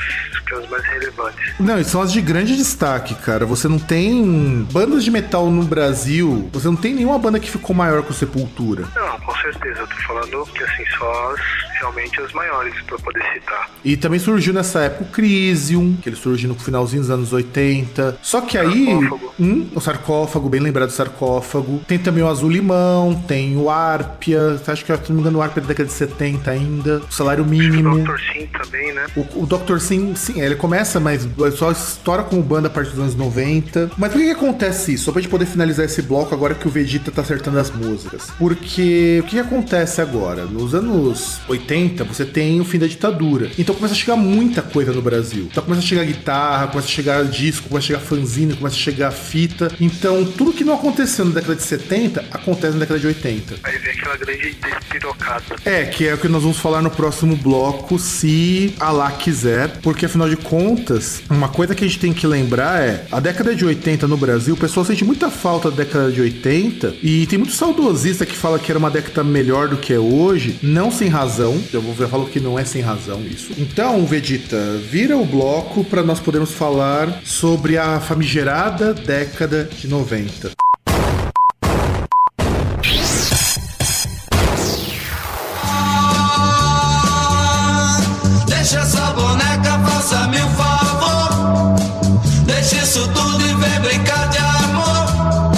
[0.45, 1.53] que as mais relevantes.
[1.59, 3.45] Não, e são as de grande destaque, cara.
[3.45, 7.75] Você não tem bandas de metal no Brasil, você não tem nenhuma banda que ficou
[7.75, 8.87] maior que o Sepultura.
[8.95, 11.41] Não, com certeza, eu tô falando que assim, só as,
[11.85, 13.69] realmente as maiores pra poder citar.
[13.83, 18.17] E também surgiu nessa época o Crisium, que ele surgiu no finalzinho dos anos 80.
[18.21, 18.85] Só que aí.
[18.85, 19.33] Sarcófago.
[19.39, 21.81] Hum, o sarcófago, bem lembrado do sarcófago.
[21.87, 24.59] Tem também o Azul Limão, tem o Árpia.
[24.67, 27.01] Acho que, se não me engano, o Árpia é da década de 70 ainda.
[27.09, 28.03] O salário O mínimo.
[28.03, 28.19] Dr.
[28.33, 29.05] Sim também, né?
[29.15, 29.79] O, o Dr.
[29.79, 33.91] Sim, sim, ele começa, mas só estoura como banda a partir dos anos 90.
[33.97, 35.05] Mas por que, que acontece isso?
[35.05, 38.31] Só pra gente poder finalizar esse bloco agora que o Vegeta tá acertando as músicas.
[38.37, 40.45] Porque o que, que acontece agora?
[40.45, 43.51] Nos anos 80, você tem o fim da ditadura.
[43.57, 45.47] Então começa a chegar muita coisa no Brasil.
[45.51, 48.79] Então começa a chegar guitarra, começa a chegar disco, começa a chegar fanzine, começa a
[48.79, 49.71] chegar fita.
[49.79, 53.55] Então tudo que não aconteceu na década de 70 acontece na década de 80.
[53.63, 55.43] Aí vem aquela grande despirocada.
[55.65, 60.05] É, que é o que nós vamos falar no próximo bloco, se Allah quiser, porque
[60.05, 63.65] afinal de contas, uma coisa que a gente tem que lembrar é, a década de
[63.65, 67.53] 80 no Brasil, o pessoal sente muita falta da década de 80 e tem muito
[67.53, 71.54] saudosista que fala que era uma década melhor do que é hoje, não sem razão.
[71.73, 73.51] Eu vou eu falo que não é sem razão isso.
[73.57, 80.51] Então, Vegeta, vira o bloco para nós podermos falar sobre a famigerada década de 90.
[88.47, 91.75] Deixa essa boneca, faça-me um favor.
[92.45, 95.51] Deixa isso tudo e vem brincar de amor.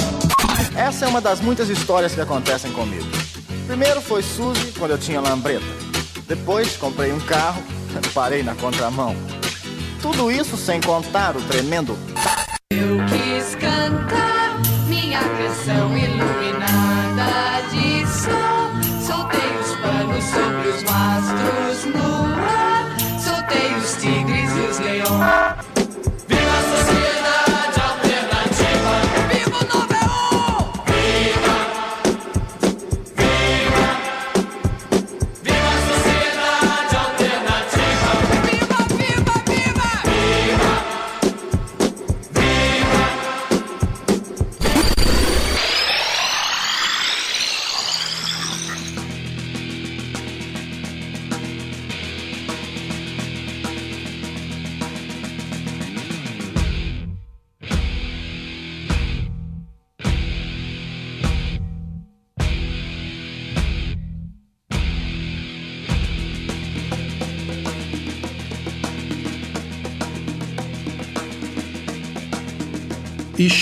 [0.77, 3.05] Essa é uma das muitas histórias que acontecem comigo.
[3.67, 5.86] Primeiro foi Suzy, quando eu tinha lambreta.
[6.27, 7.63] Depois comprei um carro,
[8.13, 9.15] parei na contramão.
[10.01, 11.97] Tudo isso sem contar o tremendo
[12.69, 16.46] Eu quis cantar minha canção iluminada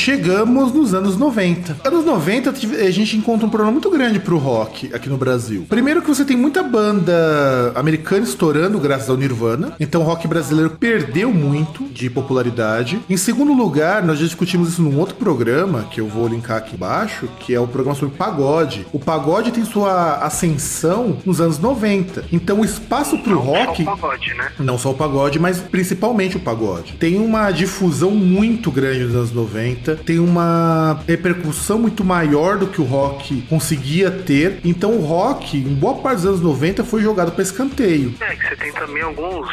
[0.06, 1.78] chegamos nos anos 90.
[1.84, 5.66] Anos 90 tive- a gente encontra um problema muito grande pro rock aqui no Brasil.
[5.68, 9.74] Primeiro que você tem muita banda americana estourando graças ao Nirvana.
[9.80, 13.00] Então o rock brasileiro perdeu muito de popularidade.
[13.10, 16.76] Em segundo lugar, nós já discutimos isso num outro programa, que eu vou linkar aqui
[16.76, 18.86] embaixo, que é o programa sobre pagode.
[18.94, 22.26] O pagode tem sua ascensão nos anos 90.
[22.32, 23.84] Então o espaço pro rock...
[23.84, 24.52] Só o pagode, né?
[24.60, 26.94] Não só o pagode, mas principalmente o pagode.
[27.00, 32.82] Tem uma difusão muito grande nos anos 90, tem uma repercussão muito maior do que
[32.82, 34.60] o rock conseguia ter.
[34.64, 38.14] Então o rock, em boa parte dos anos 90, foi jogado para escanteio.
[38.20, 39.48] É, que você tem também alguns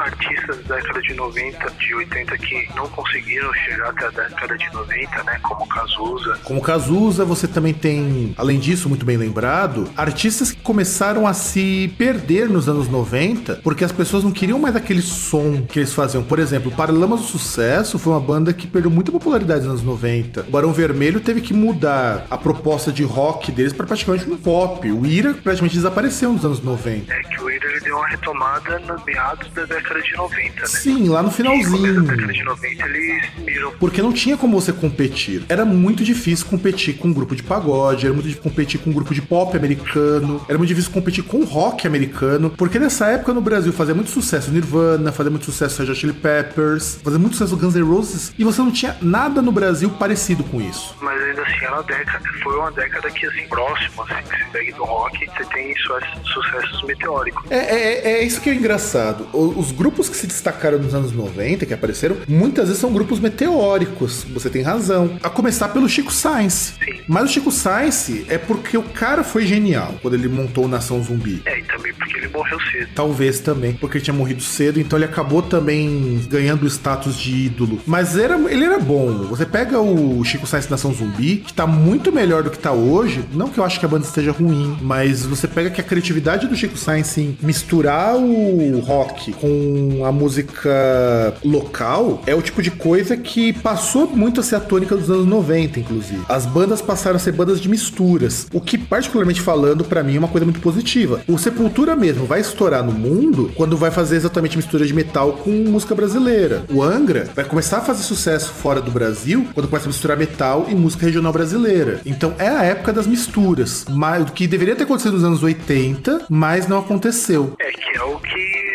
[0.00, 4.72] artistas da década de 90, de 80 que não conseguiram chegar até a década de
[4.72, 5.38] 90, né?
[5.42, 6.38] Como Cazuza.
[6.44, 11.92] Como Cazuza, você também tem, além disso, muito bem lembrado, artistas que começaram a se
[11.98, 16.22] perder nos anos 90, porque as pessoas não queriam mais aquele som que eles faziam.
[16.22, 20.42] Por exemplo, Paralamas do Sucesso foi uma banda que perdeu muita popularidade nos anos 90.
[20.42, 24.90] O Barão Vermelho teve que mudar a proposta de rock deles para praticamente um pop.
[24.90, 27.12] O Ira praticamente desapareceu nos anos 90.
[27.12, 30.66] É que o Ira deu uma retomada nos meados da década de 90, né?
[30.66, 32.02] Sim, lá no finalzinho.
[32.02, 35.42] década de 90 eles miram Porque não tinha como você competir.
[35.48, 38.92] Era muito difícil competir com um grupo de pagode, era muito difícil competir com um
[38.92, 43.40] grupo de pop americano, era muito difícil competir com rock americano, porque nessa época no
[43.40, 47.74] Brasil fazia muito sucesso Nirvana, fazia muito sucesso Red Chili Peppers, fazia muito sucesso Guns
[47.74, 50.94] N' Roses, e você não tinha nada no Brasil parecido com isso.
[51.00, 54.72] Mas ainda assim, era uma década, foi uma década que, assim, próxima, assim, que se
[54.72, 57.50] do rock, você tem sucessos, meteóricos.
[57.50, 59.28] É, é, é isso que é engraçado.
[59.32, 64.26] Os grupos que se destacaram nos anos 90, que apareceram, muitas vezes são grupos meteóricos.
[64.34, 65.18] Você tem razão.
[65.22, 66.74] A começar pelo Chico Sainz.
[66.84, 67.00] Sim.
[67.06, 71.02] Mas o Chico Sainz é porque o cara foi genial quando ele montou o Nação
[71.02, 71.42] Zumbi.
[71.46, 72.88] É, e também porque ele morreu cedo.
[72.94, 77.46] Talvez também, porque ele tinha morrido cedo, então ele acabou também ganhando o status de
[77.46, 77.80] ídolo.
[77.86, 79.24] Mas era, ele era bom.
[79.28, 83.24] Você pega o Chico Sainz Nação Zumbi, que tá muito melhor do que tá hoje.
[83.32, 86.46] Não que eu acho que a banda esteja ruim, mas você pega que a criatividade
[86.48, 89.67] do Chico Sainz em misturar o rock com
[90.04, 94.96] a música local é o tipo de coisa que passou muito a ser a tônica
[94.96, 96.22] dos anos 90, inclusive.
[96.28, 100.18] As bandas passaram a ser bandas de misturas, o que, particularmente falando, pra mim é
[100.18, 101.20] uma coisa muito positiva.
[101.28, 105.50] O Sepultura mesmo vai estourar no mundo quando vai fazer exatamente mistura de metal com
[105.50, 106.64] música brasileira.
[106.70, 110.66] O Angra vai começar a fazer sucesso fora do Brasil quando começa a misturar metal
[110.68, 112.00] e música regional brasileira.
[112.04, 116.66] Então é a época das misturas, o que deveria ter acontecido nos anos 80, mas
[116.68, 117.54] não aconteceu.
[117.60, 118.67] É, que é o que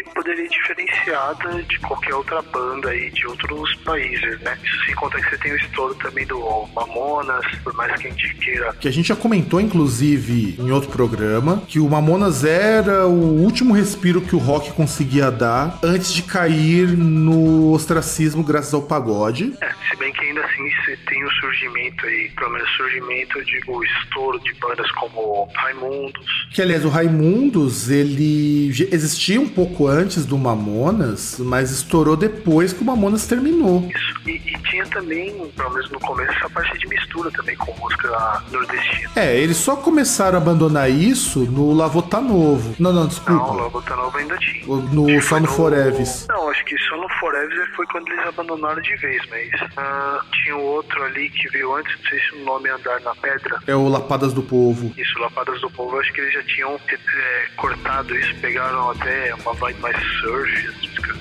[0.67, 4.57] poderia diferenciar da- de qualquer outra banda aí de outros países, né?
[4.63, 6.39] Isso sem contar que você tem o estouro também do
[6.73, 8.73] Mamonas, por mais que a gente queira.
[8.79, 13.73] Que a gente já comentou, inclusive, em outro programa, que o Mamonas era o último
[13.73, 19.53] respiro que o rock conseguia dar antes de cair no ostracismo graças ao pagode.
[19.61, 23.45] É, se bem que ainda assim você tem o surgimento aí, pelo menos surgimento, eu
[23.45, 26.47] digo, o estouro de bandas como Raimundos.
[26.53, 32.81] Que, aliás, o Raimundos, ele existia um pouco antes do Mamonas, mas estourou depois que
[32.81, 33.89] o Mamonas terminou.
[33.93, 34.13] Isso.
[34.27, 38.41] E, e tinha também, pelo menos no começo, essa parte de mistura também com música
[38.51, 39.11] nordestina.
[39.15, 42.75] É, eles só começaram a abandonar isso no Lavota Novo.
[42.79, 43.65] Não, não, Não, desculpa.
[43.65, 44.65] o Bossa Nova ainda tinha.
[44.65, 46.25] No, só foi no Foreves.
[46.29, 50.55] Não, acho que só no Forever foi quando eles abandonaram de vez, mas ah, tinha
[50.55, 53.59] outro ali que veio antes, não sei se o nome é Andar na Pedra.
[53.67, 54.93] É o Lapadas do Povo.
[54.97, 59.53] Isso, Lapadas do Povo, acho que eles já tinham é, cortado isso, pegaram até uma
[59.53, 60.42] vibe mais surf,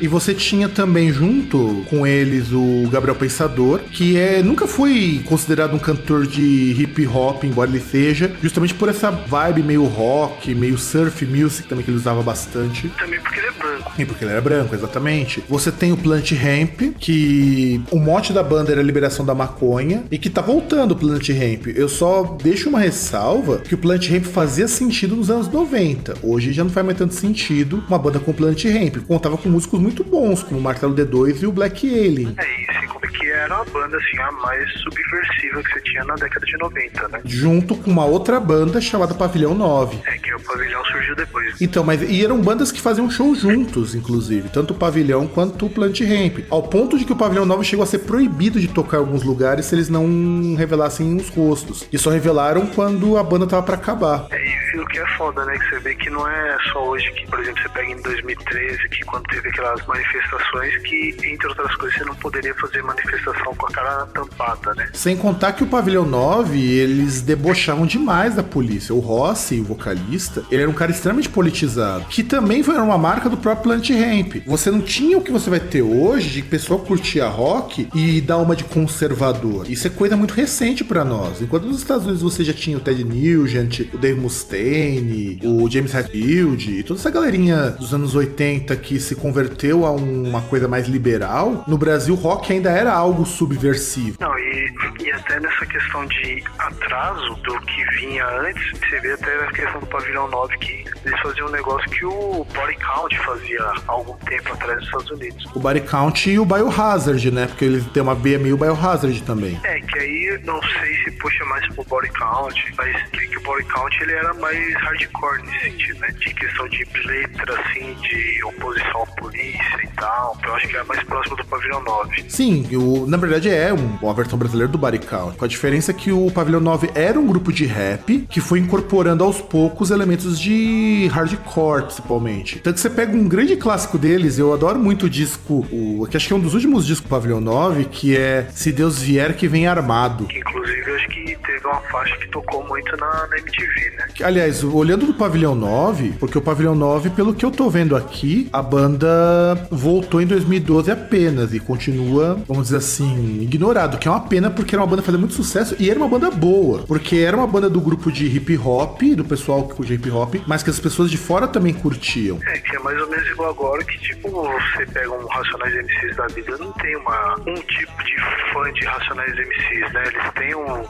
[0.03, 5.74] E você tinha também junto com eles o Gabriel Pensador, que é nunca foi considerado
[5.74, 10.77] um cantor de hip hop, embora ele seja, justamente por essa vibe meio rock, meio
[10.77, 12.89] surf music também que ele usava bastante.
[12.99, 13.93] Também porque ele é branco.
[13.97, 15.44] E porque ele era branco, exatamente.
[15.49, 20.03] Você tem o Plant Ramp, que o mote da banda era a liberação da maconha,
[20.11, 21.69] e que tá voltando o Plant Ramp.
[21.77, 26.15] Eu só deixo uma ressalva que o Plant Ramp fazia sentido nos anos 90.
[26.24, 28.97] Hoje já não faz mais tanto sentido uma banda com Plant Ramp.
[29.12, 32.34] Contava com músicos muito bons, como o Martelo D2 e o Black Alien.
[32.39, 36.05] É, e sem contar que era a banda assim, a mais subversiva que você tinha
[36.05, 37.20] na década de 90, né?
[37.24, 39.98] Junto com uma outra banda chamada Pavilhão 9.
[40.06, 41.60] É que o pavilhão surgiu depois.
[41.60, 45.70] Então, mas e eram bandas que faziam show juntos, inclusive, tanto o Pavilhão quanto o
[45.70, 46.44] Plant Ramp.
[46.51, 49.22] Ao ponto de que o Pavilhão 9 chegou a ser proibido de tocar em alguns
[49.22, 51.86] lugares se eles não revelassem os rostos.
[51.93, 54.26] E só revelaram quando a banda tava pra acabar.
[54.30, 55.59] É, e o que é foda, né?
[55.59, 58.89] Que você vê que não é só hoje que, por exemplo, você pega em 2013,
[58.89, 63.66] que quando teve aquelas manifestações, que, entre outras coisas, você não poderia fazer manifestação com
[63.66, 64.89] a cara tampada, né?
[64.93, 68.95] Sem contar que o Pavilhão 9, eles debochavam demais da polícia.
[68.95, 73.29] O Rossi, o vocalista, ele era um cara extremamente politizado, que também foi uma marca
[73.29, 74.43] do próprio Plant Ramp.
[74.47, 78.20] Você não tinha o que você vai ter hoje de pessoa curtir a rock e
[78.20, 79.70] dar uma de conservador.
[79.70, 81.41] Isso é coisa muito recente pra nós.
[81.41, 85.95] Enquanto nos Estados Unidos você já tinha o Ted Nugent, o Dave Mustaine, o James
[85.95, 91.64] Hetfield toda essa galerinha dos anos 80 que se converteu a uma coisa mais liberal,
[91.66, 94.19] no Brasil o rock ainda era algo subversivo.
[94.20, 94.70] Não, e,
[95.01, 99.81] e até nessa questão de atraso do que vinha antes, você vê até a questão
[99.81, 104.14] do Pavilhão 9, que eles faziam um negócio que o Body Count fazia há algum
[104.19, 105.47] tempo atrás nos Estados Unidos.
[105.55, 107.47] O Body Count e o Biohazard, né?
[107.47, 109.59] Porque ele tem uma veia meio Biohazard também.
[109.64, 113.43] É, que aí não sei se puxa mais pro Body Count, mas que, que o
[113.43, 116.09] Body Count ele era mais hardcore nesse sentido, né?
[116.09, 120.37] De questão de letra, assim, de oposição à polícia e tal.
[120.45, 122.25] Eu acho que é mais próximo do Pavilhão 9.
[122.29, 125.37] Sim, o, na verdade é um- uma versão brasileira do Body Count.
[125.37, 129.25] Com a diferença que o Pavilhão 9 era um grupo de rap que foi incorporando
[129.25, 132.59] aos poucos elementos de hardcore, principalmente.
[132.61, 136.17] Tanto que você pega um grande clássico deles, eu adoro muito o disco, o, que
[136.17, 139.35] acho que é um dos últimos discos do Pavilhão 9, que é Se Deus Vier
[139.37, 140.27] Que Vem Armado.
[140.35, 144.07] Inclusive, eu acho que teve uma faixa que tocou muito na, na MTV, né?
[144.23, 148.49] Aliás, olhando do Pavilhão 9, porque o Pavilhão 9, pelo que eu tô vendo aqui,
[148.53, 154.27] a banda voltou em 2012 apenas e continua, vamos dizer assim, ignorado, que é uma
[154.27, 157.36] pena porque era uma banda fazendo muito sucesso e era uma banda boa, porque era
[157.36, 160.70] uma banda do grupo de hip hop, do pessoal que curte hip hop, mas que
[160.70, 162.39] as pessoas de fora também curtiam.
[162.47, 166.16] É, que é mais ou menos igual agora, que tipo, você pega um Racionais MCs
[166.16, 168.16] da vida, não tem uma, um tipo de
[168.55, 170.05] fã de Racionais MCs, né?
[170.07, 170.82] Eles têm um,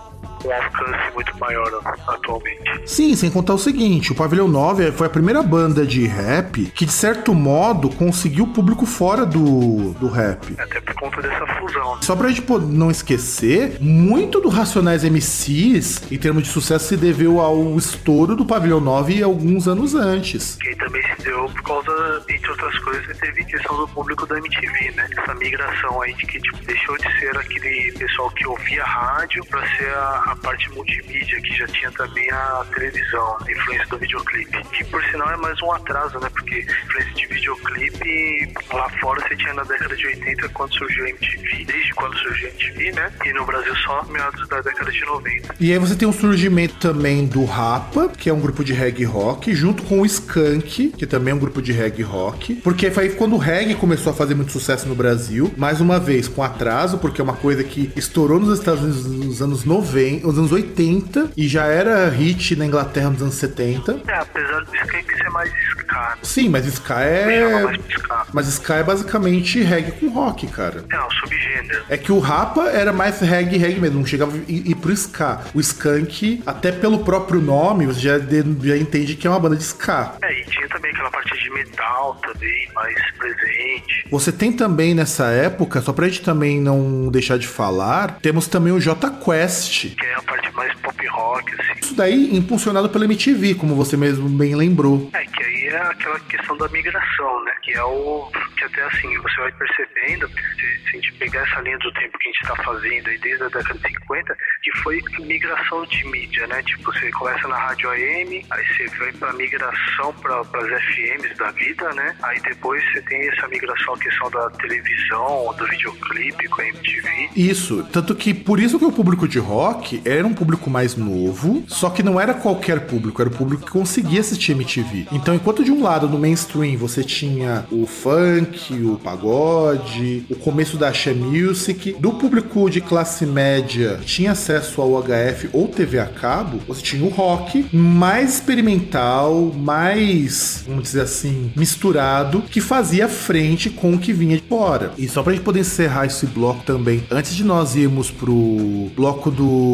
[0.44, 2.82] um alcance muito maior atualmente.
[2.86, 6.84] Sim, sem contar o seguinte, o Pavilhão 9 foi a primeira banda de rap que,
[6.84, 10.54] de certo modo, conseguiu público fora do, do rap.
[10.58, 12.02] Até por conta dessa fusão.
[12.02, 17.40] Só pra gente não esquecer, muito do Racionais MCs, em termos de sucesso, se deveu
[17.40, 20.56] ao estouro do Pavilhão 9 alguns anos antes.
[20.60, 24.92] Que também se deu por causa, entre outras coisas, teve questão do público da MTV,
[24.96, 25.08] né?
[25.16, 29.60] Essa migração aí de que tipo, deixou de ser aquele pessoal que ouvia rádio pra
[29.76, 34.62] ser a, a parte multimídia, que já tinha também a televisão, a influência do videoclipe.
[34.72, 36.28] Que por sinal é mais um atraso, né?
[36.30, 41.10] Porque influência de videoclipe lá fora você tinha na década de 80 quando surgiu a
[41.10, 43.12] MTV, desde quando surgiu a MTV, né?
[43.24, 45.54] E no Brasil só meados da década de 90.
[45.60, 49.04] E aí você tem um surgimento também do Rapa, que é um grupo de reggae
[49.04, 52.54] rock, junto com o Skank, que também é um grupo de reggae rock.
[52.56, 56.26] Porque foi quando o reggae começou a fazer muito sucesso no Brasil, mais uma vez
[56.26, 60.38] com atraso, porque é uma coisa que estourou nos Estados Unidos nos anos 90, nos
[60.38, 64.00] anos 80 e já era hit na Inglaterra nos anos 70.
[64.06, 66.16] É, apesar do Skank ser mais ska, né?
[66.22, 67.64] Sim, mas Ska é.
[67.64, 68.26] mais ska.
[68.32, 70.84] Mas Ska é basicamente reggae com rock, cara.
[70.90, 71.84] É, um subgênero.
[71.88, 75.40] É que o Rapa era mais reggae, reggae mesmo, não chegava a ir, pro ska.
[75.54, 79.64] O Skank, até pelo próprio nome, você já, já entende que é uma banda de
[79.64, 80.14] ska.
[80.22, 84.06] É, e tinha também aquela parte de metal também, mais presente.
[84.10, 88.72] Você tem também nessa época, só pra gente também não deixar de falar, temos também
[88.72, 89.94] o J Quest.
[89.96, 91.80] Que é a parte mais pop rock, assim.
[91.80, 95.10] Isso daí impulsionado pela MTV, como você mesmo bem lembrou.
[95.12, 97.52] É, que aí é aquela questão da migração, né?
[97.62, 98.30] Que é o.
[98.56, 102.18] Que até assim, você vai percebendo, se, se a gente pegar essa linha do tempo
[102.18, 106.06] que a gente tá fazendo aí desde a década de 50, que foi migração de
[106.06, 106.62] mídia, né?
[106.62, 111.50] Tipo, você começa na rádio AM, aí você vai pra migração para as FMs da
[111.52, 112.16] vida, né?
[112.22, 117.30] Aí depois você tem essa migração, a questão da televisão, do videoclipe com a MTV.
[117.36, 121.62] Isso, tanto que por isso que o público de rock era um público mais novo,
[121.66, 125.08] só que não era qualquer público, era o público que conseguia assistir MTV.
[125.12, 130.76] Então, enquanto de um lado no mainstream você tinha o funk, o pagode, o começo
[130.76, 136.06] da axé music, do público de classe média tinha acesso ao HF ou TV a
[136.06, 143.70] cabo, você tinha o rock mais experimental, mais, vamos dizer assim, misturado, que fazia frente
[143.70, 144.92] com o que vinha de fora.
[144.98, 149.30] E só pra gente poder encerrar esse bloco também, antes de nós irmos pro bloco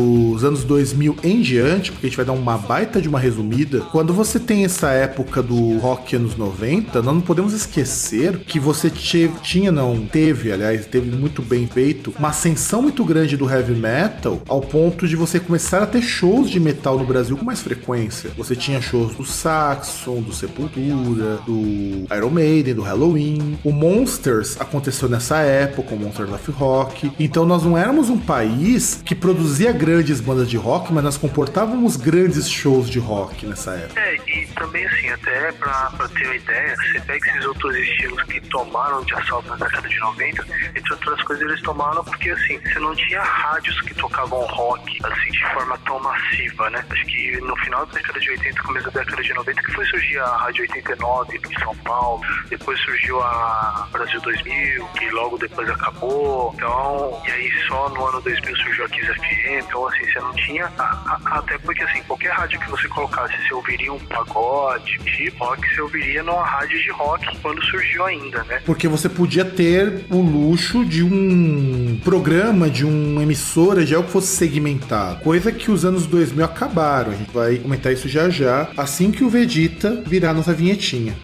[0.08, 3.80] dos anos 2000 em diante, porque a gente vai dar uma baita de uma resumida,
[3.92, 8.90] quando você tem essa época do rock anos 90, nós não podemos esquecer que você
[8.90, 14.40] tinha, não, teve, aliás, teve muito bem feito, uma ascensão muito grande do heavy metal,
[14.48, 18.30] ao ponto de você começar a ter shows de metal no Brasil com mais frequência.
[18.36, 23.58] Você tinha shows do Saxon, do Sepultura, do Iron Maiden, do Halloween.
[23.64, 27.10] O Monsters aconteceu nessa época, o Monsters of Rock.
[27.18, 31.96] Então nós não éramos um país que produzia grandes bandas de rock, mas nós comportávamos
[31.96, 34.00] grandes shows de rock nessa época.
[34.00, 38.22] É, e também assim, até pra, pra ter uma ideia, você pega esses outros estilos
[38.24, 40.46] que tomaram de assalto na década de 90,
[40.76, 45.30] entre outras coisas eles tomaram porque assim, você não tinha rádios que tocavam rock assim
[45.32, 46.84] de forma tão massiva, né?
[46.90, 49.86] Acho que no final da década de 80, começo da década de 90, que foi
[49.86, 55.68] surgir a Rádio 89 em São Paulo, depois surgiu a Brasil 2000, que logo depois
[55.68, 60.20] acabou, então, e aí só no ano 2000 surgiu a Kiss FM, então assim, você
[60.20, 63.98] não tinha, a- a- até porque assim, qualquer rádio que você colocasse, você ouviria um
[63.98, 68.60] pagode, de rock, você ouviria numa rádio de rock quando surgiu ainda, né?
[68.64, 74.12] Porque você podia ter o luxo de um programa, de uma emissora, de algo que
[74.12, 75.20] fosse segmentado.
[75.20, 77.12] Coisa que os anos 2000 acabaram.
[77.12, 81.14] A gente vai comentar isso já já, assim que o Vegeta virar nossa vinhetinha.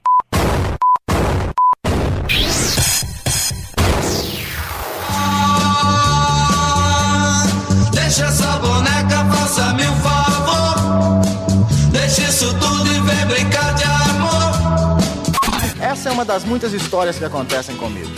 [16.25, 18.11] Das muitas histórias que acontecem comigo.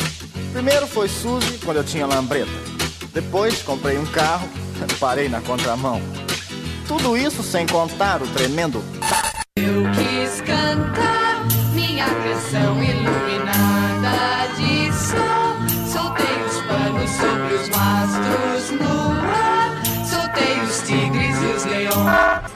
[0.52, 2.50] Primeiro foi Suzy, quando eu tinha lambreta.
[3.12, 4.48] Depois comprei um carro,
[5.00, 6.00] parei na contramão.
[6.86, 8.82] Tudo isso sem contar o tremendo
[9.56, 15.92] Eu quis cantar minha canção iluminada de sol.
[15.92, 19.82] Soltei os panos sobre os mastros no ar.
[20.08, 22.55] Soltei os tigres e os leões.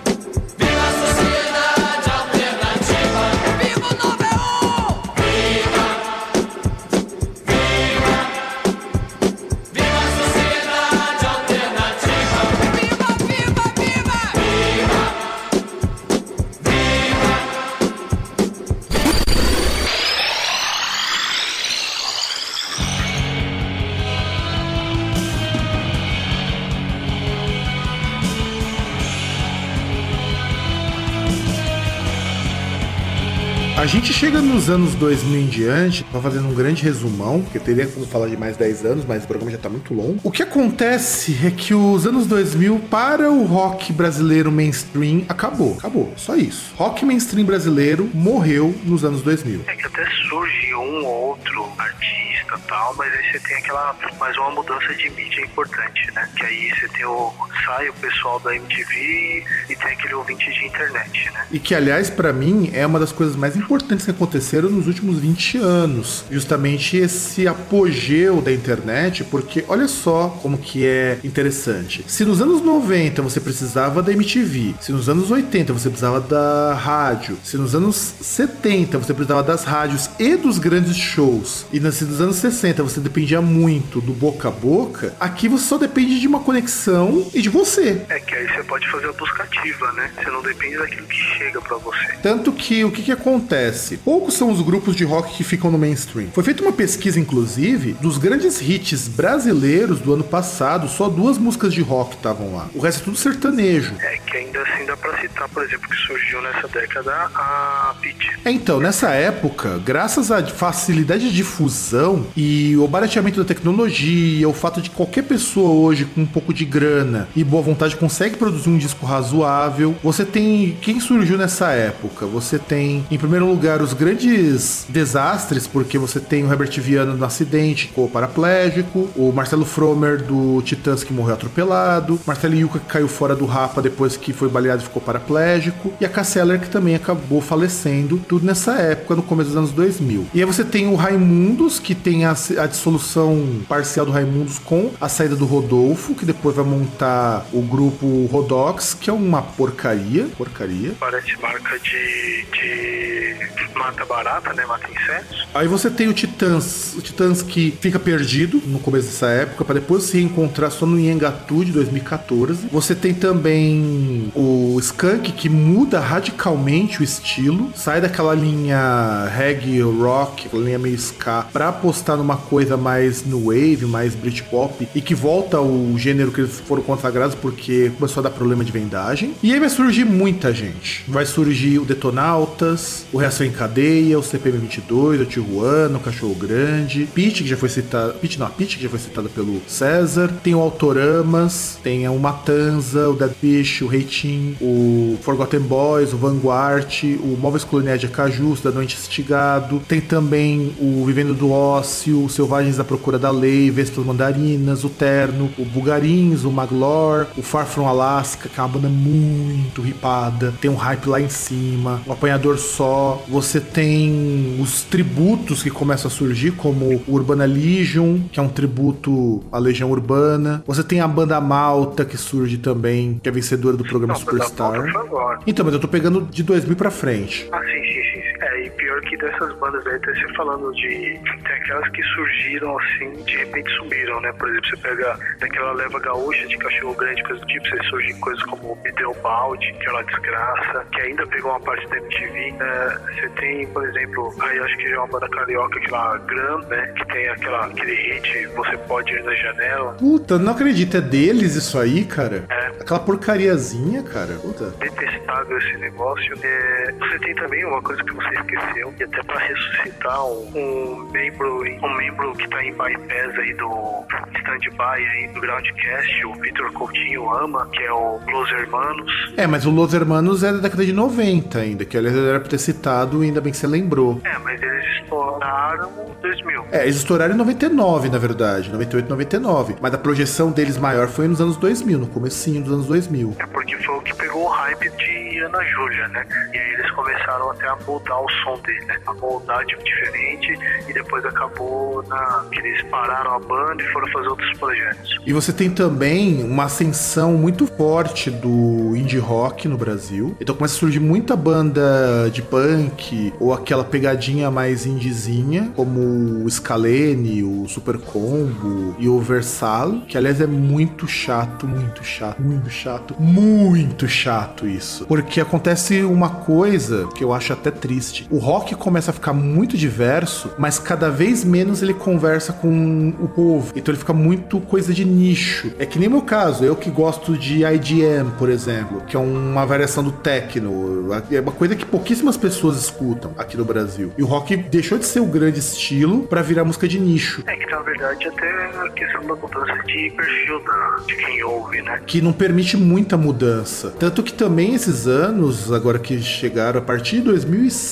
[34.21, 38.29] Chega nos anos 2000 em diante, tô fazendo um grande resumão, porque teria como falar
[38.29, 40.21] de mais 10 anos, mas o programa já tá muito longo.
[40.23, 45.79] O que acontece é que os anos 2000 para o rock brasileiro mainstream acabou.
[45.79, 46.75] Acabou, só isso.
[46.77, 49.63] Rock mainstream brasileiro morreu nos anos 2000.
[49.67, 53.97] É que até surge um ou outro artista e tal, mas aí você tem aquela
[54.19, 56.29] mais uma mudança de mídia importante, né?
[56.37, 57.33] Que aí você tem o
[57.65, 61.47] sai o pessoal da MTV e tem aquele ouvinte de internet, né?
[61.51, 65.19] E que, aliás, pra mim, é uma das coisas mais importantes que aconteceram nos últimos
[65.19, 66.25] 20 anos.
[66.31, 72.05] Justamente esse apogeu da internet, porque olha só como que é interessante.
[72.07, 76.75] Se nos anos 90 você precisava da MTV, se nos anos 80 você precisava da
[76.75, 82.01] rádio, se nos anos 70 você precisava das rádios e dos grandes shows, e nos
[82.01, 86.27] nos anos 60 você dependia muito do boca a boca, aqui você só depende de
[86.27, 88.03] uma conexão e de você.
[88.09, 90.11] É que aí você pode fazer a busca ativa, né?
[90.17, 92.13] Você não depende daquilo que chega pra você.
[92.23, 94.00] Tanto que o que, que acontece?
[94.05, 96.29] Poucos são os grupos de rock que ficam no mainstream.
[96.33, 101.73] Foi feita uma pesquisa, inclusive, dos grandes hits brasileiros do ano passado, só duas músicas
[101.75, 102.69] de rock estavam lá.
[102.75, 103.95] O resto é tudo sertanejo.
[104.01, 108.31] É que ainda assim dá pra citar, por exemplo, que surgiu nessa década a Pitty.
[108.45, 114.53] É, Então, nessa época, graças à facilidade de difusão e o barateamento da tecnologia, o
[114.53, 118.69] fato de qualquer pessoa hoje com um pouco de grana e boa vontade consegue produzir
[118.69, 120.77] um disco razoável, você tem.
[120.81, 122.27] Quem surgiu nessa época?
[122.27, 127.25] Você tem, em primeiro lugar, os grandes desastres, porque você tem o Herbert Viana no
[127.25, 133.09] acidente, ficou paraplégico, o Marcelo Fromer do Titãs que morreu atropelado, Marcelo Yuca que caiu
[133.09, 136.95] fora do Rapa depois que foi baleado e ficou paraplégico, e a Casseller que também
[136.95, 140.27] acabou falecendo, tudo nessa época, no começo dos anos 2000.
[140.35, 144.91] E aí você tem o Raimundos, que tem a, a dissolução parcial do Raimundos com
[145.01, 150.27] a saída do Rodolfo, que depois vai montar o grupo Rodox, que é uma porcaria,
[150.37, 150.93] porcaria.
[150.99, 154.65] Parece marca de, de mata barata, né?
[154.67, 155.47] Mata insetos.
[155.55, 159.75] Aí você tem o Titãs, o Titãs que fica perdido no começo dessa época, para
[159.75, 162.69] depois se reencontrar só no Yengatu de 2014.
[162.71, 170.49] Você tem também o Skunk que muda radicalmente o estilo, sai daquela linha reggae rock,
[170.57, 175.57] linha meio ska, pra apostar numa coisa mais no wave, mais Britpop e que volta
[175.57, 179.35] ao gênero que eles foram consagrados porque começou a dar problema de vendagem.
[179.43, 181.05] E aí vai surgir muita gente.
[181.09, 187.07] Vai surgir o Detonautas, o Reação em Cadeia, o CPM22, o Tijuana, o Cachorro Grande,
[187.13, 188.15] Pete, que já foi citada.
[188.15, 190.33] Pete não, a que já foi citada pelo César.
[190.43, 196.17] Tem o Autoramas, tem o Matanza, o Dead Fish, o Reitin, o Forgotten Boys, o
[196.17, 199.83] Vanguard, o Móveis Coloniais de Acaju, Cidadão Instigado.
[199.87, 204.89] Tem também o Vivendo do Ócio, o Selvagens da Procura da Lei, Vespas Mandarinas, o
[204.89, 210.55] Terno, o Bugarins, o Maglor, o Far From Alaska, que é uma banda muito ripada.
[210.63, 213.23] Tem um hype lá em cima, o Apanhador Só.
[213.29, 218.49] Você tem os tributos que começam a surgir, como o Urbana Legion, que é um
[218.49, 220.63] tributo à Legião Urbana.
[220.67, 224.75] Você tem a banda Malta, que surge também, que é vencedora do programa Não, Superstar.
[224.75, 225.39] agora.
[225.47, 227.49] Então, mas eu tô pegando de 2000 pra frente.
[227.51, 228.30] Ah, sim, sim, sim.
[228.41, 231.21] É, e pior que dessas bandas aí, tá você falando de.
[231.45, 234.33] Tem aquelas que surgiram assim, de repente sumiram, né?
[234.33, 238.21] Por exemplo, você pega daquela leva gaúcha de cachorro grande, coisa do tipo, você surgem
[238.21, 238.79] coisas como
[239.23, 242.55] Balde, que é uma desgraça, que ainda pegou uma parte da MTV.
[242.61, 246.59] É, você tem, por exemplo, aí acho que já é uma banda carioca, aquela Gram,
[246.69, 246.87] né?
[246.97, 249.93] Que tem aquela, aquele hit, você pode ir na janela.
[249.95, 252.45] Puta, não acredito, é deles isso aí, cara?
[252.49, 252.67] É.
[252.81, 254.35] Aquela porcariazinha, cara.
[254.35, 254.71] Puta.
[254.79, 256.35] detestável esse negócio.
[256.43, 261.11] É, você tem também uma coisa que você esqueceu, e até para ressuscitar um, um
[261.11, 264.05] membro um membro que tá em bypass aí do
[264.37, 269.35] stand-by aí do Groundcast, o Vitor Coutinho ama, que é o Los Hermanos.
[269.37, 272.49] É, mas o Los Hermanos é da década de 90 ainda, que aliás era pra
[272.49, 274.21] ter citado e ainda bem que você lembrou.
[274.25, 275.91] É, mas eles estouraram
[276.23, 276.67] 2000.
[276.73, 279.77] É, eles estouraram em 99, na verdade, 98, 99.
[279.81, 283.37] Mas a projeção deles maior foi nos anos 2000, no comecinho dos anos 2000.
[283.39, 286.27] É porque foi o que pegou o hype de Ana Júlia, né?
[286.53, 288.99] E aí eles começaram até a moldar o som dele, né?
[289.07, 294.09] A moldar tipo diferente e depois acabou na que eles pararam a banda e foram
[294.13, 295.19] fazer outros projetos.
[295.27, 300.37] E você tem também uma ascensão muito forte do indie rock no Brasil.
[300.41, 306.51] Então começa a surgir muita banda de punk ou aquela pegadinha mais indiezinha, como o
[306.51, 312.71] Scalene, o Super Combo e o Versal, que aliás é muito chato, muito chato, muito
[312.71, 315.07] chato, muito chato isso.
[315.07, 318.10] Porque acontece uma coisa que eu acho até triste.
[318.31, 323.29] O rock começa a ficar muito diverso, mas cada vez menos ele conversa com o
[323.29, 323.73] povo.
[323.75, 325.73] Então ele fica muito coisa de nicho.
[325.79, 329.65] É que nem meu caso, eu que gosto de IDM, por exemplo, que é uma
[329.65, 331.09] variação do techno.
[331.31, 334.13] É uma coisa que pouquíssimas pessoas escutam aqui no Brasil.
[334.17, 337.43] E o rock deixou de ser o grande estilo pra virar música de nicho.
[337.47, 338.51] É que na verdade até
[338.81, 342.01] a questão da mudança de perfil da, de quem ouve, né?
[342.07, 343.95] que não permite muita mudança.
[343.99, 347.31] Tanto que também esses anos, agora que chegaram a partir de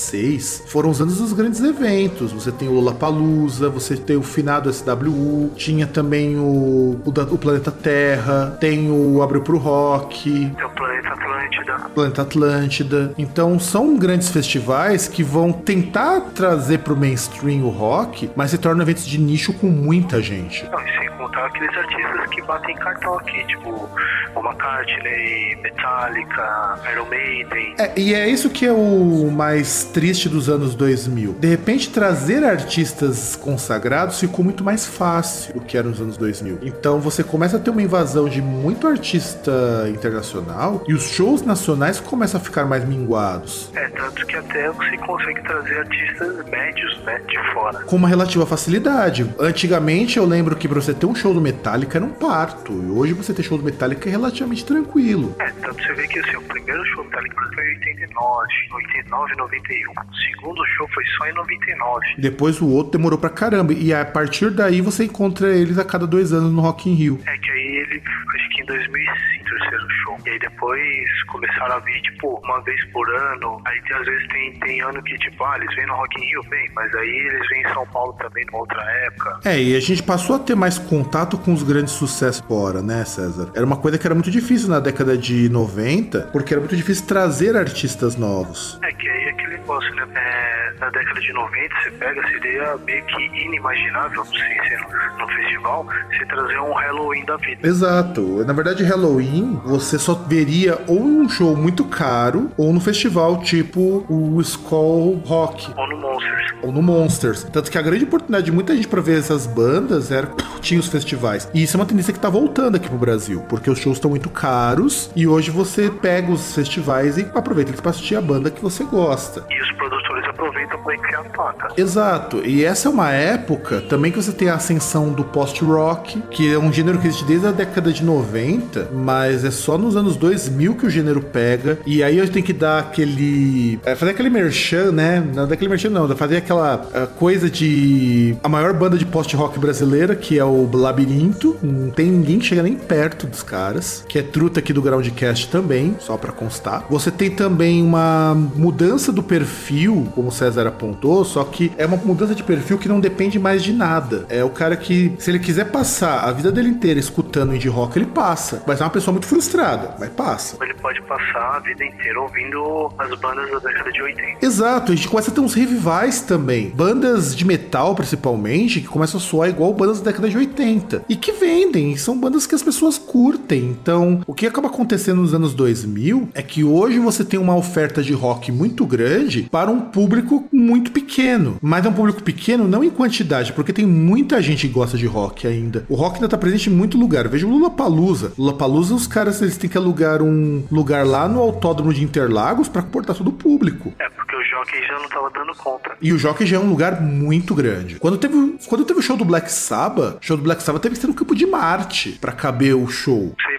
[0.09, 2.31] 2006, foram os anos dos grandes eventos.
[2.31, 7.37] Você tem o Lollapalooza, você tem o finado SWU, tinha também o, o, da- o
[7.37, 11.77] Planeta Terra, tem o Abre pro Rock, Tem o Planeta Atlântida.
[11.93, 13.13] Planeta Atlântida.
[13.17, 18.81] Então são grandes festivais que vão tentar trazer pro mainstream o rock, mas se tornam
[18.81, 20.65] eventos de nicho com muita gente.
[20.69, 23.89] Não, e sem contar aqueles artistas que batem cartão aqui, tipo
[24.35, 27.75] o McCartney, Metallica, Iron Maiden.
[27.77, 31.33] É, e é isso que é o mais triste dos anos 2000.
[31.33, 36.59] De repente, trazer artistas consagrados ficou muito mais fácil do que era nos anos 2000.
[36.61, 39.51] Então, você começa a ter uma invasão de muito artista
[39.89, 43.71] internacional e os shows nacionais começam a ficar mais minguados.
[43.75, 47.79] É, tanto que até você consegue trazer artistas médios, né, de fora.
[47.85, 49.29] Com uma relativa facilidade.
[49.39, 52.73] Antigamente, eu lembro que pra você ter um show do Metallica era um parto.
[52.73, 55.35] E hoje, você ter show do Metallica é relativamente tranquilo.
[55.39, 59.35] É, tanto você vê que assim, o primeiro show do Metallica foi em 89, 89
[59.35, 59.91] 91.
[59.91, 62.05] O segundo show foi só em 99.
[62.17, 63.73] Depois, o outro demorou pra caramba.
[63.73, 67.19] E a partir daí, você encontra eles a cada dois anos no Rock in Rio.
[67.25, 68.01] É que aí ele,
[68.35, 70.17] acho que em 2005, o terceiro show.
[70.25, 70.88] E aí depois
[71.27, 73.61] começaram a vir, tipo, uma vez por ano.
[73.65, 76.25] Aí tem, às vezes tem, tem ano que, tipo, ah, eles vêm no Rock in
[76.25, 79.39] Rio, bem, mas aí eles vêm em São Paulo também numa outra época.
[79.45, 83.05] É, e a gente passou a ter mais contato com os grandes sucessos fora, né,
[83.05, 83.51] César?
[83.55, 87.05] Era uma coisa que era muito difícil na década de 90, porque era muito difícil
[87.07, 88.79] trazer artistas novos.
[88.83, 90.07] É que aí é aquele negócio, né?
[90.15, 95.17] É, na década de 90, você pega, seria meio que inimaginável, não sei se no,
[95.19, 97.67] no festival, você trazer um Halloween da vida.
[97.67, 98.43] Exato.
[98.45, 103.41] Na verdade, Halloween, você só veria ou em um show muito caro, ou no festival
[103.41, 105.71] tipo o Skull Rock.
[105.77, 106.53] Ou no Monsters.
[106.61, 107.43] ou no Monsters.
[107.43, 110.27] Tanto que a grande oportunidade de muita gente pra ver essas bandas era
[110.61, 111.49] tinha os festivais.
[111.53, 114.09] E isso é uma tendência que tá voltando aqui pro Brasil, porque os shows estão
[114.09, 118.51] muito caros e hoje você pega os festivais e aproveita eles pra assistir a banda
[118.51, 119.43] que você gosta.
[119.49, 121.67] E os produtores aproveitam pra enfiar a faca.
[121.77, 126.53] Exato, e essa é uma época também que você tem a ascensão do post-rock, que
[126.53, 130.15] é um gênero que existe desde a década de 90, mas é só nos anos
[130.17, 133.79] 2000 que o gênero pega, e aí eu tenho que dar aquele.
[133.85, 135.23] é, fazer aquele merchan, né?
[135.33, 138.35] Não daquele merchan, não, fazer aquela é, coisa de.
[138.43, 142.63] a maior banda de post-rock brasileira, que é o Labirinto, não tem ninguém que chega
[142.63, 146.85] nem perto dos caras, que é truta aqui do Groundcast também, só pra constar.
[146.89, 151.97] Você tem também uma mudança do perfil, como o César apontou, só que é uma
[151.97, 154.25] mudança de perfil que não depende mais de nada.
[154.29, 157.97] É o cara que, se ele quiser passar a vida dele inteira escutando indie rock,
[157.97, 158.61] ele passa.
[158.65, 160.48] Vai ser uma pessoa muito frustrada, mas passa.
[160.61, 164.45] Ele pode passar a vida inteira ouvindo as bandas da década de 80.
[164.45, 166.69] Exato, a gente começa a ter uns revivais também.
[166.69, 171.03] Bandas de metal, principalmente, que começam a soar igual bandas da década de 80.
[171.09, 173.63] E que vendem, e são bandas que as pessoas curtem.
[173.63, 178.01] Então, o que acaba acontecendo nos anos 2000 é que hoje você tem uma oferta
[178.01, 181.57] de rock muito grande para um público muito pequeno.
[181.61, 185.05] Mas é um público pequeno não em quantidade, porque tem muita gente que gosta de
[185.05, 185.85] rock ainda.
[185.89, 187.27] O rock ainda tá presente em muito lugar.
[187.27, 188.31] Veja o Lula Palusa.
[188.37, 190.38] Lula Palusa, os caras eles têm que alugar um
[190.71, 193.93] lugar lá no autódromo de Interlagos para portar todo o público.
[193.99, 195.91] É, porque o jockey já não tava dando conta.
[196.01, 197.95] E o Jockey já é um lugar muito grande.
[197.99, 200.95] Quando teve, quando teve o show do Black Sabbath, o show do Black Sabbath teve
[200.95, 203.35] que ser no campo de Marte pra caber o show.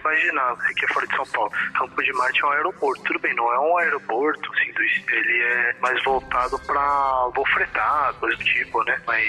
[0.81, 1.51] que ia for de São Paulo.
[1.77, 3.03] Campo de Marte é um aeroporto.
[3.03, 4.81] Tudo bem, não é um aeroporto, assim, do,
[5.13, 8.97] ele é mais voltado pra voo fretado, coisa do tipo, né?
[9.05, 9.25] Mas,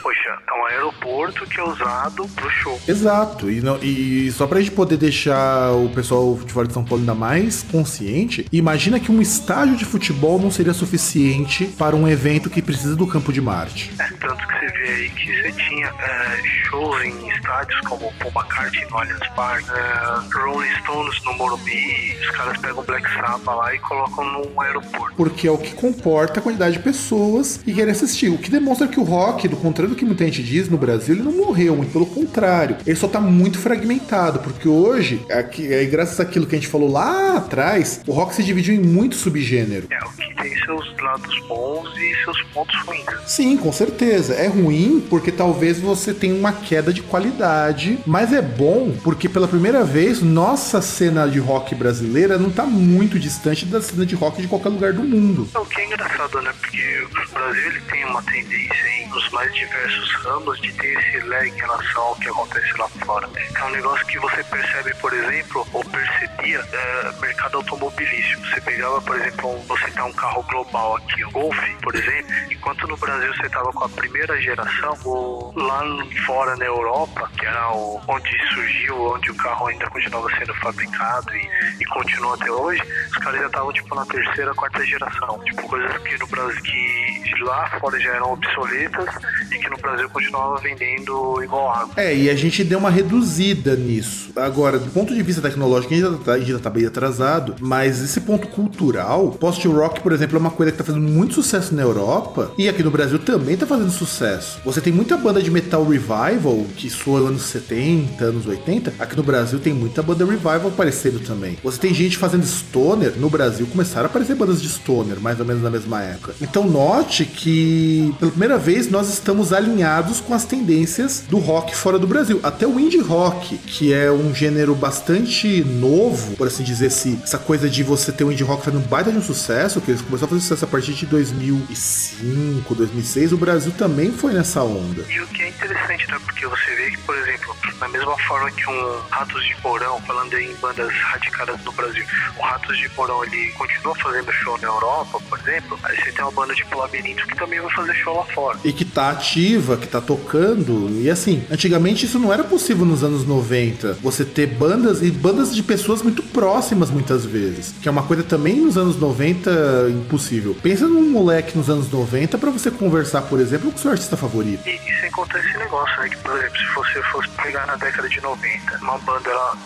[0.00, 2.80] poxa, é um aeroporto que é usado pro show.
[2.88, 6.84] Exato, e, não- e só pra gente poder deixar o pessoal de fora de São
[6.84, 12.08] Paulo ainda mais consciente, imagina que um estádio de futebol não seria suficiente para um
[12.08, 13.92] evento que precisa do campo de Marte.
[13.98, 18.32] É, tanto que você vê aí que você tinha é, shows em estádios como Paul
[18.34, 23.46] McCartney no Allianz Parque, é, Rolling Stones no Morumbi, os caras pegam o Black Sabbath
[23.46, 25.14] lá e colocam num aeroporto.
[25.16, 28.28] Porque é o que comporta a quantidade de pessoas que querem assistir.
[28.28, 31.14] O que demonstra que o rock, do contrário do que muita gente diz no Brasil,
[31.14, 32.76] ele não morreu, muito pelo contrário.
[32.86, 36.90] Ele só tá muito fragmentado, porque hoje, aqui, aí, graças àquilo que a gente falou
[36.90, 39.88] lá atrás, o rock se dividiu em muitos subgêneros.
[39.90, 43.04] É, o que tem seus lados bons e seus pontos ruins.
[43.26, 44.34] Sim, com certeza.
[44.34, 49.48] É ruim porque talvez você tenha uma queda de qualidade, mas é bom porque pela
[49.48, 54.40] primeira vez nossa cena de rock brasileira não tá muito distante da cena de rock
[54.40, 55.48] de qualquer lugar do mundo.
[55.54, 56.52] O que é engraçado, né?
[56.60, 61.26] Porque o Brasil ele tem uma tendência aí nos mais diversos ramos de ter esse
[61.26, 63.28] lag em relação ao que acontece lá fora.
[63.54, 68.46] É um negócio que você percebe, por exemplo, ou percebia é, mercado automobilístico.
[68.46, 72.86] Você pegava, por exemplo, você tá um carro global aqui, o Golf, por exemplo, enquanto
[72.86, 75.82] no Brasil você tava com a primeira geração, o, lá
[76.26, 80.73] fora na Europa, que era o, onde surgiu, onde o carro ainda continuava sendo fabricado
[80.82, 85.38] e, e continua até hoje, os caras já estavam tipo na terceira, quarta geração.
[85.44, 89.14] Tipo, coisas que no Brasil que lá fora já eram obsoletas
[89.50, 91.94] e que no Brasil continuava vendendo igual água.
[91.96, 94.32] É, e a gente deu uma reduzida nisso.
[94.36, 98.02] Agora, do ponto de vista tecnológico, a gente ainda tá, ainda tá bem atrasado, mas
[98.02, 101.82] esse ponto cultural, post-rock, por exemplo, é uma coisa que tá fazendo muito sucesso na
[101.82, 104.60] Europa e aqui no Brasil também tá fazendo sucesso.
[104.64, 109.16] Você tem muita banda de metal revival, que soa nos anos 70, anos 80, aqui
[109.16, 111.58] no Brasil tem muita banda revival aparecendo também.
[111.62, 115.46] Você tem gente fazendo stoner, no Brasil começaram a aparecer bandas de stoner, mais ou
[115.46, 116.34] menos na mesma época.
[116.40, 121.98] Então note que, pela primeira vez, nós estamos alinhados com as tendências do rock fora
[121.98, 122.40] do Brasil.
[122.42, 127.38] Até o indie rock, que é um gênero bastante novo, por assim dizer, se essa
[127.38, 130.02] coisa de você ter o indie rock fazendo um baita de um sucesso, que eles
[130.02, 135.04] começaram a fazer sucesso a partir de 2005, 2006, o Brasil também foi nessa onda.
[135.08, 136.18] E o que é interessante, né?
[136.24, 140.34] Porque você vê que, por exemplo, da mesma forma que um Ratos de Porão, falando
[140.34, 142.04] aí em bandas radicadas no Brasil,
[142.38, 146.24] o Ratos de Porão ele continua fazendo show na Europa, por exemplo, aí você tem
[146.24, 148.58] uma banda tipo Labirinto que também vai fazer show lá fora.
[148.64, 150.90] e que tá ativa, que tá tocando.
[151.00, 153.94] E assim, antigamente isso não era possível nos anos 90.
[154.02, 158.22] Você ter bandas e bandas de pessoas muito próximas muitas vezes, que é uma coisa
[158.22, 159.50] também nos anos 90
[159.90, 160.56] impossível.
[160.62, 164.16] Pensa num moleque nos anos 90 pra você conversar, por exemplo, com o seu artista
[164.16, 164.66] favorito.
[164.66, 166.08] E, e sem contar esse negócio, né?
[166.08, 169.56] Que, por exemplo, se você fosse pegar na década de 90, uma banda ela,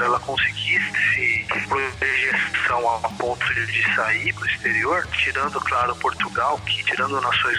[0.00, 7.20] brasileira ela conseguisse projeção a ponto de, sair pro exterior, tirando, claro, Portugal, que tirando
[7.20, 7.58] nações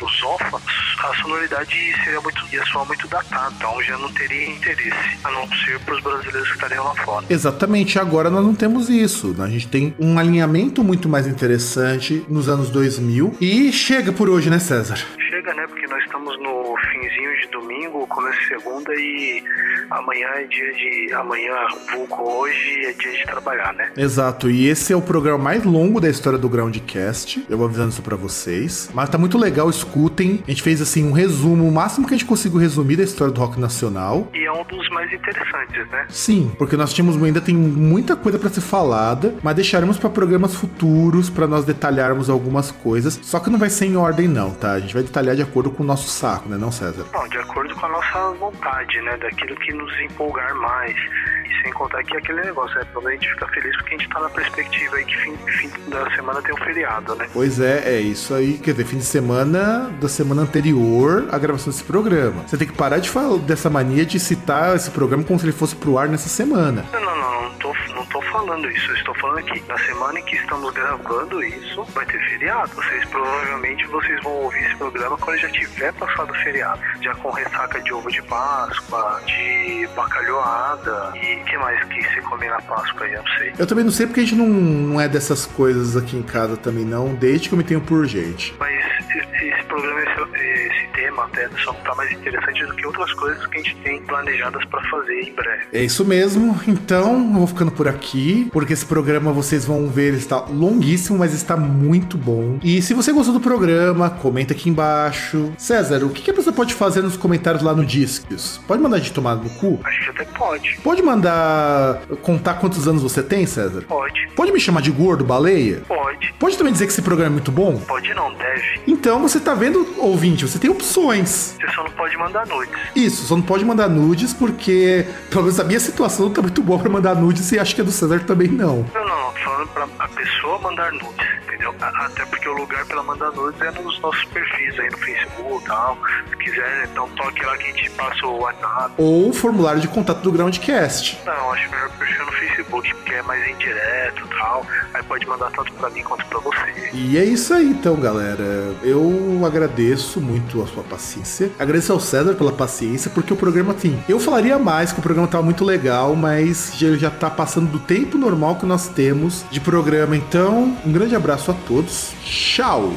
[0.00, 0.62] lusófonas,
[0.98, 5.46] a sonoridade seria muito, ia soar muito datada, então já não teria interesse, a não
[5.48, 7.26] ser pros brasileiros que estariam lá fora.
[7.28, 9.34] Exatamente, agora nós não temos isso.
[9.38, 14.48] A gente tem um alinhamento muito mais interessante nos anos 2000 e chega por hoje,
[14.50, 14.96] né, César?
[15.28, 15.66] Chega, né?
[15.66, 19.44] Porque nós estamos no finzinho de domingo, começo de segunda e
[19.90, 21.12] amanhã é dia de.
[21.14, 21.54] Amanhã,
[21.92, 23.90] vulgo hoje, é dia de trabalhar, né?
[23.96, 27.44] Exato, e esse é o programa mais longo da história do Groundcast.
[27.48, 28.90] Eu vou avisando isso pra vocês.
[28.92, 30.42] Mas tá muito legal, escutem.
[30.46, 33.32] A gente fez assim um resumo, o máximo que a gente conseguiu resumir da história
[33.32, 34.28] do rock nacional.
[34.34, 36.06] E é um dos mais interessantes, né?
[36.08, 40.54] Sim, porque nós tínhamos ainda tem muita coisa pra ser falada, mas deixaremos pra programas
[40.54, 43.18] futuros pra nós detalharmos algumas coisas.
[43.22, 44.72] Só que não vai ser em ordem não, tá?
[44.72, 47.04] A gente vai detalhar de acordo com o nosso saco, né, não, César?
[47.12, 49.16] Bom, de acordo com a nossa vontade, né?
[49.16, 50.96] Daquilo que nos empolgar mais.
[50.96, 52.84] E sem contar que é aquele negócio, né?
[52.92, 55.36] Pelo menos a gente fica feliz porque a gente tá na perspectiva aí que fim,
[55.36, 57.28] fim da semana tem um feriado, né?
[57.32, 58.58] Pois é, é isso aí.
[58.58, 62.42] Quer dizer, fim de semana da semana anterior à gravação desse programa.
[62.46, 65.52] Você tem que parar de falar dessa mania de citar esse programa como se ele
[65.52, 66.84] fosse pro ar nessa semana.
[66.92, 68.90] Não, não, não, não tô, não tô falando isso.
[68.90, 72.70] Eu estou falando que na semana em que estamos gravando isso, vai ter feriado.
[72.74, 76.80] Vocês provavelmente vocês vão ouvir esse programa quando já tiver passado o feriado.
[77.00, 79.55] Já com ressaca de ovo de Páscoa, de
[79.94, 83.52] bacalhoada e que mais que se come na Páscoa, eu não sei.
[83.58, 86.56] Eu também não sei porque a gente não, não é dessas coisas aqui em casa
[86.56, 88.54] também não, desde que eu me tenho por gente.
[88.58, 88.76] Mas
[89.16, 93.58] esse, programa, esse, esse tema até só tá mais interessante do que outras coisas que
[93.58, 95.64] a gente tem planejadas pra fazer em breve.
[95.72, 96.60] É isso mesmo.
[96.66, 101.18] Então, eu vou ficando por aqui, porque esse programa vocês vão ver, ele está longuíssimo,
[101.18, 102.58] mas está muito bom.
[102.62, 105.52] E se você gostou do programa, comenta aqui embaixo.
[105.56, 108.60] César, o que a pessoa pode fazer nos comentários lá no Disques?
[108.66, 109.80] Pode mandar de tomada no cu?
[109.84, 110.78] Acho que até pode.
[110.82, 113.82] Pode mandar contar quantos anos você tem, César?
[113.82, 114.28] Pode.
[114.36, 115.82] Pode me chamar de gordo, baleia?
[115.86, 116.32] Pode.
[116.38, 117.78] Pode também dizer que esse programa é muito bom?
[117.78, 118.80] Pode não, deve.
[118.86, 121.56] Então você tá vendo, ouvinte, você tem opções.
[121.60, 122.74] Você só não pode mandar nudes.
[122.94, 126.62] Isso, só não pode mandar nudes porque, pelo menos a minha situação não tá muito
[126.62, 128.84] boa pra mandar nudes e acho que a do César também não.
[128.94, 131.74] Não, não, tô falando pra a pessoa mandar nudes, entendeu?
[131.80, 134.98] A- Até porque o lugar pra ela mandar nudes é nos nossos perfis aí no
[134.98, 135.98] Facebook e tal.
[136.30, 138.94] Se quiser, então toque lá que a gente passa o WhatsApp.
[138.98, 141.20] Ou formulário de contato do Groundcast.
[141.24, 144.66] Não, acho melhor perfil no Facebook, porque é mais indireto e tal.
[144.94, 146.90] Aí pode mandar tanto pra mim quanto pra você.
[146.92, 148.74] E é isso aí então, galera.
[148.82, 151.50] Eu agradeço muito a sua paciência.
[151.58, 155.28] Agradeço ao César pela paciência, porque o programa, assim, eu falaria mais que o programa
[155.28, 159.60] tava muito legal, mas já, já tá passando do tempo normal que nós temos de
[159.60, 160.16] programa.
[160.16, 162.12] Então, um grande abraço a todos.
[162.24, 162.92] Tchau!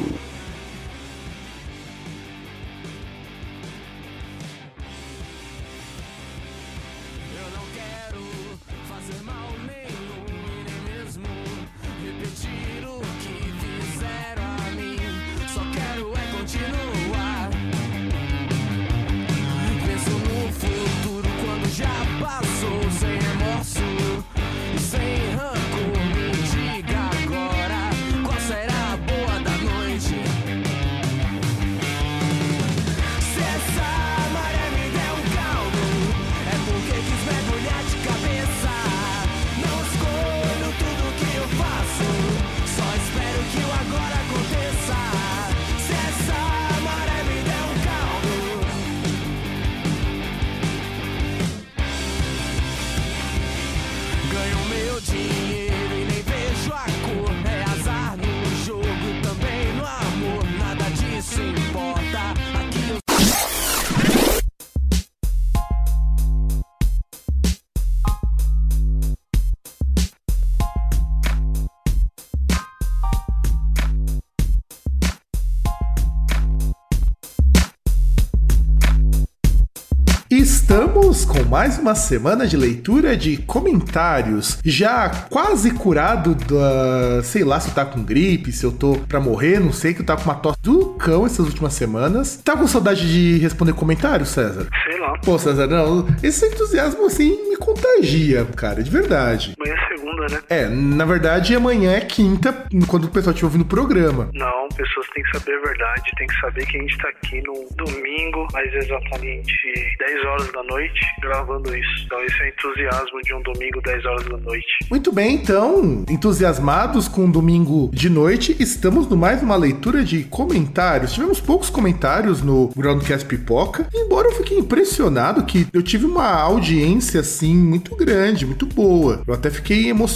[81.00, 84.58] Estamos com mais uma semana de leitura de comentários.
[84.62, 87.22] Já quase curado da.
[87.22, 90.02] Sei lá se eu tá com gripe, se eu tô pra morrer, não sei, que
[90.02, 92.36] eu tava com uma tosse do cão essas últimas semanas.
[92.44, 94.68] Tá com saudade de responder comentários, César?
[94.84, 95.18] Sei lá.
[95.24, 96.06] Pô, César, não.
[96.22, 99.54] Esse entusiasmo assim me contagia, cara, de verdade.
[99.58, 99.88] Amanhã é
[100.28, 100.40] né?
[100.48, 104.30] É, na verdade amanhã é quinta, quando o pessoal estiver ouvindo o programa.
[104.34, 107.42] Não, pessoas têm que saber a verdade, tem que saber que a gente tá aqui
[107.42, 109.52] no domingo, mais exatamente
[109.98, 112.04] 10 horas da noite, gravando isso.
[112.04, 114.66] Então esse é o entusiasmo de um domingo, 10 horas da noite.
[114.90, 120.24] Muito bem, então, entusiasmados com um domingo de noite, estamos no mais uma leitura de
[120.24, 121.12] comentários.
[121.12, 127.20] Tivemos poucos comentários no Groundcast Pipoca, embora eu fiquei impressionado que eu tive uma audiência
[127.20, 129.22] assim muito grande, muito boa.
[129.26, 130.09] Eu até fiquei emocionado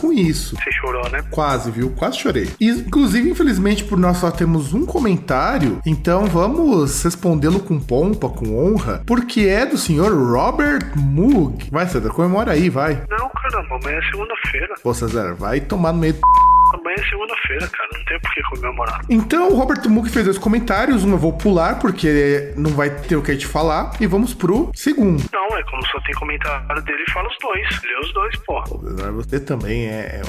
[0.00, 0.56] com isso.
[0.56, 1.22] Você chorou, né?
[1.30, 1.90] Quase, viu?
[1.90, 2.48] Quase chorei.
[2.60, 8.56] E, inclusive, infelizmente, por nós só temos um comentário, então vamos respondê-lo com pompa, com
[8.58, 11.68] honra, porque é do senhor Robert Moog.
[11.70, 13.02] Vai, César, comemora aí, vai.
[13.10, 14.74] Não, caramba, amanhã é segunda-feira.
[14.82, 16.20] Pô, César, vai tomar no meio do
[16.92, 19.00] Amanhã é segunda-feira, cara, não tem por que comemorar.
[19.08, 23.16] Então, o Robert Moog fez dois comentários, um eu vou pular, porque não vai ter
[23.16, 25.22] o que a gente falar, e vamos pro segundo.
[25.32, 27.82] Não, é como só tem comentário dele, fala os dois.
[27.82, 28.62] Lê os dois, pô.
[28.66, 30.22] César, Você também é, é,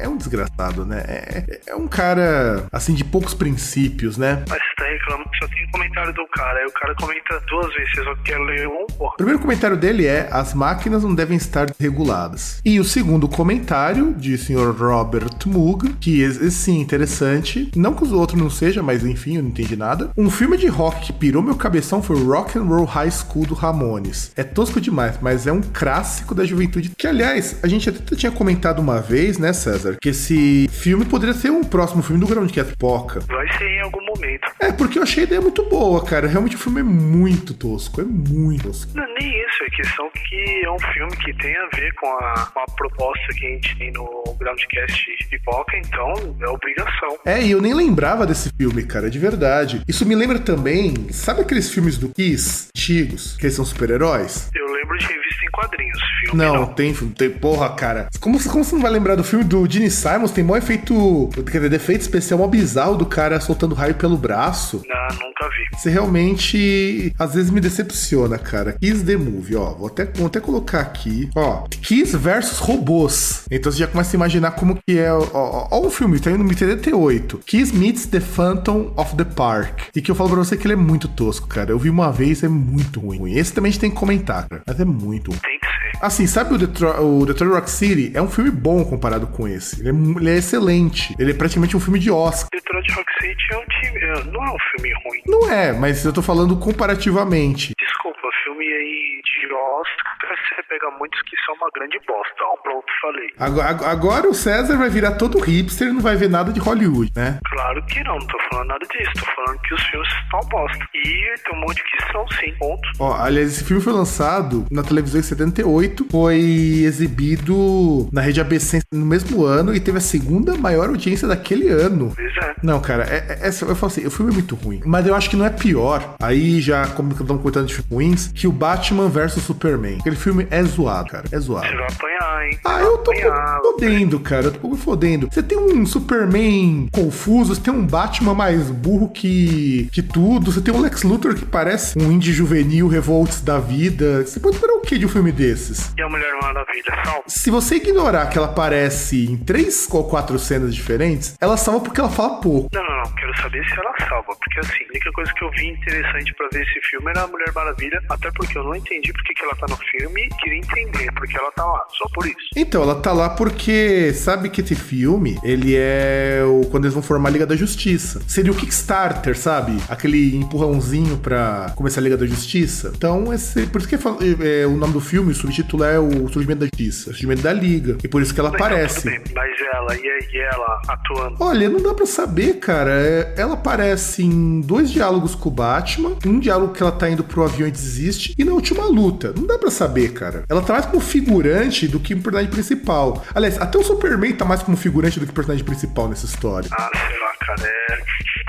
[0.00, 1.02] é- é um desgraçado, né?
[1.06, 4.44] É, é um cara, assim, de poucos princípios, né?
[4.48, 6.58] Mas você tá reclamando que só tem comentário do cara.
[6.58, 9.06] Aí o cara comenta duas vezes, você só quer ler um, pô.
[9.08, 12.60] O primeiro comentário dele é: as máquinas não devem estar reguladas.
[12.64, 14.74] E o segundo comentário, de Sr.
[14.76, 17.70] Robert Moog, que sim, interessante.
[17.76, 20.10] Não que os outros não sejam, mas enfim, eu não entendi nada.
[20.16, 23.54] Um filme de rock que pirou meu cabeção foi Rock and Roll High School do
[23.54, 24.32] Ramones.
[24.36, 26.92] É tosco demais, mas é um clássico da juventude.
[26.96, 31.34] Que, aliás, a gente até tinha comentado uma vez, né, César, que esse filme poderia
[31.34, 33.20] ser um próximo filme do Groundcast Poca.
[33.20, 34.48] Vai ser em algum momento.
[34.60, 36.26] É, porque eu achei a ideia muito boa, cara.
[36.26, 38.92] Realmente o filme é muito tosco, é muito tosco.
[38.94, 42.46] Não nem isso, é questão que é um filme que tem a ver com a,
[42.52, 47.18] com a proposta que a gente tem no Groundcast Pipoca, então é obrigação.
[47.24, 49.82] É, e eu nem lembrava desse filme, cara, de verdade.
[49.88, 54.48] Isso me lembra também, sabe aqueles filmes do Kiss, antigos, que eles são super-heróis?
[54.54, 55.98] Eu lembro de ter visto tem quadrinhos.
[56.20, 56.66] Filme Não, não.
[56.66, 57.14] tem filme.
[57.14, 58.08] Tem, porra, cara.
[58.20, 60.30] Como, como você não vai lembrar do filme do Gene Simons?
[60.30, 61.28] Tem mó efeito.
[61.34, 64.82] Quer dizer, defeito especial mó bizarro do cara soltando raio pelo braço.
[64.86, 65.78] Não, nunca vi.
[65.78, 68.76] Você realmente às vezes me decepciona, cara.
[68.80, 69.70] Kiss the Movie, ó.
[69.74, 71.28] Vou até, vou até colocar aqui.
[71.34, 73.44] Ó, Kiss versus robôs.
[73.50, 75.12] Então você já começa a imaginar como que é.
[75.12, 77.40] Ó, ó, ó o filme, tá indo no TDT8.
[77.44, 79.88] Kiss meets the Phantom of the Park.
[79.94, 81.70] E que eu falo pra você que ele é muito tosco, cara.
[81.70, 83.32] Eu vi uma vez, é muito ruim.
[83.36, 84.62] Esse também a gente tem que comentar, cara.
[84.66, 85.40] Mas é muito ruim.
[85.40, 85.70] Tem que ser.
[86.00, 88.10] Assim, sabe o Detroit, o Detroit Rock City?
[88.14, 89.80] É um filme bom comparado com esse.
[89.80, 91.14] Ele é, ele é excelente.
[91.18, 92.48] Ele é praticamente um filme de Oscar.
[92.52, 93.98] Detroit Rock City é um time.
[93.98, 95.20] é, Não é um filme ruim.
[95.26, 97.72] Não é, mas eu tô falando comparativamente.
[97.78, 102.34] Desculpa, filme aí de Oscar, você pega muitos que são uma grande bosta.
[102.44, 103.28] Ó, pronto, falei.
[103.38, 106.60] Agora, ag- agora o César vai virar todo hipster e não vai ver nada de
[106.60, 107.38] Hollywood, né?
[107.50, 109.10] Claro que não, não tô falando nada disso.
[109.18, 110.84] Tô falando que os filmes estão bosta.
[110.94, 112.88] E tem um monte que são sim, ponto.
[112.98, 116.36] Ó, aliás, esse filme foi lançado na televisão em 78, foi
[116.84, 122.12] exibido na rede ABC no mesmo ano e teve a segunda maior audiência daquele ano.
[122.14, 122.54] Pois é.
[122.62, 124.80] Não, cara, é, é- é- eu falo assim, o filme é muito ruim.
[124.84, 126.14] Mas eu acho que não é pior.
[126.20, 129.98] Aí já, como estamos contando de filmes ruins, que o Batman vs Superman.
[130.00, 131.24] Aquele filme é zoado, cara.
[131.32, 131.66] É zoado.
[131.66, 132.58] Você vai apanhar, hein?
[132.64, 134.46] Ah, eu tô apanhar, fodendo, cara.
[134.46, 135.28] Eu tô me fodendo.
[135.30, 140.60] Você tem um Superman confuso, você tem um Batman mais burro que, que tudo, você
[140.60, 144.24] tem um Lex Luthor que parece um indie juvenil revolts da vida.
[144.24, 145.92] Você pode esperar o que de um filme desses?
[145.96, 147.22] E a Mulher Maravilha, salva?
[147.26, 152.00] Se você ignorar que ela aparece em três ou quatro cenas diferentes, ela salva porque
[152.00, 152.68] ela fala pouco.
[152.72, 153.12] Não, não, não.
[153.14, 154.34] Quero saber se ela salva.
[154.36, 157.26] Porque assim, a única coisa que eu vi interessante pra ver esse filme era a
[157.26, 158.00] Mulher Maravilha.
[158.08, 160.28] Até porque eu não entendi porque que ela tá no filme.
[160.40, 161.84] Queria entender porque ela tá lá.
[161.96, 162.36] Só por isso.
[162.56, 167.02] Então, ela tá lá porque sabe que esse filme, ele é o quando eles vão
[167.02, 168.20] formar a Liga da Justiça.
[168.26, 169.76] Seria o Kickstarter, sabe?
[169.88, 172.92] Aquele empurrãozinho pra começar a Liga da Justiça.
[172.94, 176.28] Então, esse, por isso que é, é, o nome do filme, o subtítulo é o
[176.28, 177.96] Surgimento da Justiça, o Surgimento da Liga.
[178.02, 179.02] E por isso que ela Mas, não, aparece.
[179.02, 179.20] tudo bem.
[179.34, 181.36] Mas ela, e aí ela atuando?
[181.40, 182.90] Olha, não dá pra saber, cara.
[182.92, 187.24] É, Ela aparece em dois diálogos com o Batman, um diálogo que ela tá indo
[187.24, 189.32] pro avião e desiste, e na última luta.
[189.36, 190.44] Não dá pra saber, cara.
[190.48, 193.24] Ela tá mais como figurante do que um personagem principal.
[193.34, 196.68] Aliás, até o Superman tá mais como figurante do que personagem principal nessa história.
[196.72, 197.68] Ah, sei lá, cara.
[197.90, 198.00] É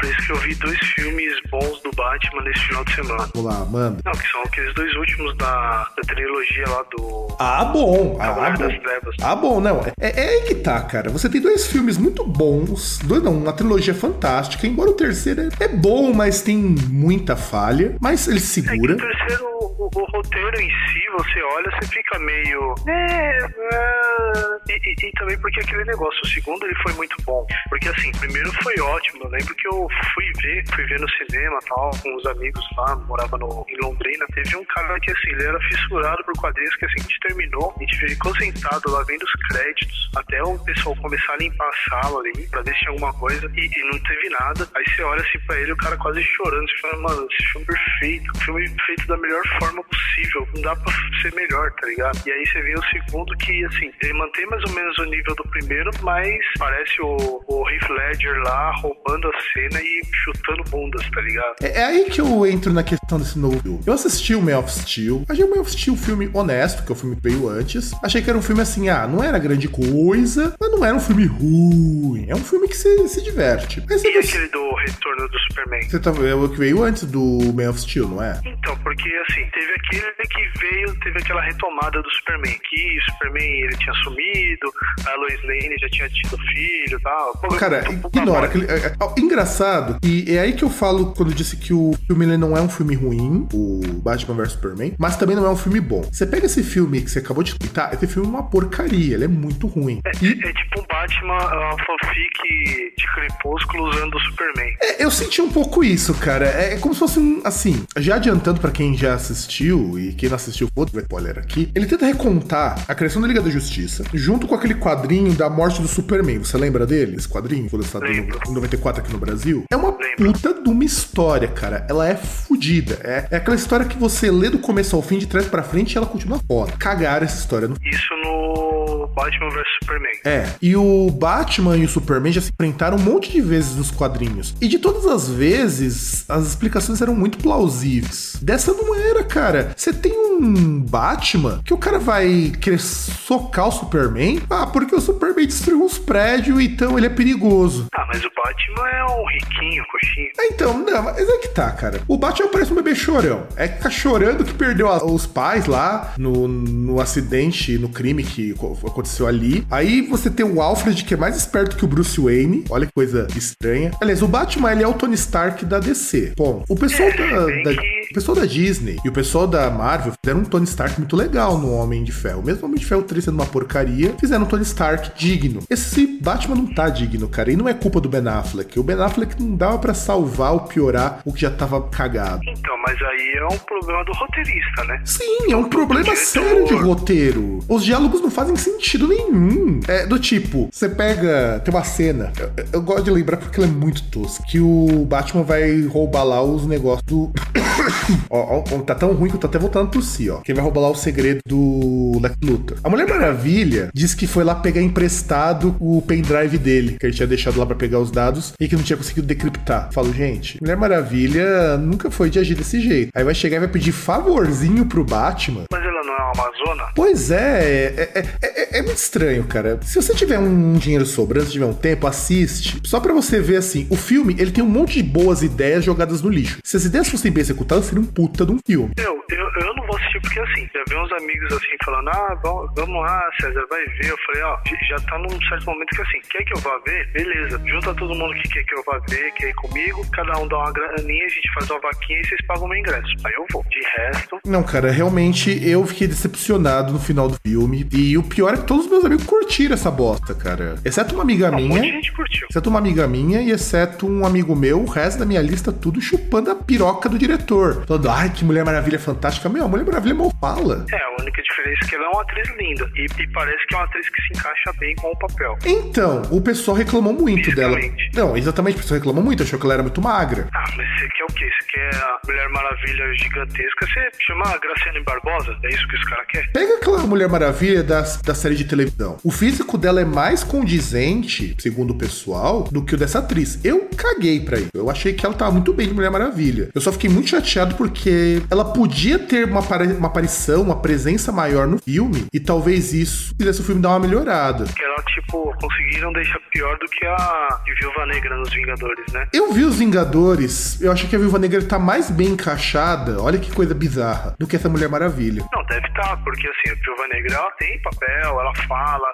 [0.01, 3.30] por isso que eu vi dois filmes bons do Batman nesse final de semana.
[3.35, 3.97] Vamos lá, manda.
[4.03, 8.18] Não, que são aqueles dois últimos da, da trilogia lá do Ah, bom.
[8.19, 8.57] Ah, Cavaleiro
[9.03, 9.11] bom.
[9.22, 9.81] Ah, bom, não.
[9.99, 11.09] É, é aí que tá, cara.
[11.11, 15.65] Você tem dois filmes muito bons, dois não, uma trilogia fantástica, embora o terceiro é,
[15.65, 18.93] é bom, mas tem muita falha, mas ele É segura.
[18.93, 22.75] o terceiro, o, o roteiro em si, você olha, você fica meio.
[22.87, 27.45] É, é, e, e- e também porque aquele negócio, o segundo ele foi muito bom.
[27.69, 29.23] Porque assim, primeiro foi ótimo.
[29.23, 32.95] Eu lembro que eu fui ver, fui ver no cinema tal, com os amigos lá,
[32.95, 34.25] morava no, em Londrina.
[34.33, 37.73] Teve um cara que assim, ele era fissurado por quadrinhos, que assim, a gente terminou,
[37.75, 41.89] a gente ficou sentado lá vendo os créditos, até o pessoal começar a limpar a
[41.89, 44.67] sala ali, pra ver se tinha alguma coisa, e, e não teve nada.
[44.75, 47.65] Aí você olha assim pra ele, o cara quase chorando, você fala, mano, esse filme
[47.67, 50.20] é perfeito, filme feito da melhor forma possível,
[50.56, 52.19] não dá pra ser melhor, tá ligado?
[52.26, 55.35] E aí você vê o segundo que, assim, ele mantém mais ou menos o nível
[55.35, 61.10] do primeiro, mas parece o, o Heath Ledger lá roubando a cena e chutando bundas,
[61.11, 61.56] tá ligado?
[61.61, 63.80] É, é aí que eu entro na questão desse novo filme.
[63.85, 66.91] Eu assisti o Man of Steel, achei o Man of Steel um filme honesto, que
[66.91, 67.91] é o filme que veio antes.
[68.03, 70.99] Achei que era um filme assim, ah, não era grande coisa, mas não era um
[70.99, 72.26] filme ruim.
[72.30, 73.84] É um filme que você se diverte.
[73.89, 75.81] Mas E você, aquele do Retorno do Superman?
[75.84, 78.39] você tá, é o que veio antes do Man of Steel, não é?
[78.45, 83.48] Então, porque assim, teve aquele que veio, teve aquela retomada do Superman, que o Superman
[83.61, 84.72] ele tinha sumido,
[85.06, 87.38] a Lois Lane já tinha tido filho e tal.
[87.38, 87.84] Pô, Cara,
[88.14, 88.45] ignora.
[88.48, 91.73] aquele- é- é- ó, engraçado, e é aí que eu falo quando eu disse que
[91.73, 95.49] o filme não é um filme ruim, o Batman vs Superman, mas também não é
[95.49, 96.02] um filme bom.
[96.11, 99.26] Você pega esse filme que você acabou de citar, esse filme é uma porcaria, ele
[99.26, 99.99] é muito ruim.
[100.06, 104.76] É, E é tipo um Batman, uma fanfic de Crepúsculo usando o Superman.
[104.82, 106.45] É, eu senti um pouco isso, cara.
[106.48, 107.41] É, é como se fosse um.
[107.44, 111.69] Assim, já adiantando pra quem já assistiu e quem não assistiu, foda spoiler aqui.
[111.76, 115.81] Ele tenta recontar a criação da Liga da Justiça junto com aquele quadrinho da morte
[115.81, 116.39] do Superman.
[116.39, 117.15] Você lembra dele?
[117.18, 118.39] Esse quadrinho foi lançado Lembro.
[118.47, 119.63] em 94 aqui no Brasil?
[119.72, 120.34] É uma Lembro.
[120.34, 121.85] puta de uma história, cara.
[121.89, 122.99] Ela é fodida.
[123.03, 125.93] É, é aquela história que você lê do começo ao fim, de trás pra frente,
[125.93, 126.72] e ela continua foda.
[126.77, 127.68] Cagaram essa história.
[127.68, 130.11] no- Isso no Batman vs Superman.
[130.25, 133.89] É, e o Batman e o Superman já se enfrentaram um monte de vezes nos
[133.91, 134.55] quadrinhos.
[134.61, 138.37] E de todas as vezes, as explicações eram muito plausíveis.
[138.41, 139.73] Dessa não era, cara.
[139.75, 144.41] Você tem um Batman que o cara vai querer socar o Superman.
[144.49, 147.87] Ah, porque o Superman destruiu uns prédios, então ele é perigoso.
[147.93, 150.29] Ah, mas o Batman é um riquinho, coxinho.
[150.39, 152.01] Ah, Então, não, mas é que tá, cara.
[152.07, 153.47] O Batman parece um bebê chorão.
[153.55, 158.23] É que tá chorando que perdeu a- os pais lá no, no acidente, no crime
[158.23, 159.65] que co- aconteceu ali.
[159.69, 162.65] Aí você tem o Alfred, que é mais esperto que o Bruce Wayne.
[162.69, 163.91] Olha que coisa estranha.
[164.01, 166.33] Aliás, o Batman, ele é o Tony Stark da DC.
[166.37, 170.13] Bom, o pessoal É, da, da- o pessoal da Disney e o pessoal da Marvel
[170.23, 172.43] fizeram um Tony Stark muito legal no Homem de Ferro.
[172.43, 175.61] Mesmo o Homem de Ferro 3 sendo uma porcaria, fizeram um Tony Stark digno.
[175.69, 177.51] Esse Batman não tá digno, cara.
[177.51, 178.77] E não é culpa do Ben Affleck.
[178.79, 182.41] O Ben Affleck não dava pra salvar ou piorar o que já tava cagado.
[182.47, 185.01] Então, mas aí é um problema do roteirista, né?
[185.05, 187.59] Sim, é um problema sério de roteiro.
[187.69, 189.60] Os diálogos não fazem sentido nenhum.
[189.88, 191.61] É do tipo, você pega.
[191.63, 194.43] Tem uma cena, eu, eu gosto de lembrar porque ela é muito tosca.
[194.47, 197.31] Que o Batman vai roubar lá os negócios do.
[198.29, 200.38] ó, ó, tá tão ruim que eu tô até voltando a tossir, ó.
[200.41, 202.77] Que ele vai roubar lá o segredo do Lex Luthor.
[202.83, 207.27] A Mulher Maravilha disse que foi lá pegar emprestado o pendrive dele, que ele tinha
[207.27, 209.89] deixado lá pra pegar os dados e que não tinha conseguido decriptar.
[209.91, 213.11] Falo, gente, Mulher Maravilha nunca foi de agir desse jeito.
[213.13, 215.63] Aí vai chegar e vai pedir favorzinho pro Batman.
[215.71, 216.91] Mas ela não é uma Amazona?
[216.95, 219.80] Pois é, é, é, é- é muito estranho, cara.
[219.84, 222.80] Se você tiver um dinheiro sobrando, se tiver um tempo, assiste.
[222.86, 226.22] Só pra você ver assim, o filme, ele tem um monte de boas ideias jogadas
[226.22, 226.60] no lixo.
[226.64, 228.91] Se as ideias fossem bem executadas, seria um puta de um filme.
[228.98, 232.40] Eu, eu, eu não vou assistir porque assim, já vi uns amigos assim falando, ah,
[232.44, 234.10] vamos, vamos lá, César, vai ver.
[234.10, 234.57] Eu falei, ó,
[234.90, 237.11] já tá num certo momento que assim, quer que eu vá ver?
[237.11, 240.48] Beleza, junta todo mundo que quer que eu vá ver, quer ir comigo, cada um
[240.48, 243.14] dá uma graninha, a gente faz uma vaquinha e vocês pagam o meu ingresso.
[243.26, 243.61] Aí eu vou.
[243.72, 247.88] De resto, Não, cara, realmente eu fiquei decepcionado no final do filme.
[247.91, 250.76] E o pior é que todos os meus amigos curtiram essa bosta, cara.
[250.84, 251.81] Exceto uma amiga um minha.
[251.84, 252.47] gente curtiu.
[252.49, 256.01] Exceto uma amiga minha e exceto um amigo meu, o resto da minha lista, tudo
[256.01, 257.85] chupando a piroca do diretor.
[257.85, 259.49] Falando, ai, que Mulher Maravilha fantástica.
[259.49, 260.85] Meu, a Mulher Maravilha mal fala.
[260.91, 262.91] É, a única diferença é que ela é uma atriz linda.
[262.95, 265.57] E, e parece que é uma atriz que se encaixa bem com o papel.
[265.65, 267.77] Então, o pessoal reclamou muito dela.
[268.13, 270.47] Não, exatamente, o pessoal reclamou muito, achou que ela era muito magra.
[270.53, 271.49] Ah, mas você quer o quê?
[271.49, 273.85] Você quer a Mulher Maravilha gigantesca?
[273.85, 275.57] Você chama a Graciane Barbosa?
[275.63, 276.49] É isso que os caras querem?
[276.51, 279.17] Pega aquela Mulher Maravilha da, da série de televisão.
[279.23, 283.59] O físico dela é mais condizente, segundo o pessoal, do que o dessa atriz.
[283.63, 284.69] Eu caguei pra isso.
[284.73, 286.69] Eu achei que ela tava muito bem de Mulher Maravilha.
[286.73, 291.67] Eu só fiquei muito chateado porque ela podia ter uma, uma aparição, uma presença maior
[291.67, 294.65] no filme, e talvez isso fizesse o filme dar uma melhorada.
[294.65, 299.27] Que ela, tipo, conseguiram deixar pior do que a Viúva Negra nos Vingadores, né?
[299.33, 303.39] Eu vi os Vingadores, eu acho que a Viúva Negra tá mais bem encaixada, olha
[303.39, 305.43] que coisa bizarra, do que essa Mulher Maravilha.
[305.53, 309.07] Não, deve estar, porque assim, a Negra ela tem papel, ela fala,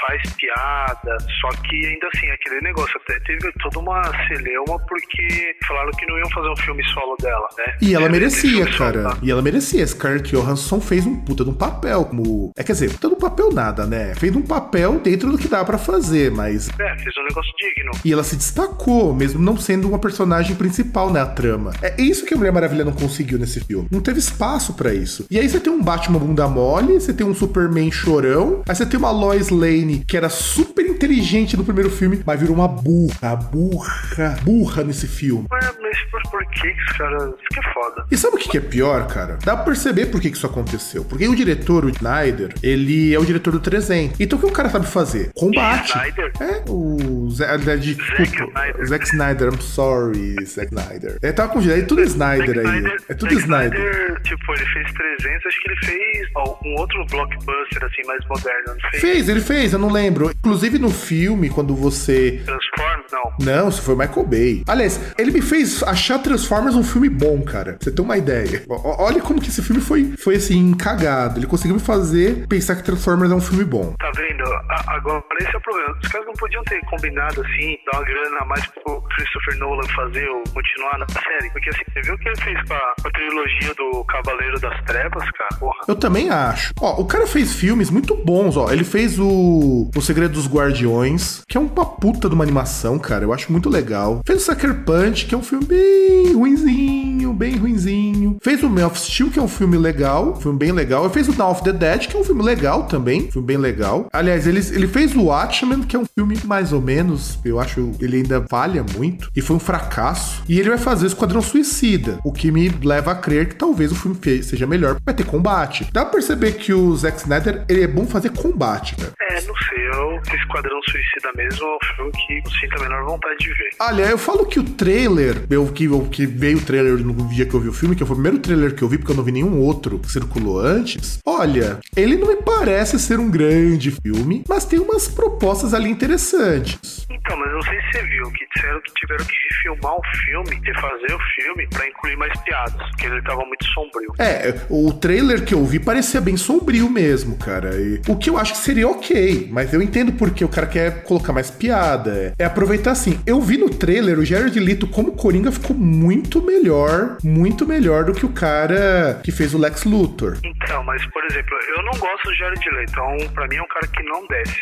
[0.00, 5.90] faz piada, só que ainda assim, aquele negócio até teve toda uma celeuma porque falaram
[5.90, 7.76] que não iam fazer um filme solo dela, né?
[7.82, 9.10] E ela merecia, filme solo, cara.
[9.10, 9.18] tá?
[9.22, 9.86] E ela merecia.
[9.86, 12.52] Scarlett Johansson fez um puta de um papel, como.
[12.56, 14.14] É quer dizer, puta de um papel nada, né?
[14.14, 16.68] Fez um papel dentro do que dá pra fazer, mas.
[16.78, 17.92] É, fez um negócio digno.
[18.04, 21.72] E ela se destacou, mesmo não sendo uma personagem principal na trama.
[21.82, 23.88] É isso que a Mulher Maravilha não conseguiu nesse filme.
[23.90, 25.26] Não teve espaço pra isso.
[25.30, 28.84] E aí você tem um Batman bunda mole, você tem um Superman chorão, aí você
[28.84, 33.36] tem uma Lois Lane que era super inteligente no primeiro filme, mas virou uma burra,
[33.36, 35.46] burra, burra nesse filme.
[35.50, 36.68] Ué, mas por, por que.
[36.68, 38.06] Isso que é foda.
[38.10, 39.38] E sabe o que é pior, cara?
[39.44, 41.04] Dá pra perceber por que que isso aconteceu.
[41.04, 44.18] Porque o diretor, o Snyder, ele é o diretor do 300.
[44.18, 45.30] Então o que o cara sabe fazer?
[45.34, 45.90] Combate.
[45.92, 46.32] Snyder?
[46.40, 48.24] É, o Zé, de, desculpa,
[48.60, 48.86] Snyder.
[48.86, 51.18] Zack Snyder, I'm sorry, Zack Snyder.
[51.22, 52.64] É, tava com é tudo Snyder aí.
[52.64, 53.80] Snyder- É tudo Zack Snyder.
[53.80, 58.24] Snyder, tipo, ele fez 300, acho que ele fez ó, um outro blockbuster, assim, mais
[58.26, 59.00] moderno, fez?
[59.00, 60.30] Fez, ele fez, eu não lembro.
[60.30, 63.32] Inclusive no filme, quando você Transformers, não.
[63.40, 64.62] Não, isso foi o Michael Bay.
[64.66, 67.76] Aliás, ele me fez achar Transformers um filme bom, cara.
[67.80, 68.62] Você ter uma ideia.
[68.68, 71.38] O- Olha como que esse filme foi, foi assim, cagado.
[71.38, 73.94] Ele conseguiu me fazer pensar que Transformers é um filme bom.
[73.98, 74.42] Tá vendo?
[74.70, 75.98] A- agora, esse é o problema.
[76.02, 79.86] Os caras não podiam ter combinado, assim, dar uma grana a mais pro Christopher Nolan
[79.94, 81.50] fazer ou continuar na série.
[81.52, 84.60] Porque, assim, você viu o que ele fez com a, com a trilogia do Cavaleiro
[84.60, 85.60] das Trevas, cara?
[85.60, 85.78] Porra.
[85.86, 86.72] Eu também acho.
[86.80, 88.70] Ó, o cara fez filmes muito bons, ó.
[88.72, 93.24] Ele fez o O Segredo dos Guardiões, que é uma puta de uma animação, cara.
[93.24, 94.20] Eu acho muito legal.
[94.26, 98.38] Fez o Sucker Punch, que é um filme bem ruinzinho, bem ruinzinho.
[98.42, 101.04] Fez o Man of Steel, que é um filme legal, um filme bem legal.
[101.04, 103.46] Ele fez o Dawn of the Dead, que é um filme legal também, um filme
[103.46, 104.06] bem legal.
[104.12, 107.92] Aliás, ele, ele fez o Watchmen, que é um filme mais ou menos, eu acho
[108.00, 110.42] ele ainda falha muito, e foi um fracasso.
[110.48, 113.92] E ele vai fazer o Esquadrão Suicida, o que me leva a crer que talvez
[113.92, 115.88] o filme seja melhor, vai ter combate.
[115.92, 119.12] Dá pra perceber que o Zack Snyder, ele é bom fazer combate, cara.
[119.30, 123.04] É, não sei, eu Esquadrão Suicida mesmo é um filme que eu sinto a menor
[123.04, 123.70] vontade de ver.
[123.80, 127.46] Olha, eu falo que o trailer, eu que, eu, que veio o trailer no dia
[127.46, 129.16] que eu vi o filme, que foi o primeiro trailer que eu vi, porque eu
[129.16, 131.18] não vi nenhum outro que circulou antes.
[131.24, 137.06] Olha, ele não me parece ser um grande filme, mas tem umas propostas ali interessantes.
[137.10, 140.02] Então, mas eu não sei se você viu que disseram que tiveram que refilmar o
[140.26, 144.12] filme, refazer o filme pra incluir mais piadas, porque ele tava muito sombrio.
[144.18, 147.74] É, o trailer que eu vi parecia bem sombrio mesmo, cara.
[147.80, 151.02] E o que eu acho que seria ok, mas eu entendo porque o cara quer
[151.04, 152.34] colocar mais piada.
[152.38, 153.20] É aproveitar assim.
[153.26, 155.93] Eu vi no trailer o Jared Leto como Coringa ficou muito
[156.42, 160.38] melhor, muito melhor do que o cara que fez o Lex Luthor.
[160.42, 163.68] Então, mas por exemplo, eu não gosto do Jared Leto, então pra mim é um
[163.68, 164.60] cara que não desce.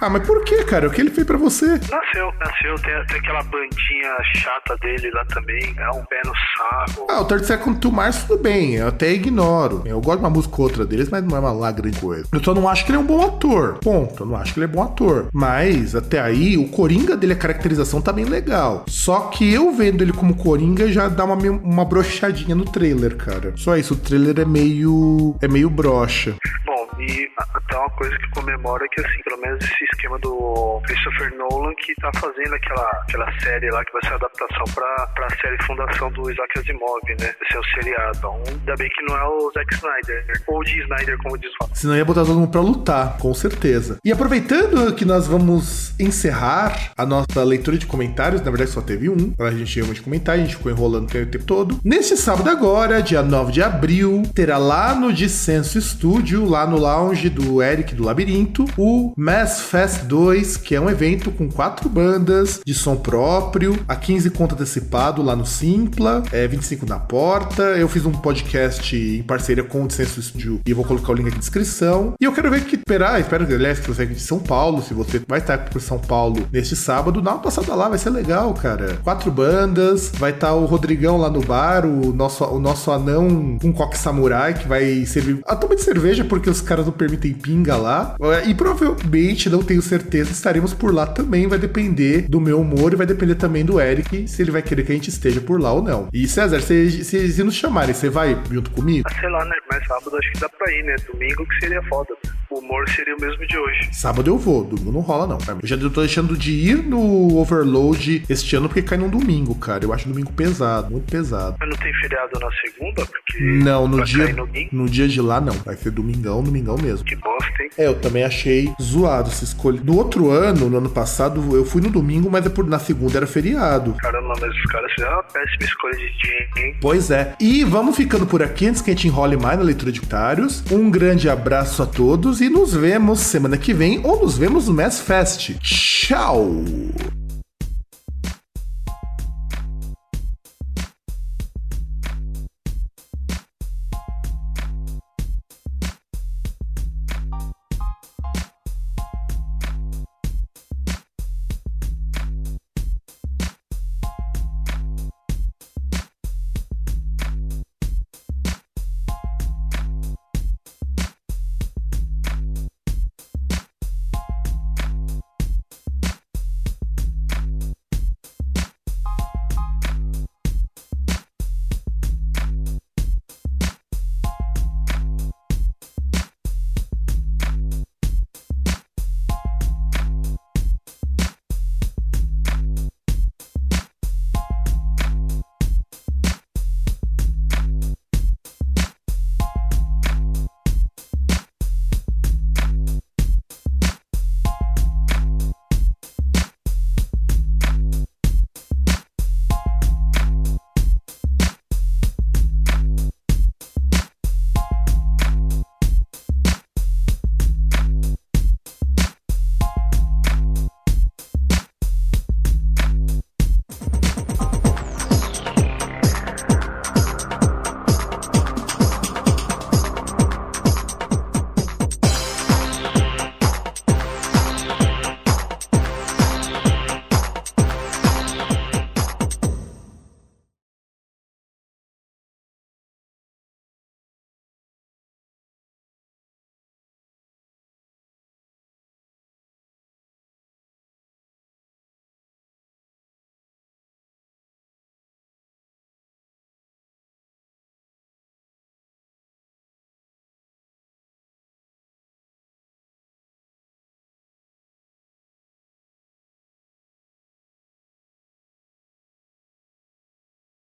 [0.00, 0.86] Ah, mas por que, cara?
[0.86, 1.66] O que ele fez pra você?
[1.66, 7.06] Nasceu, nasceu, tem, tem aquela bandinha chata dele lá também, é um pé no saco.
[7.10, 9.82] Ah, o 30 Seconds to Mars tudo bem, eu até ignoro.
[9.86, 12.28] Eu gosto de uma música ou outra deles, mas não é uma lá grande coisa.
[12.32, 13.78] Eu só não acho que ele é um bom ator.
[13.82, 14.22] Ponto.
[14.22, 15.28] Eu não acho que ele é bom ator.
[15.32, 18.84] Mas, até aí, o Coringa dele, a caracterização tá bem legal.
[18.88, 23.52] Só que eu vendo ele como Coringa já dá uma, uma brochadinha no trailer, cara.
[23.56, 25.36] Só isso, o trailer é meio.
[25.40, 26.34] é meio brocha.
[26.66, 30.80] Bom, e até uma coisa que comemora é que, assim, pelo menos esse esquema do
[30.84, 35.06] Christopher Nolan que tá fazendo aquela, aquela série lá que vai ser a adaptação pra,
[35.14, 37.34] pra série Fundação do Isaac Asimov, né?
[37.42, 38.18] Esse é o seriado.
[38.18, 40.34] Então, ainda bem que não é o Zack Snyder, né?
[40.46, 43.98] ou de Snyder, como diz o Senão ia botar todo mundo pra lutar, com certeza.
[44.04, 49.08] E aproveitando que nós vamos encerrar a nossa leitura de comentários, na verdade só teve
[49.08, 51.78] um, a gente realmente comentar, a gente ficou enrolando o tempo todo.
[51.84, 57.28] Neste sábado agora, dia 9 de abril, terá lá no Dissenso Studio, lá no lounge
[57.28, 62.60] do Eric do Labirinto, o Mass Fest 2, que é um evento com quatro bandas
[62.64, 67.62] de som próprio, a 15 conto antecipado lá no Simpla, é 25 na porta.
[67.62, 71.28] Eu fiz um podcast em parceria com o Dissenso Studio e vou colocar o link
[71.28, 72.14] aqui na descrição.
[72.20, 74.82] E eu quero ver que esperar, espero que aliás, que você é de São Paulo,
[74.82, 78.10] se você vai estar por São Paulo neste sábado, dá uma passada lá, vai ser
[78.10, 78.98] legal, cara.
[79.04, 83.72] Quatro bandas, vai estar o Rodrigão lá no bar, o nosso, o nosso anão com
[83.72, 87.76] coque samurai, que vai servir a toma de cerveja, porque os caras não permitem pinga
[87.76, 88.16] lá.
[88.46, 92.96] E provavelmente, não tenho certeza, estaremos por lá também, vai depender do meu humor e
[92.96, 95.72] vai depender também do Eric, se ele vai querer que a gente esteja por lá
[95.72, 96.08] ou não.
[96.12, 99.08] E César, se, se, se nos chamarem, você vai junto comigo?
[99.10, 99.54] Ah, sei lá, né?
[99.70, 100.96] Mas sábado acho que dá pra ir, né?
[101.10, 102.14] Domingo que seria foda.
[102.50, 103.90] O humor seria o mesmo de hoje.
[103.92, 105.38] Sábado eu vou, domingo não rola não.
[105.60, 109.84] Eu já tô deixando de ir no Overload este ano porque cai num domingo, cara.
[109.84, 111.56] Eu acho domingo pesado, muito pesado.
[111.60, 113.04] Mas não tem feriado na segunda?
[113.06, 115.52] Porque Não, no dia, no no dia de lá não.
[115.64, 117.04] Vai ser domingão, domingão mesmo.
[117.04, 117.70] Que bosta, hein?
[117.76, 119.80] É, eu também achei zoado essa escolha.
[119.80, 123.16] Do outro ano, no ano passado, eu fui no domingo, mas é por- na segunda
[123.18, 123.94] era feriado.
[124.00, 126.76] Caramba, mas os caras fizeram uma péssima escolha de dia, hein?
[126.80, 127.34] Pois é.
[127.40, 130.62] E vamos ficando por aqui antes que a gente enrole mais na leitura de comentários.
[130.70, 134.74] Um grande abraço a todos e nos vemos semana que vem ou nos vemos no
[134.74, 135.54] Mass Fest.
[135.60, 136.62] Tchau!